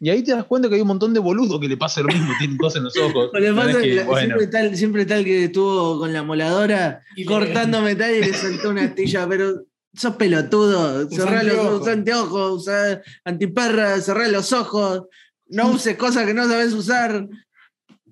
Y 0.00 0.08
ahí 0.10 0.22
te 0.22 0.32
das 0.32 0.44
cuenta 0.44 0.68
que 0.68 0.76
hay 0.76 0.80
un 0.80 0.88
montón 0.88 1.12
de 1.12 1.20
boludos 1.20 1.60
que 1.60 1.68
le 1.68 1.76
pasa 1.76 2.00
lo 2.00 2.08
mismo, 2.08 2.32
tienen 2.38 2.56
cosas 2.56 2.76
en 2.78 2.84
los 2.84 2.96
ojos. 2.96 3.30
Lo 3.32 3.40
que 3.40 3.48
No 3.50 3.56
pasa 3.56 3.70
es 3.70 3.76
es 3.76 3.82
que 3.82 3.90
que, 3.96 4.04
bueno, 4.04 4.20
siempre, 4.38 4.46
tal, 4.46 4.76
siempre 4.76 5.06
tal 5.06 5.24
que 5.24 5.44
estuvo 5.44 5.98
con 5.98 6.12
la 6.12 6.22
moladora 6.22 7.02
Y 7.16 7.20
le- 7.20 7.26
cortando 7.26 7.82
metal 7.82 8.14
y 8.14 8.20
le 8.20 8.32
soltó 8.34 8.70
una 8.70 8.84
astilla, 8.84 9.26
pero 9.28 9.64
sos 9.94 10.14
pelotudo, 10.16 11.06
Usa 11.06 11.24
cerrá 11.24 11.42
los 11.42 11.54
anteojos. 11.56 11.80
usa 11.80 11.92
anteojos, 11.92 12.52
usa 12.62 13.02
antiperra, 13.24 14.00
cerrá 14.00 14.28
los 14.28 14.52
ojos, 14.52 15.02
no 15.48 15.70
uses 15.72 15.96
cosas 15.96 16.24
que 16.26 16.34
no 16.34 16.46
sabes 16.46 16.72
usar. 16.74 17.26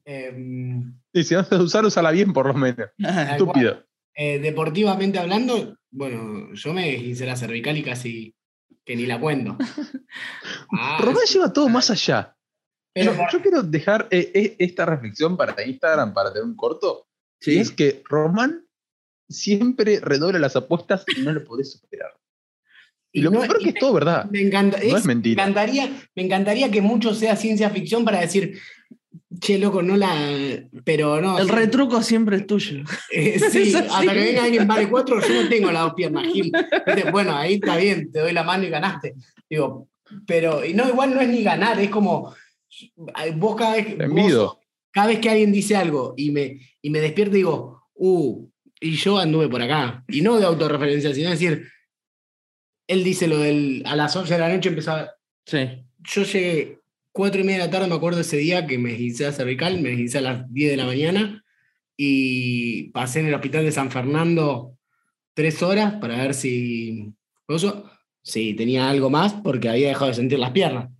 Em, 0.04 0.94
y 1.12 1.24
si 1.24 1.34
no 1.34 1.44
sabes 1.44 1.64
usar, 1.64 1.84
usala 1.84 2.10
bien 2.10 2.32
por 2.32 2.46
lo 2.46 2.54
menos. 2.54 2.88
Tal 3.00 3.30
Estúpido. 3.32 3.84
eh, 4.14 4.38
deportivamente 4.38 5.18
hablando, 5.18 5.76
bueno, 5.90 6.52
yo 6.54 6.72
me 6.74 6.92
hice 6.94 7.26
la 7.26 7.36
cervical 7.36 7.76
y 7.76 7.82
casi 7.82 8.34
que 8.86 8.96
ni 8.96 9.04
la 9.04 9.20
cuento. 9.20 9.58
Ah, 10.72 10.98
Román 11.00 11.24
lleva 11.30 11.52
todo 11.52 11.68
más 11.68 11.90
allá. 11.90 12.34
pero 12.94 13.14
yo, 13.14 13.22
yo 13.32 13.42
quiero 13.42 13.62
dejar 13.62 14.08
eh, 14.10 14.30
eh, 14.34 14.56
esta 14.58 14.84
reflexión 14.86 15.36
para 15.36 15.62
Instagram, 15.64 16.14
para 16.14 16.32
tener 16.32 16.44
un 16.44 16.56
corto. 16.56 17.06
Y 17.40 17.44
Sí, 17.44 17.58
es 17.58 17.70
que 17.70 18.02
Román 18.08 18.64
siempre 19.28 20.00
redobla 20.00 20.38
las 20.38 20.56
apuestas 20.56 21.04
y 21.16 21.20
no 21.22 21.32
lo 21.32 21.44
podés 21.44 21.72
superar. 21.72 22.12
Y 23.12 23.20
lo 23.22 23.30
no- 23.30 23.44
y 23.44 23.48
que 23.64 23.68
es 23.70 23.74
todo 23.74 23.92
verdad. 23.94 24.24
me 24.30 24.40
encanta, 24.40 24.78
No 24.78 24.84
es- 24.84 24.94
es 24.94 25.04
mentira. 25.04 25.42
Me 25.44 25.50
encantaría, 25.50 25.90
me 26.14 26.22
encantaría 26.22 26.70
que 26.70 26.80
mucho 26.82 27.14
sea 27.14 27.36
ciencia 27.36 27.70
ficción 27.70 28.04
para 28.04 28.20
decir, 28.20 28.58
che, 29.40 29.58
loco, 29.58 29.82
no 29.82 29.96
la. 29.96 30.14
Pero 30.84 31.20
no. 31.20 31.38
el 31.38 31.46
sí, 31.46 31.52
retruco 31.52 32.02
siempre 32.02 32.36
es 32.36 32.46
tuyo. 32.46 32.84
eh, 33.12 33.38
sí, 33.50 33.74
hasta 33.74 34.00
que 34.00 34.06
venga 34.18 34.44
alguien 34.44 34.66
vale 34.66 34.88
cuatro, 34.88 35.20
yo 35.20 35.42
no 35.42 35.48
tengo 35.48 35.70
las 35.72 35.82
dos 35.84 35.94
piernas, 35.94 36.26
Gil. 36.32 36.52
Bueno, 37.12 37.34
ahí 37.36 37.54
está 37.54 37.76
bien, 37.76 38.10
te 38.12 38.20
doy 38.20 38.32
la 38.32 38.42
mano 38.42 38.64
y 38.64 38.68
ganaste. 38.70 39.14
Digo, 39.48 39.88
pero 40.26 40.64
y 40.64 40.74
no, 40.74 40.88
igual 40.88 41.14
no 41.14 41.20
es 41.20 41.28
ni 41.28 41.42
ganar, 41.42 41.78
es 41.80 41.90
como. 41.90 42.34
Vos 43.36 43.56
cada 43.56 43.74
vez, 43.76 43.96
vos- 44.08 44.58
cada 44.90 45.06
vez 45.08 45.18
que 45.20 45.30
alguien 45.30 45.52
dice 45.52 45.76
algo 45.76 46.14
y 46.16 46.30
me, 46.30 46.60
y 46.82 46.90
me 46.90 47.00
despierto 47.00 47.34
y 47.34 47.38
digo, 47.38 47.82
uh, 47.94 48.48
y 48.80 48.92
yo 48.96 49.18
anduve 49.18 49.48
por 49.48 49.62
acá. 49.62 50.04
Y 50.08 50.20
no 50.22 50.38
de 50.38 50.46
autorreferencia, 50.46 51.14
sino 51.14 51.30
decir, 51.30 51.66
él 52.88 53.02
dice 53.04 53.26
lo 53.28 53.38
del, 53.38 53.82
a 53.86 53.96
las 53.96 54.14
11 54.14 54.34
de 54.34 54.40
la 54.40 54.48
noche 54.48 54.68
empezaba, 54.68 55.10
Sí. 55.44 55.58
yo 55.98 56.22
llegué 56.22 56.80
cuatro 57.16 57.40
y 57.40 57.44
media 57.44 57.60
de 57.60 57.64
la 57.66 57.70
tarde, 57.70 57.88
me 57.88 57.94
acuerdo 57.94 58.20
ese 58.20 58.36
día 58.36 58.66
que 58.66 58.76
me 58.76 58.92
hice 58.92 59.24
a 59.26 59.32
cervical, 59.32 59.80
me 59.80 59.90
hice 59.92 60.18
a 60.18 60.20
las 60.20 60.52
10 60.52 60.70
de 60.72 60.76
la 60.76 60.84
mañana 60.84 61.42
y 61.96 62.90
pasé 62.90 63.20
en 63.20 63.26
el 63.28 63.34
hospital 63.34 63.64
de 63.64 63.72
San 63.72 63.90
Fernando 63.90 64.76
tres 65.34 65.62
horas 65.62 65.94
para 65.94 66.18
ver 66.18 66.34
si, 66.34 67.12
si 68.22 68.52
tenía 68.54 68.90
algo 68.90 69.08
más 69.08 69.32
porque 69.32 69.68
había 69.70 69.88
dejado 69.88 70.08
de 70.08 70.14
sentir 70.14 70.38
las 70.38 70.50
piernas. 70.50 70.90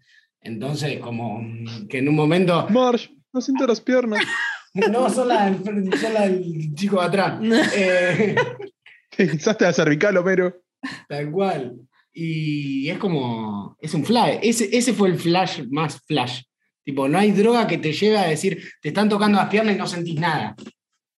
Entonces, 0.40 0.98
como 1.00 1.42
que 1.88 1.98
en 1.98 2.08
un 2.08 2.14
momento 2.14 2.66
Marsh, 2.70 3.08
no 3.32 3.40
siento 3.42 3.66
las 3.66 3.80
piernas. 3.82 4.24
no, 4.90 5.10
son 5.10 5.28
las 5.28 5.62
del- 5.64 5.92
son 5.98 6.14
las 6.14 6.22
del 6.30 6.74
chico 6.74 7.00
de 7.00 7.06
atrás. 7.06 7.40
Eh, 7.76 8.34
Te 9.16 9.26
guisaste 9.26 9.64
la 9.64 9.72
cervical, 9.72 10.16
Homero. 10.16 10.62
tal 11.08 11.30
cual. 11.30 11.76
Y 12.18 12.88
es 12.88 12.96
como. 12.96 13.76
Es 13.78 13.92
un 13.92 14.02
flash. 14.04 14.38
Ese, 14.42 14.74
ese 14.74 14.94
fue 14.94 15.08
el 15.10 15.18
flash 15.18 15.60
más 15.68 16.00
flash. 16.06 16.40
Tipo, 16.82 17.08
no 17.08 17.18
hay 17.18 17.32
droga 17.32 17.66
que 17.66 17.76
te 17.76 17.92
lleve 17.92 18.16
a 18.16 18.26
decir, 18.28 18.62
te 18.80 18.88
están 18.88 19.08
tocando 19.10 19.36
las 19.38 19.50
piernas 19.50 19.74
y 19.74 19.78
no 19.78 19.86
sentís 19.86 20.18
nada. 20.18 20.56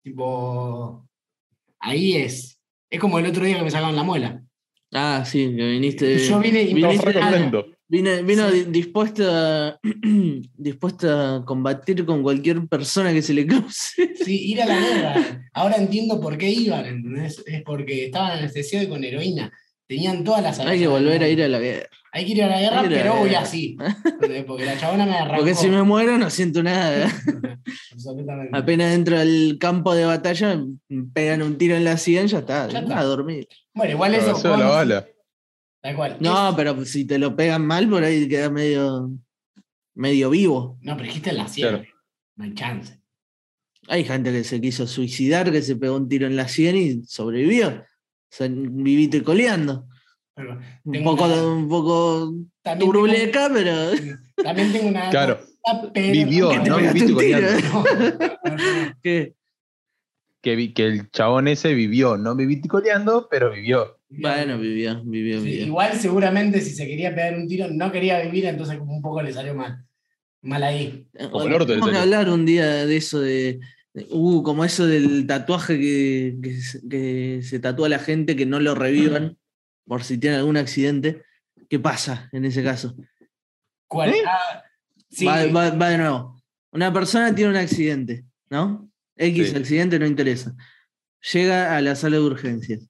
Tipo. 0.03 1.07
Ahí 1.79 2.17
es. 2.17 2.59
Es 2.91 2.99
como 2.99 3.19
el 3.21 3.27
otro 3.27 3.45
día 3.45 3.59
que 3.59 3.63
me 3.65 3.71
sacaban 3.71 3.95
la 3.95 4.03
muela. 4.03 4.43
Ah, 4.93 5.23
sí, 5.25 5.55
que 5.55 5.67
viniste. 5.69 6.19
Yo 6.19 6.41
vine 6.41 6.65
viniste-. 6.65 7.65
Vine- 7.91 8.23
vino 8.23 8.51
Sí. 8.51 8.65
di- 8.65 8.71
dispuesto 8.71 9.23
a, 9.31 9.79
dispuesto 10.57 11.09
a 11.11 11.45
combatir 11.45 12.05
con 12.05 12.23
cualquier 12.23 12.67
persona 12.67 13.13
que 13.13 13.23
se 13.23 13.33
le 13.35 13.47
cruce. 13.47 14.15
Sí, 14.25 14.47
ir 14.51 14.63
a 14.63 14.67
la 14.67 14.81
guerra. 14.81 15.51
Ahora 15.55 15.77
entiendo 15.77 16.21
por 16.21 16.37
qué 16.37 16.51
iban, 16.51 16.85
¿entendés? 16.87 17.43
Es 17.47 17.63
porque 17.63 18.07
estaban 18.07 18.39
anestesiados 18.39 18.89
y 18.89 18.91
con 18.91 19.05
heroína. 19.05 19.53
Tenían 19.89 20.23
todas 20.23 20.43
las 20.43 20.61
Hay 20.61 20.79
que 20.79 20.87
volver 20.87 21.23
a 21.23 21.29
ir 21.29 21.43
a 21.43 21.49
la 21.49 21.59
guerra. 21.59 21.89
Hay 22.13 22.27
que 22.27 22.33
ir 22.33 22.43
a 22.43 22.49
la 22.49 22.61
guerra, 22.61 22.81
a 22.81 22.83
pero 22.85 23.17
voy 23.17 23.35
así. 23.35 23.77
¿entendés? 24.05 24.45
Porque 24.47 24.67
la 24.67 24.77
chabona 24.79 25.07
me 25.07 25.15
arrancó. 25.17 25.37
Porque 25.39 25.55
si 25.55 25.69
me 25.69 25.83
muero 25.83 26.19
no 26.19 26.29
siento 26.29 26.63
nada. 26.63 27.11
Absolutamente. 27.93 28.57
Apenas 28.57 28.95
entro 28.95 29.19
al 29.19 29.57
campo 29.59 29.95
de 29.95 30.05
batalla, 30.05 30.63
me 30.89 31.05
pegan 31.13 31.43
un 31.43 31.57
tiro 31.57 31.75
en 31.75 31.85
la 31.85 31.97
sien, 31.97 32.27
ya 32.29 32.41
está. 32.41 32.69
Ya 32.69 32.81
está. 32.81 32.99
A 32.99 33.05
dormir. 33.05 33.49
Bueno, 33.73 33.93
igual 33.93 34.15
eso. 34.15 34.37
Atravesó 34.37 34.57
la 34.59 34.69
bala. 34.69 35.09
Tal 35.81 35.97
cual. 35.97 36.17
No, 36.21 36.51
Es- 36.51 36.55
pero 36.55 36.85
si 36.85 37.07
te 37.07 37.19
lo 37.19 37.35
pegan 37.35 37.67
mal, 37.67 37.89
por 37.89 38.05
ahí 38.05 38.29
queda 38.29 38.51
medio, 38.51 39.11
medio 39.95 40.29
vivo. 40.29 40.79
no, 40.83 40.97
pero 40.97 41.07
dijiste 41.07 41.31
en 41.31 41.37
la 41.39 41.49
sierra. 41.49 41.79
Claro. 41.79 41.95
No 42.37 42.45
hay 42.45 42.55
chance. 42.55 43.01
Hay 43.89 44.05
gente 44.05 44.31
que 44.33 44.45
se 44.45 44.61
quiso 44.61 44.87
suicidar, 44.87 45.51
que 45.51 45.63
se 45.63 45.77
pegó 45.77 45.97
un 45.97 46.09
tiro 46.11 46.27
en 46.27 46.37
la 46.37 46.47
sien 46.47 46.77
y 46.77 47.05
sobrevivió. 47.05 47.85
O 48.31 48.35
sea, 48.37 48.49
vivito 48.51 49.17
y 49.17 49.23
coleando. 49.23 49.87
Pero 50.35 50.59
Un 50.85 51.05
poco, 51.05 51.25
una- 51.25 51.47
un 51.47 51.69
poco 51.69 52.35
pero. 53.53 53.91
también 54.43 54.73
tengo 54.73 54.89
una. 54.89 55.11
Claro, 55.11 55.41
pero- 55.93 56.13
vivió, 56.13 56.51
¿Qué 56.51 56.61
te 56.61 56.69
no 56.71 56.77
un 56.77 56.93
tiro? 56.93 57.15
coleando. 57.15 57.61
No, 57.73 57.85
no, 57.85 58.57
no. 58.57 58.93
¿Qué? 59.03 59.35
Que, 60.41 60.55
vi- 60.55 60.73
que 60.73 60.85
el 60.85 61.11
chabón 61.11 61.49
ese 61.49 61.75
vivió, 61.75 62.17
no 62.17 62.37
viviste 62.37 62.69
coleando, 62.69 63.27
pero 63.31 63.51
vivió. 63.51 63.99
Bueno, 64.09 64.57
vivió, 64.59 65.03
vivió, 65.05 65.41
Sí, 65.41 65.47
vivió. 65.47 65.67
igual 65.67 65.93
seguramente 65.99 66.61
si 66.61 66.71
se 66.75 66.87
quería 66.87 67.15
pegar 67.15 67.35
un 67.37 67.49
tiro 67.49 67.67
no 67.71 67.91
quería 67.91 68.21
vivir, 68.23 68.47
entonces 68.47 68.79
como 68.79 68.95
un 68.95 69.03
poco 69.03 69.21
le 69.21 69.33
salió 69.33 69.55
mal. 69.55 69.85
Mal 70.41 70.63
ahí. 70.63 71.07
Orto 71.33 71.59
le 71.59 71.67
Tenemos 71.67 71.91
que 71.91 71.97
hablar 71.99 72.29
un 72.31 72.47
día 72.47 72.87
de 72.87 72.97
eso 72.97 73.19
de. 73.21 73.59
Uh, 74.11 74.43
como 74.43 74.65
eso 74.65 74.87
del 74.87 75.27
tatuaje 75.27 75.79
que, 75.79 76.37
que 76.43 76.57
se- 76.61 76.89
que 76.89 77.41
se 77.43 77.59
tatúa 77.59 77.89
la 77.89 77.99
gente 77.99 78.37
que 78.37 78.47
no 78.47 78.61
lo 78.61 78.75
revivan 78.75 79.37
por 79.87 80.05
si 80.05 80.19
tiene 80.19 80.37
algún 80.37 80.57
accidente. 80.57 81.23
¿Qué 81.69 81.79
pasa 81.79 82.29
en 82.33 82.45
ese 82.45 82.63
caso? 82.65 82.97
¿Cuál? 83.87 84.11
¿Eh? 84.11 84.23
Ah, 84.27 84.63
sí, 85.11 85.25
Va, 85.25 85.47
va- 85.47 85.71
va 85.71 85.89
de 85.91 85.99
nuevo. 85.99 86.43
Una 86.73 86.93
persona 86.93 87.35
tiene 87.35 87.51
un 87.51 87.57
accidente, 87.57 88.25
¿no? 88.51 88.91
X 89.17 89.51
Sí. 89.51 89.57
accidente 89.57 89.99
no 89.99 90.07
interesa. 90.07 90.55
Llega 91.33 91.77
a 91.77 91.81
la 91.81 91.95
sala 91.95 92.17
de 92.17 92.23
urgencias. 92.23 92.89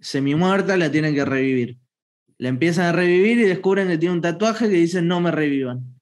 Semi 0.00 0.34
muerta, 0.34 0.76
la 0.76 0.90
tienen 0.90 1.14
que 1.14 1.24
revivir. 1.24 1.78
La 2.38 2.48
empiezan 2.48 2.86
a 2.86 2.92
revivir 2.92 3.38
y 3.38 3.42
descubren 3.44 3.88
que 3.88 3.98
tiene 3.98 4.14
un 4.14 4.20
tatuaje 4.20 4.68
que 4.68 4.74
dice 4.76 5.00
no 5.02 5.20
me 5.20 5.30
revivan. 5.30 5.95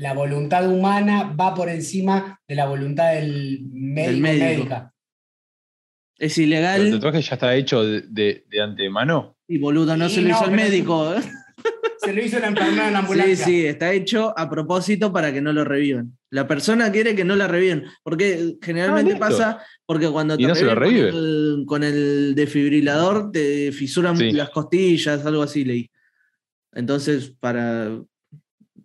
La 0.00 0.14
voluntad 0.14 0.66
humana 0.66 1.34
va 1.38 1.54
por 1.54 1.68
encima 1.68 2.40
de 2.48 2.54
la 2.54 2.66
voluntad 2.66 3.12
del 3.12 3.60
médico. 3.70 4.20
médico. 4.22 4.44
médica. 4.46 4.94
Es 6.18 6.38
El 6.38 6.44
ilegal 6.44 6.90
tatuaje 6.92 7.20
ya 7.22 7.34
está 7.34 7.54
hecho 7.54 7.82
de, 7.84 8.02
de- 8.08 8.44
de 8.48 8.60
antemano. 8.62 9.36
y 9.46 9.58
boludo, 9.58 9.96
no 9.96 10.08
Sí, 10.08 10.16
se 10.16 10.22
lo 10.22 10.28
no, 10.28 10.34
hizo 10.36 10.44
el 10.46 10.50
médico. 10.52 11.14
¿eh? 11.14 11.20
Se 11.98 12.14
lo 12.14 12.22
hizo 12.24 12.38
la 12.38 12.46
enfermera 12.48 12.86
en 12.88 12.92
la 12.94 13.00
Sí, 13.00 13.04
ambulancia. 13.06 13.44
sí, 13.44 13.66
está 13.66 13.92
hecho 13.92 14.32
a 14.38 14.48
propósito 14.48 15.12
para 15.12 15.34
que 15.34 15.42
no 15.42 15.52
lo 15.52 15.64
revivan. 15.64 16.16
La 16.30 16.46
persona 16.46 16.90
quiere 16.90 17.14
que 17.14 17.24
no 17.24 17.36
la 17.36 17.46
revivan, 17.46 17.84
porque 18.02 18.56
generalmente 18.62 19.14
Ah, 19.16 19.18
pasa 19.18 19.58
porque 19.84 20.08
cuando 20.08 20.34
Y 20.38 20.46
no 20.46 20.54
se 20.54 20.64
lo. 20.64 20.74
Con, 20.74 20.84
el, 20.94 21.64
con 21.66 21.84
el 21.84 22.34
desfibrilador 22.34 23.30
te 23.32 23.70
fisuran 23.72 24.16
Sí. 24.16 24.32
las 24.32 24.48
costillas, 24.48 25.26
algo 25.26 25.42
así 25.42 25.62
leí. 25.64 25.90
Entonces, 26.72 27.34
para 27.38 27.90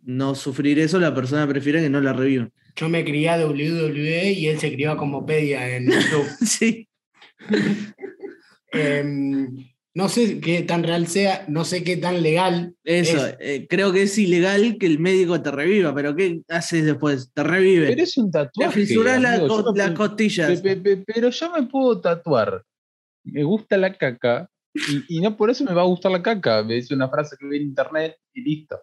no 0.06 0.36
sufrir 0.36 0.80
eso, 0.80 1.00
la 1.00 1.14
persona 1.14 1.48
prefiere 1.48 1.82
que 1.82 1.90
no 1.90 2.00
la 2.02 2.14
revivan. 2.14 2.52
Yo 2.76 2.90
me 2.90 3.04
crié 3.06 3.30
a 3.30 3.38
WWE 3.48 4.32
y 4.34 4.48
él 4.48 4.60
se 4.60 4.72
crió 4.74 4.92
a 4.92 4.98
Comopedia 4.98 5.76
en 5.76 5.86
YouTube. 5.92 6.28
Sí. 6.46 6.88
Em, 8.72 9.48
no 9.94 10.10
sé 10.10 10.40
qué 10.42 10.62
tan 10.64 10.84
real 10.84 11.08
sea, 11.08 11.46
no 11.48 11.64
sé 11.64 11.84
qué 11.84 11.96
tan 11.98 12.22
legal. 12.22 12.76
Eso, 12.84 13.26
Es- 13.28 13.38
eh, 13.40 13.68
creo 13.70 13.94
que 13.94 14.04
es 14.04 14.18
ilegal 14.18 14.78
que 14.78 14.86
el 14.88 15.00
médico 15.00 15.42
te 15.42 15.52
reviva, 15.52 15.96
pero 15.96 16.16
¿qué 16.16 16.42
haces 16.50 16.86
después? 16.86 17.32
Te 17.34 17.44
revive. 17.44 17.88
Pero 17.88 18.04
es 18.04 18.18
un 18.18 18.30
Te 18.32 18.40
tatuaje. 18.40 18.82
fisuras 18.86 19.40
co- 19.48 19.64
yo 19.66 19.72
me 19.72 19.78
las 19.80 19.92
costillas. 19.92 20.62
Pe- 20.62 20.76
pe- 20.76 20.98
pe- 20.98 21.04
Pero 21.14 21.30
yo 21.30 21.52
me 21.54 21.64
puedo 21.68 22.02
tatuar. 22.02 22.64
Me 23.24 23.44
gusta 23.44 23.78
la 23.78 23.94
caca. 23.98 24.50
Y, 24.74 25.18
y 25.18 25.22
no 25.22 25.38
por 25.38 25.50
eso 25.50 25.64
me 25.64 25.74
va 25.74 25.84
a 25.84 25.86
gustar 25.86 26.12
la 26.12 26.22
caca. 26.22 26.62
Me 26.62 26.74
dice 26.76 26.94
una 26.94 27.10
frase 27.10 27.38
que 27.40 27.48
vi 27.48 27.58
en 27.58 27.64
internet 27.64 28.18
y 28.34 28.42
listo. 28.42 28.78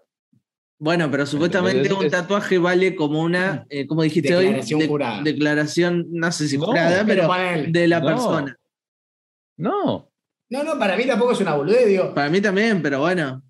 Bueno, 0.82 1.08
pero 1.12 1.26
supuestamente 1.26 1.92
un 1.92 2.06
Es- 2.06 2.10
tatuaje 2.10 2.58
vale 2.58 2.96
como 2.96 3.22
una, 3.22 3.64
eh, 3.70 3.86
¿cómo 3.86 4.02
dijiste 4.02 4.34
Declaración 4.34 4.80
hoy? 4.80 4.88
jurada. 4.88 5.22
Declaración, 5.22 6.06
no 6.10 6.32
sé 6.32 6.48
si 6.48 6.58
No, 6.58 6.66
jurada, 6.66 7.04
pero 7.06 7.28
de 7.68 7.86
la 7.86 8.00
No. 8.00 8.06
persona. 8.06 8.56
No. 9.56 10.10
No, 10.50 10.64
no, 10.64 10.76
para 10.80 10.96
mí 10.96 11.06
tampoco 11.06 11.32
es 11.34 11.40
una 11.40 11.54
boludez, 11.54 11.86
digo. 11.86 12.12
Para 12.12 12.28
mí 12.30 12.40
también, 12.40 12.82
pero 12.82 12.98
bueno. 12.98 13.44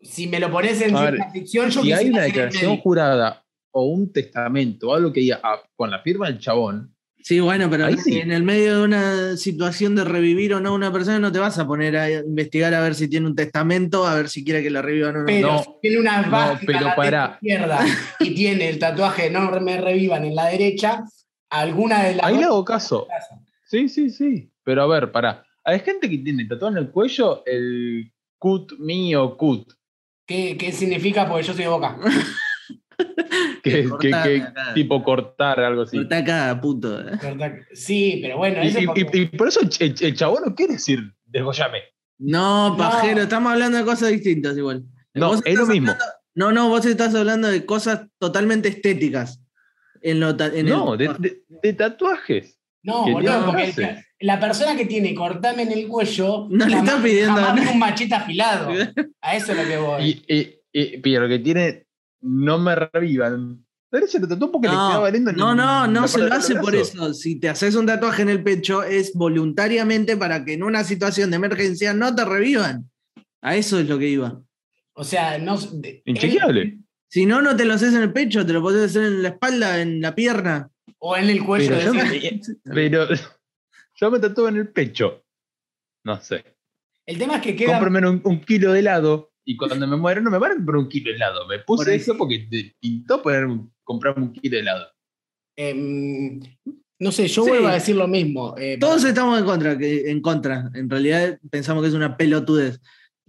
Si 0.00 0.28
me 0.28 0.40
lo 0.40 0.50
pones 0.50 0.80
en 0.80 0.94
ver, 0.94 1.18
ficción, 1.30 1.68
yo 1.68 1.82
Si 1.82 1.92
hay 1.92 2.08
una 2.08 2.22
declaración 2.22 2.78
jurada 2.78 3.44
o 3.70 3.84
un 3.84 4.10
testamento 4.10 4.88
o 4.88 4.94
algo 4.94 5.12
que 5.12 5.20
diga 5.20 5.40
ah, 5.42 5.60
con 5.76 5.90
la 5.90 6.00
firma 6.00 6.26
del 6.28 6.38
chabón, 6.38 6.96
Sí, 7.20 7.40
bueno, 7.40 7.68
pero 7.68 7.86
Ahí 7.86 7.94
en- 7.94 8.00
sí. 8.00 8.18
en 8.20 8.32
el 8.32 8.42
medio 8.42 8.78
de 8.78 8.84
una 8.84 9.36
situación 9.36 9.94
de 9.96 10.04
revivir 10.04 10.54
o 10.54 10.60
no 10.60 10.72
una 10.74 10.90
persona, 10.92 11.18
no 11.18 11.30
te 11.32 11.38
vas 11.38 11.58
a 11.58 11.66
poner 11.66 11.96
a 11.96 12.10
investigar 12.10 12.72
a 12.74 12.80
ver 12.80 12.94
si 12.94 13.08
tiene 13.08 13.26
un 13.26 13.34
testamento, 13.34 14.06
a 14.06 14.14
ver 14.14 14.28
si 14.30 14.44
quiere 14.44 14.62
que 14.62 14.70
la 14.70 14.80
revivan 14.82 15.16
o 15.16 15.18
no. 15.20 15.26
Pero 15.26 15.52
No, 15.52 15.62
si 15.62 15.70
tiene 15.82 15.98
una 16.00 16.22
no, 16.22 16.58
pero 16.64 16.80
la 16.80 17.32
izquierda 17.34 17.84
y 18.20 18.34
tiene 18.34 18.68
el 18.68 18.78
tatuaje 18.78 19.30
no 19.30 19.50
me 19.60 19.78
revivan 19.80 20.24
en 20.24 20.34
la 20.34 20.46
derecha, 20.46 21.04
alguna 21.50 22.04
de 22.04 22.14
las 22.16 22.26
ahí 22.26 22.36
le 22.38 22.44
hago 22.44 22.64
caso. 22.64 23.06
Sí, 23.66 23.88
sí, 23.88 24.08
sí. 24.10 24.50
Pero 24.64 24.82
a 24.82 24.86
ver, 24.86 25.12
pará. 25.12 25.44
Hay 25.64 25.80
gente 25.80 26.08
que 26.08 26.18
tiene 26.18 26.46
tatuado 26.46 26.76
en 26.76 26.82
el 26.84 26.90
cuello 26.90 27.42
el 27.44 28.10
cut 28.38 28.78
mío 28.78 29.36
cut. 29.36 29.72
¿Qué, 30.26 30.56
qué 30.58 30.72
significa? 30.72 31.28
Porque 31.28 31.46
yo 31.46 31.52
soy 31.52 31.64
de 31.64 31.68
boca. 31.68 31.98
Que, 33.62 33.82
que, 33.82 33.88
Cortar 33.88 34.22
que- 34.28 34.42
acá. 34.42 34.74
tipo 34.74 35.02
cortar, 35.02 35.60
algo 35.60 35.82
así. 35.82 35.98
Está 35.98 36.18
acá, 36.18 36.58
puto. 36.60 37.00
¿eh? 37.00 37.18
Sí, 37.72 38.18
pero 38.22 38.38
bueno, 38.38 38.62
Y, 38.64 38.68
eso 38.68 38.80
y- 38.80 38.86
porque- 38.86 39.06
y- 39.12 39.20
y 39.20 39.26
por 39.26 39.48
eso 39.48 39.60
el, 39.60 39.94
el 40.00 40.14
chabón 40.16 40.42
no 40.46 40.54
quiere 40.54 40.74
decir 40.74 41.00
desgollame. 41.26 41.78
No, 42.18 42.70
No. 42.70 42.76
pajero, 42.76 43.22
estamos 43.22 43.52
hablando 43.52 43.78
de 43.78 43.84
cosas 43.84 44.10
distintas 44.10 44.56
igual. 44.56 44.84
No, 45.14 45.34
es 45.44 45.54
lo 45.54 45.66
mismo. 45.66 45.90
hablando- 45.92 46.04
no, 46.34 46.52
no, 46.52 46.68
vos 46.68 46.86
estás 46.86 47.14
hablando 47.14 47.48
de 47.48 47.64
cosas 47.66 48.06
totalmente 48.18 48.68
estéticas. 48.68 49.40
En 50.00 50.20
lo 50.20 50.30
el- 50.30 50.66
No, 50.66 50.96
de, 50.96 51.08
de- 51.18 51.42
de 51.62 51.72
tatuajes. 51.72 52.58
No, 52.84 53.02
boludo, 53.10 53.40
no 53.40 53.46
porque 53.46 53.96
la 54.20 54.38
persona 54.38 54.76
que 54.76 54.86
tiene 54.86 55.14
cortame 55.14 55.62
en 55.64 55.72
el 55.72 55.88
cuello 55.88 56.46
No 56.48 56.64
le 56.66 56.76
está 56.78 57.02
pidiendo 57.02 57.34
jamás 57.40 57.70
un 57.72 57.78
machete 57.78 58.14
afilado. 58.14 58.70
A 59.20 59.36
eso 59.36 59.52
es 59.52 59.58
lo 59.58 59.64
que 59.68 59.76
voy. 59.76 60.02
Y, 60.28 60.34
y- 60.34 60.54
y- 60.72 60.98
pero 60.98 61.28
que 61.28 61.40
tiene 61.40 61.86
no 62.20 62.58
me 62.58 62.74
revivan. 62.74 63.64
Pero 63.90 64.06
se 64.06 64.18
lo 64.20 64.28
tatuó 64.28 64.52
porque 64.52 64.68
le 64.68 64.74
quedaba 64.74 64.94
No, 64.94 65.00
valiendo 65.00 65.30
en 65.30 65.36
no, 65.36 65.54
no, 65.54 65.86
no 65.86 66.06
se 66.08 66.18
lo 66.18 66.32
hace 66.32 66.56
por 66.56 66.74
eso. 66.74 67.14
Si 67.14 67.40
te 67.40 67.48
haces 67.48 67.74
un 67.74 67.86
tatuaje 67.86 68.20
en 68.22 68.28
el 68.28 68.42
pecho 68.42 68.82
es 68.82 69.14
voluntariamente 69.14 70.16
para 70.16 70.44
que 70.44 70.52
en 70.54 70.62
una 70.62 70.84
situación 70.84 71.30
de 71.30 71.36
emergencia 71.36 71.94
no 71.94 72.14
te 72.14 72.24
revivan. 72.24 72.90
A 73.40 73.56
eso 73.56 73.78
es 73.78 73.88
lo 73.88 73.98
que 73.98 74.08
iba. 74.08 74.42
O 74.92 75.04
sea, 75.04 75.38
no. 75.38 75.56
Inchequeable. 76.04 76.78
Si 77.08 77.24
no, 77.24 77.40
no 77.40 77.56
te 77.56 77.64
lo 77.64 77.74
haces 77.74 77.94
en 77.94 78.02
el 78.02 78.12
pecho, 78.12 78.44
te 78.44 78.52
lo 78.52 78.60
podés 78.60 78.90
hacer 78.90 79.04
en 79.04 79.22
la 79.22 79.28
espalda, 79.30 79.80
en 79.80 80.02
la 80.02 80.14
pierna. 80.14 80.70
O 80.98 81.16
en 81.16 81.30
el 81.30 81.42
cuello. 81.42 81.68
Pero 81.70 81.80
yo, 81.80 81.92
de- 81.92 82.42
me, 82.64 82.74
pero 82.74 83.06
yo 83.94 84.10
me 84.10 84.18
tatúo 84.18 84.48
en 84.48 84.56
el 84.56 84.68
pecho. 84.68 85.24
No 86.04 86.20
sé. 86.20 86.44
El 87.06 87.16
tema 87.16 87.36
es 87.36 87.42
que 87.42 87.56
queda. 87.56 87.78
Cómprame 87.78 88.06
un, 88.06 88.20
un 88.24 88.40
kilo 88.40 88.72
de 88.74 88.80
helado 88.80 89.32
y 89.50 89.56
cuando 89.56 89.86
me 89.86 89.96
muero 89.96 90.20
no 90.20 90.30
me 90.30 90.36
van 90.38 90.52
a 90.52 90.54
comprar 90.56 90.76
un 90.76 90.88
kilo 90.90 91.10
de 91.10 91.16
helado. 91.16 91.46
Me 91.48 91.58
puse 91.60 91.94
eso 91.94 92.16
porque 92.18 92.40
te 92.50 92.76
pintó 92.78 93.22
poner 93.22 93.46
un- 93.46 93.72
comprarme 93.82 94.24
un 94.26 94.32
kilo 94.32 94.56
de 94.56 94.60
helado. 94.60 94.86
em, 95.56 96.38
no 97.00 97.10
sé, 97.10 97.26
yo 97.28 97.42
Sí. 97.44 97.48
vuelvo 97.50 97.66
a 97.68 97.74
decir 97.74 97.96
lo 97.96 98.06
mismo. 98.06 98.54
eh, 98.58 98.76
Todos 98.78 99.02
estamos 99.04 99.38
en 99.38 99.44
contra, 99.46 99.76
que, 99.78 100.10
en 100.10 100.20
contra. 100.20 100.70
En 100.74 100.88
realidad 100.90 101.38
pensamos 101.50 101.82
que 101.82 101.88
es 101.88 101.94
una 101.94 102.16
pelotudez. 102.16 102.78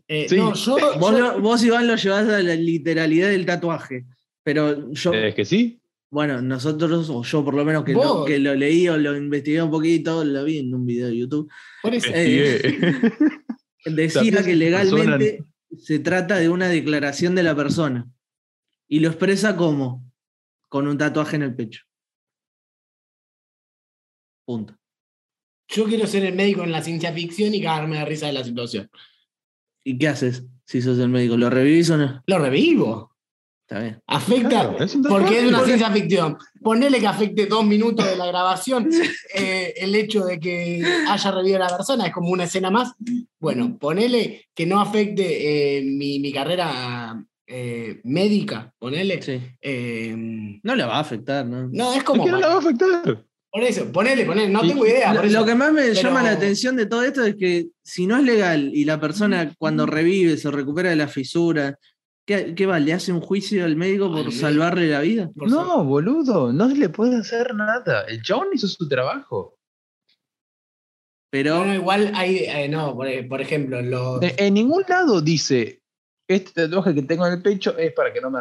eh, 0.08 0.26
sí. 0.28 0.36
No, 0.38 0.54
yo. 0.56 0.78
Vos, 1.00 1.12
yo- 1.12 1.20
lo- 1.20 1.40
vos, 1.40 1.64
Iván, 1.64 1.88
lo 1.88 1.96
llevás 1.96 2.28
a 2.28 2.42
la 2.44 2.56
literalidad 2.56 3.30
del 3.30 3.46
tatuaje. 3.46 4.06
Pero 4.44 4.92
yo, 4.92 5.14
¿Es 5.14 5.36
que 5.36 5.46
sí? 5.46 5.80
bueno, 6.12 6.42
nosotros, 6.42 7.10
o 7.12 7.24
yo 7.24 7.46
por 7.46 7.54
lo 7.54 7.64
menos 7.64 7.84
que 7.84 7.96
que 8.28 8.40
lo 8.40 8.56
leí 8.56 8.90
o 8.90 8.98
lo 8.98 9.16
investigué 9.16 9.62
un 9.62 9.70
poquito, 9.72 10.24
lo 10.26 10.44
vi 10.44 10.58
en 10.60 10.74
un 10.74 10.86
video 10.86 11.08
de 11.08 11.18
YouTube. 11.18 11.50
por 11.82 11.94
eso- 11.96 12.12
Eh, 12.14 12.60
decía 13.86 14.10
¿Sabías 14.22 14.44
que 14.44 14.50
que 14.52 14.56
legalmente 14.56 15.44
se 15.78 16.00
trata 16.00 16.38
de 16.38 16.50
una 16.50 16.68
declaración 16.68 17.36
de 17.36 17.44
la 17.44 17.56
persona 17.56 18.10
y 18.88 19.00
lo 19.00 19.10
expresa 19.10 19.56
como 19.56 20.04
con 20.68 20.88
un 20.88 20.98
tatuaje 20.98 21.36
en 21.36 21.44
el 21.44 21.56
pecho. 21.56 21.84
Punto. 24.46 24.76
yo 25.68 25.86
quiero 25.86 26.08
ser 26.08 26.26
el 26.26 26.34
médico 26.36 26.64
en 26.64 26.72
la 26.72 26.82
ciencia 26.82 27.14
ficción 27.14 27.54
y 27.54 27.62
cagarme 27.62 28.00
de 28.00 28.06
risa 28.06 28.26
de 28.26 28.34
la 28.34 28.44
situación. 28.44 28.90
¿Y 29.84 29.98
qué 29.98 30.08
haces 30.08 30.44
si 30.66 30.82
sos 30.82 30.98
el 30.98 31.10
médico? 31.10 31.38
¿Lo 31.38 31.50
revivís 31.50 31.90
o 31.92 31.98
no? 31.98 32.24
Lo 32.26 32.40
revivo. 32.40 33.16
Está 33.70 33.82
bien. 33.84 34.02
Afecta. 34.08 34.50
Claro, 34.50 34.80
es 34.84 34.98
porque 35.08 35.40
es 35.42 35.46
una 35.46 35.64
ciencia 35.64 35.92
ficción. 35.92 36.38
Ponele 36.60 37.00
que 37.00 37.06
afecte 37.06 37.46
dos 37.46 37.64
minutos 37.64 38.04
de 38.04 38.16
la 38.18 38.26
grabación 38.26 38.90
eh, 39.36 39.76
el 39.78 39.94
hecho 39.94 40.26
de 40.26 40.40
que 40.40 40.84
haya 41.08 41.32
revivido 41.32 41.58
a 41.64 41.70
la 41.70 41.78
persona, 41.78 42.08
es 42.08 42.12
como 42.12 42.30
una 42.30 42.46
escena 42.46 42.72
más. 42.72 42.94
Bueno, 43.40 43.78
ponele 43.80 44.48
que 44.56 44.66
no 44.66 44.80
afecte 44.82 45.78
eh, 45.78 45.84
mi, 45.84 46.20
mi 46.20 46.34
carrera 46.34 47.24
eh, 47.46 48.02
médica, 48.06 48.74
ponele. 48.80 49.22
Sí. 49.22 49.40
Eh, 49.62 50.16
No 50.64 50.74
le 50.76 50.84
va 50.86 50.96
a 50.98 51.02
afectar, 51.02 51.46
¿no? 51.46 51.70
no, 51.72 51.92
es 51.92 51.98
Es 52.00 52.04
como. 52.04 52.26
que 52.26 52.32
no 52.32 52.40
la 52.40 52.48
va 52.48 52.54
a 52.56 52.58
afectar. 52.60 53.24
Por 53.52 53.64
eso, 53.64 53.92
ponele, 53.92 54.26
ponele, 54.26 54.50
no 54.50 54.62
tengo 54.62 54.84
idea. 54.86 55.14
Lo, 55.14 55.20
por 55.22 55.26
eso. 55.30 55.40
lo 55.40 55.46
que 55.46 55.54
más 55.56 55.72
me 55.72 55.82
Pero- 55.82 55.94
llama 56.02 56.24
la 56.24 56.32
atención 56.32 56.76
de 56.76 56.88
todo 56.88 57.04
esto 57.04 57.24
es 57.24 57.36
que 57.36 57.68
si 57.84 58.08
no 58.08 58.18
es 58.18 58.24
legal 58.24 58.72
y 58.74 58.86
la 58.86 59.00
persona 59.00 59.54
cuando 59.60 59.86
revive 59.86 60.38
se 60.38 60.50
recupera 60.50 60.90
de 60.90 60.96
la 60.96 61.08
fisura, 61.08 61.78
¿Qué, 62.30 62.54
qué 62.54 62.68
va? 62.68 62.78
¿Le 62.78 62.94
hace 62.94 63.12
un 63.12 63.22
juicio 63.22 63.66
al 63.66 63.76
médico 63.76 64.12
por 64.12 64.32
salvarle 64.32 64.88
la 64.88 65.02
vida? 65.02 65.32
Por 65.36 65.50
No, 65.50 65.84
boludo, 65.84 66.54
no 66.54 66.70
se 66.70 66.76
le 66.76 66.88
puede 66.90 67.18
hacer 67.18 67.56
nada. 67.56 68.02
El 68.04 68.22
chabón 68.22 68.50
hizo 68.54 68.68
su 68.68 68.88
trabajo. 68.88 69.58
Pero 71.32 71.56
No, 71.58 71.66
no, 71.66 71.74
igual 71.74 72.12
hay, 72.14 72.38
eh, 72.46 72.70
no, 72.70 72.94
por, 72.96 73.08
por 73.28 73.42
ejemplo, 73.42 73.82
los, 73.82 74.22
En, 74.22 74.32
en 74.38 74.54
ningún 74.54 74.84
lado 74.88 75.22
dice, 75.22 75.82
este 76.28 76.52
tatuaje 76.52 76.94
que 76.94 77.02
tengo 77.02 77.26
en 77.26 77.34
el 77.34 77.42
pecho 77.42 77.76
es 77.80 77.94
para 77.94 78.14
que 78.14 78.22
no 78.22 78.30
me 78.30 78.40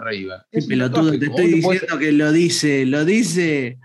Es 0.51 0.64
un 0.64 0.68
pelotudo, 0.68 1.18
te 1.18 1.24
estoy 1.24 1.47
diciendo 1.47 1.99
que 1.99 2.12
lo 2.12 2.30
dice, 2.30 2.84
lo 2.84 3.07
dice. 3.07 3.78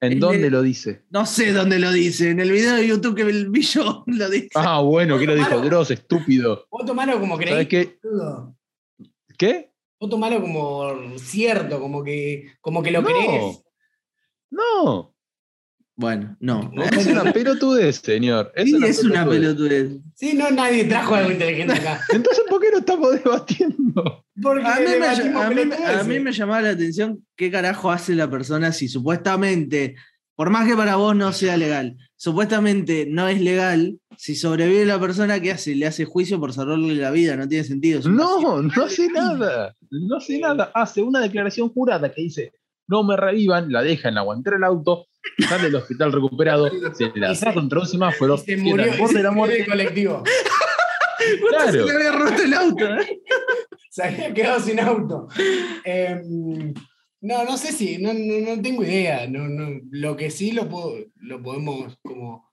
¿En 0.00 0.20
dónde 0.20 0.42
de- 0.42 0.50
lo 0.50 0.62
dice? 0.62 1.02
No 1.10 1.26
sé 1.26 1.52
dónde 1.52 1.80
lo 1.80 1.90
dice. 1.90 2.30
En 2.30 2.38
el 2.38 2.52
video 2.52 2.76
de 2.76 2.86
YouTube 2.86 3.16
que 3.16 3.24
vi 3.24 3.62
yo 3.62 4.04
lo 4.06 4.30
dice. 4.30 4.50
Ah, 4.54 4.82
bueno, 4.82 5.18
¿qué 5.18 5.26
lo 5.26 5.34
dijo? 5.34 5.60
Dross, 5.62 5.90
estúpido. 5.90 6.64
vos 6.70 6.86
tomalo 6.86 7.18
como 7.18 7.34
¿Sabes 7.34 7.66
creéis. 7.66 7.68
qué? 7.68 7.98
¿Qué? 9.38 9.70
Vos 10.00 10.10
tomalo 10.10 10.40
como 10.40 11.16
cierto, 11.18 11.80
como 11.80 12.04
que, 12.04 12.52
como 12.60 12.82
que 12.82 12.90
lo 12.90 13.00
No. 13.02 13.06
crees. 13.08 13.62
No. 14.50 15.14
Bueno, 15.96 16.36
no. 16.38 16.70
Es 16.96 17.06
una 17.06 17.32
pelotudez, 17.32 17.96
señor. 17.96 18.52
Es 18.54 18.66
Sí, 18.66 18.74
una 18.74 18.86
es 18.86 19.02
una 19.02 19.28
pelotudez. 19.28 19.82
pelotudez. 19.88 20.02
Sí, 20.14 20.34
no, 20.34 20.48
nadie 20.50 20.84
trajo 20.84 21.14
algo 21.16 21.32
inteligente 21.32 21.72
acá. 21.74 22.00
Entonces, 22.12 22.44
¿por 22.48 22.60
qué 22.60 22.70
no 22.70 22.78
estamos 22.78 23.12
debatiendo? 23.14 24.24
Porque 24.40 24.64
A 24.64 24.76
mí, 24.78 24.84
me, 24.86 25.64
mí 25.66 25.72
a 25.84 26.04
mí 26.04 26.20
me 26.20 26.32
llamaba 26.32 26.62
la 26.62 26.70
atención 26.70 27.26
qué 27.34 27.50
carajo 27.50 27.90
hace 27.90 28.14
la 28.14 28.30
persona 28.30 28.70
si 28.72 28.86
supuestamente, 28.88 29.96
por 30.36 30.50
más 30.50 30.68
que 30.68 30.76
para 30.76 30.94
vos 30.94 31.16
no 31.16 31.32
sea 31.32 31.56
legal, 31.56 31.96
supuestamente 32.18 33.06
no 33.08 33.28
es 33.28 33.40
legal, 33.40 33.98
si 34.16 34.34
sobrevive 34.34 34.84
la 34.84 35.00
persona, 35.00 35.40
¿qué 35.40 35.52
hace? 35.52 35.74
Le 35.74 35.86
hace 35.86 36.04
juicio 36.04 36.38
por 36.38 36.52
salvarle 36.52 36.94
la 36.96 37.10
vida, 37.10 37.36
no 37.36 37.48
tiene 37.48 37.64
sentido. 37.64 38.00
No, 38.10 38.60
no 38.60 38.84
hace 38.84 39.08
nada. 39.08 39.74
No 39.90 40.16
hace 40.16 40.38
nada. 40.38 40.70
Hace 40.74 41.00
una 41.00 41.20
declaración 41.20 41.70
jurada 41.70 42.12
que 42.12 42.22
dice, 42.22 42.52
no 42.88 43.04
me 43.04 43.16
revivan, 43.16 43.72
la 43.72 43.82
deja 43.82 44.08
en 44.08 44.16
la 44.16 44.22
guantera 44.22 44.56
del 44.56 44.64
auto, 44.64 45.06
sale 45.48 45.64
del 45.64 45.76
hospital 45.76 46.12
recuperado, 46.12 46.68
se 46.94 47.10
la 47.14 47.32
Y 47.32 47.36
da 47.38 47.54
contra 47.54 47.80
un 47.80 47.86
semáforo, 47.86 48.34
Y 48.34 48.38
se 48.38 48.56
murió, 48.56 48.92
al 48.92 48.98
borde 48.98 49.14
de 49.14 49.22
la 49.22 49.30
muerte. 49.30 49.60
el 49.60 49.66
colectivo. 49.66 50.22
Claro. 51.48 51.72
Se 51.72 51.84
le 51.84 51.92
había 51.92 52.12
roto 52.12 52.42
el 52.42 52.54
auto. 52.54 52.84
¿eh? 52.86 53.20
Se 53.90 54.04
había 54.04 54.32
quedado 54.32 54.60
sin 54.60 54.78
auto. 54.80 55.28
Em, 55.84 56.72
no, 57.20 57.44
no 57.44 57.56
sé 57.56 57.72
si, 57.72 57.98
no, 57.98 58.12
no, 58.14 58.54
no 58.56 58.62
tengo 58.62 58.82
idea. 58.84 59.26
No, 59.26 59.48
no, 59.48 59.80
lo 59.90 60.16
que 60.16 60.30
sí 60.30 60.52
lo, 60.52 60.68
puedo, 60.68 60.94
lo 61.16 61.42
podemos 61.42 61.96
como. 62.02 62.48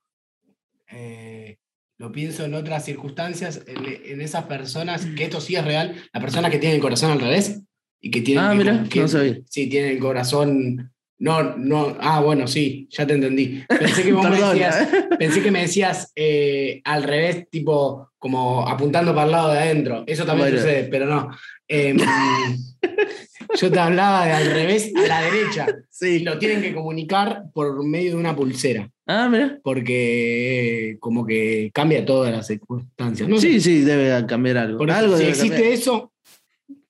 eh, 0.91 1.57
lo 1.97 2.11
pienso 2.11 2.43
en 2.43 2.53
otras 2.53 2.83
circunstancias, 2.83 3.61
en, 3.67 3.77
en 4.11 4.19
esas 4.21 4.43
personas, 4.45 5.05
que 5.15 5.23
esto 5.23 5.39
sí 5.39 5.55
es 5.55 5.63
real, 5.63 5.95
las 6.13 6.21
personas 6.21 6.51
que 6.51 6.59
tienen 6.59 6.75
el 6.75 6.81
corazón 6.81 7.11
al 7.11 7.21
revés 7.21 7.61
y 8.01 8.11
que 8.11 8.21
tienen. 8.21 8.43
Ah, 8.43 8.53
mira, 8.53 8.83
que- 8.89 8.99
no 8.99 9.07
sabía. 9.07 9.37
Sí, 9.49 9.67
tienen 9.69 9.91
el 9.91 9.99
corazón. 9.99 10.91
No, 11.17 11.55
no. 11.55 11.95
Ah, 12.01 12.19
bueno, 12.19 12.45
sí, 12.47 12.89
ya 12.91 13.07
te 13.07 13.13
entendí. 13.13 13.63
Pensé 13.69 14.03
que 14.03 14.11
vos 14.13 14.29
me 14.29 14.37
decías. 14.41 14.81
¿eh? 14.93 15.07
Pensé 15.17 15.41
que 15.41 15.51
me 15.51 15.61
decías 15.61 16.11
eh, 16.15 16.81
al 16.83 17.03
revés, 17.03 17.49
tipo 17.49 18.11
como 18.17 18.67
apuntando 18.67 19.13
para 19.15 19.25
el 19.27 19.31
lado 19.31 19.51
de 19.53 19.59
adentro. 19.59 20.03
Eso 20.07 20.25
también 20.25 20.49
Bueno. 20.49 20.61
sucede, 20.61 20.83
pero 20.91 21.05
no. 21.05 21.29
Em, 21.69 21.97
yo 23.59 23.71
te 23.71 23.79
hablaba 23.79 24.25
de 24.25 24.31
al 24.33 24.45
revés 24.51 24.91
a 24.95 25.07
la 25.07 25.21
derecha. 25.21 25.65
Sí. 25.89 26.19
lo 26.19 26.37
tienen 26.39 26.61
que 26.61 26.73
comunicar 26.73 27.43
por 27.53 27.85
medio 27.85 28.11
de 28.11 28.17
una 28.17 28.35
pulsera, 28.35 28.89
Ah, 29.07 29.29
mira. 29.31 29.59
porque 29.63 30.89
eh, 30.91 30.97
como 30.99 31.25
que 31.25 31.69
cambia 31.73 32.05
todas 32.05 32.31
las 32.31 32.47
circunstancias. 32.47 33.27
No 33.29 33.37
Sí, 33.39 33.59
sí, 33.61 33.81
debe 33.81 34.25
cambiar 34.25 34.57
algo. 34.57 34.83
algo 34.91 35.17
si 35.17 35.23
existe 35.23 35.49
cambiar. 35.55 35.73
eso, 35.73 36.11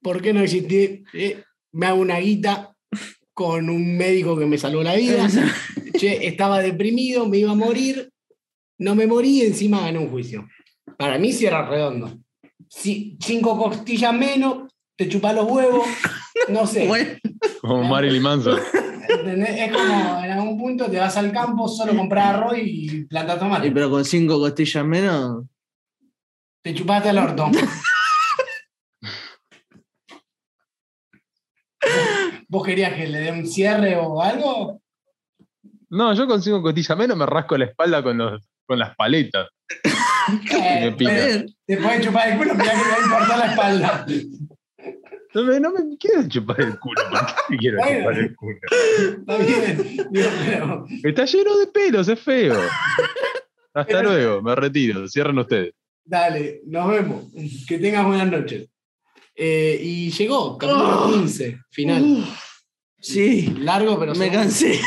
¿por 0.01 0.21
qué 0.21 0.33
no 0.33 0.41
existe? 0.41 1.03
eh, 1.13 1.43
me 1.71 1.87
hago 1.87 1.99
una 2.01 2.19
guita 2.19 2.73
con 3.33 3.69
un 3.69 3.97
médico 3.97 4.37
que 4.37 4.45
me 4.45 4.57
salvó 4.57 4.81
la 4.81 4.95
vida. 4.95 5.27
che, 5.97 6.25
estaba 6.27 6.59
deprimido, 6.61 7.27
me 7.27 7.37
iba 7.39 7.51
a 7.51 7.55
morir, 7.55 8.09
no 8.79 8.95
me 8.95 9.07
morí 9.07 9.41
encima 9.41 9.81
gané 9.81 9.99
un 9.99 10.09
juicio. 10.09 10.47
Para 10.97 11.17
mí 11.19 11.31
cierra 11.33 11.67
redondo. 11.69 12.17
Si, 12.69 13.17
cinco 13.21 13.57
costillas 13.57 14.13
menos, 14.13 14.69
te 14.97 15.07
chupa 15.09 15.33
los 15.33 15.49
huevos, 15.51 15.85
no 16.49 16.65
sé. 16.67 16.87
Bueno, 16.87 17.11
Como 17.61 17.83
Marilyn 17.83 18.21
Manson. 18.23 18.59
Es 19.25 19.71
como 19.71 20.23
en 20.23 20.31
algún 20.31 20.57
punto 20.57 20.85
te 20.89 20.97
vas 20.99 21.15
al 21.17 21.31
campo, 21.31 21.67
solo 21.67 21.95
comprar 21.95 22.35
arroz 22.35 22.57
y 22.57 23.05
plantas 23.05 23.37
y 23.37 23.39
tomate. 23.39 23.71
pero 23.71 23.89
con 23.89 24.03
cinco 24.05 24.39
costillas 24.39 24.85
menos. 24.85 25.45
Te 26.63 26.73
chupaste 26.73 27.09
el 27.09 27.17
orto. 27.19 27.49
¿Vos 32.47 32.65
querías 32.65 32.93
que 32.93 33.07
le 33.07 33.19
dé 33.19 33.31
un 33.31 33.47
cierre 33.47 33.95
o 33.97 34.21
algo? 34.21 34.81
No, 35.89 36.13
yo 36.13 36.27
consigo 36.27 36.61
costilla 36.61 36.95
menos, 36.95 37.17
me 37.17 37.25
rasco 37.25 37.57
la 37.57 37.65
espalda 37.65 38.03
con, 38.03 38.17
los, 38.17 38.43
con 38.65 38.79
las 38.79 38.95
paletas. 38.95 39.47
Eh, 40.51 40.89
me 40.89 40.91
te- 40.93 41.45
Te 41.67 41.77
puedes 41.77 42.03
chupar 42.03 42.29
el 42.29 42.37
culo, 42.39 42.55
mirá 42.55 42.71
que 42.71 42.79
te 42.79 42.89
va 42.89 42.95
a 42.95 43.03
importar 43.03 43.37
la 43.37 43.45
espalda. 43.51 44.05
No 45.35 45.43
me, 45.43 45.59
no 45.59 45.71
me 45.71 45.97
quiero 45.97 46.27
chupar 46.29 46.61
el 46.61 46.79
culo. 46.79 47.01
¿Por 47.09 47.25
qué 47.25 47.33
me 47.49 47.57
quiero 47.57 47.77
Bueno. 47.79 47.99
chupar 47.99 48.17
el 48.19 48.35
culo? 48.35 48.59
Está 49.19 49.37
bien. 49.37 50.07
Digo, 50.11 50.29
pero- 50.45 50.85
Está 51.03 51.25
lleno 51.25 51.57
de 51.59 51.67
pelos, 51.67 52.07
es 52.07 52.19
feo. 52.19 52.55
Hasta 53.73 53.85
Pero- 53.85 54.03
luego, 54.13 54.41
me 54.41 54.55
retiro. 54.55 55.07
Cierran 55.07 55.37
ustedes. 55.37 55.73
Dale, 56.05 56.61
nos 56.65 56.87
vemos. 56.89 57.25
Que 57.67 57.77
tengas 57.79 58.05
buenas 58.05 58.31
noches. 58.31 58.69
Eh, 59.35 59.77
y 59.81 60.11
llegó, 60.11 60.57
capítulo 60.57 61.05
Oh. 61.05 61.11
15, 61.11 61.59
final. 61.69 62.25
Sí, 62.99 63.53
Largo, 63.59 63.99
pero 63.99 64.13
me 64.13 64.25
seguro. 64.25 64.39
cansé. 64.41 64.79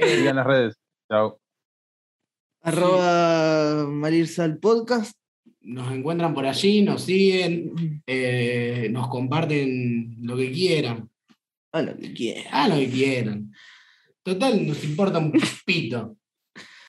Sigan 0.00 0.36
las 0.36 0.46
redes. 0.46 0.76
Chao. 1.08 1.40
Arroba 2.62 3.86
Marirsal 3.86 4.58
Podcast. 4.58 5.12
Nos 5.68 5.92
encuentran 5.92 6.34
por 6.34 6.46
allí, 6.46 6.82
nos 6.82 7.02
siguen, 7.02 8.02
eh, 8.06 8.88
nos 8.90 9.08
comparten 9.08 10.16
lo 10.22 10.36
que 10.36 10.50
quieran. 10.50 11.10
A 11.72 11.82
lo 11.82 11.96
que 11.96 12.12
quieras. 12.14 12.46
Ah, 12.50 12.68
lo 12.68 12.76
que 12.76 12.88
quieran. 12.88 13.52
Total, 14.22 14.66
nos 14.66 14.82
importa 14.82 15.18
un 15.18 15.32
pito. 15.66 16.16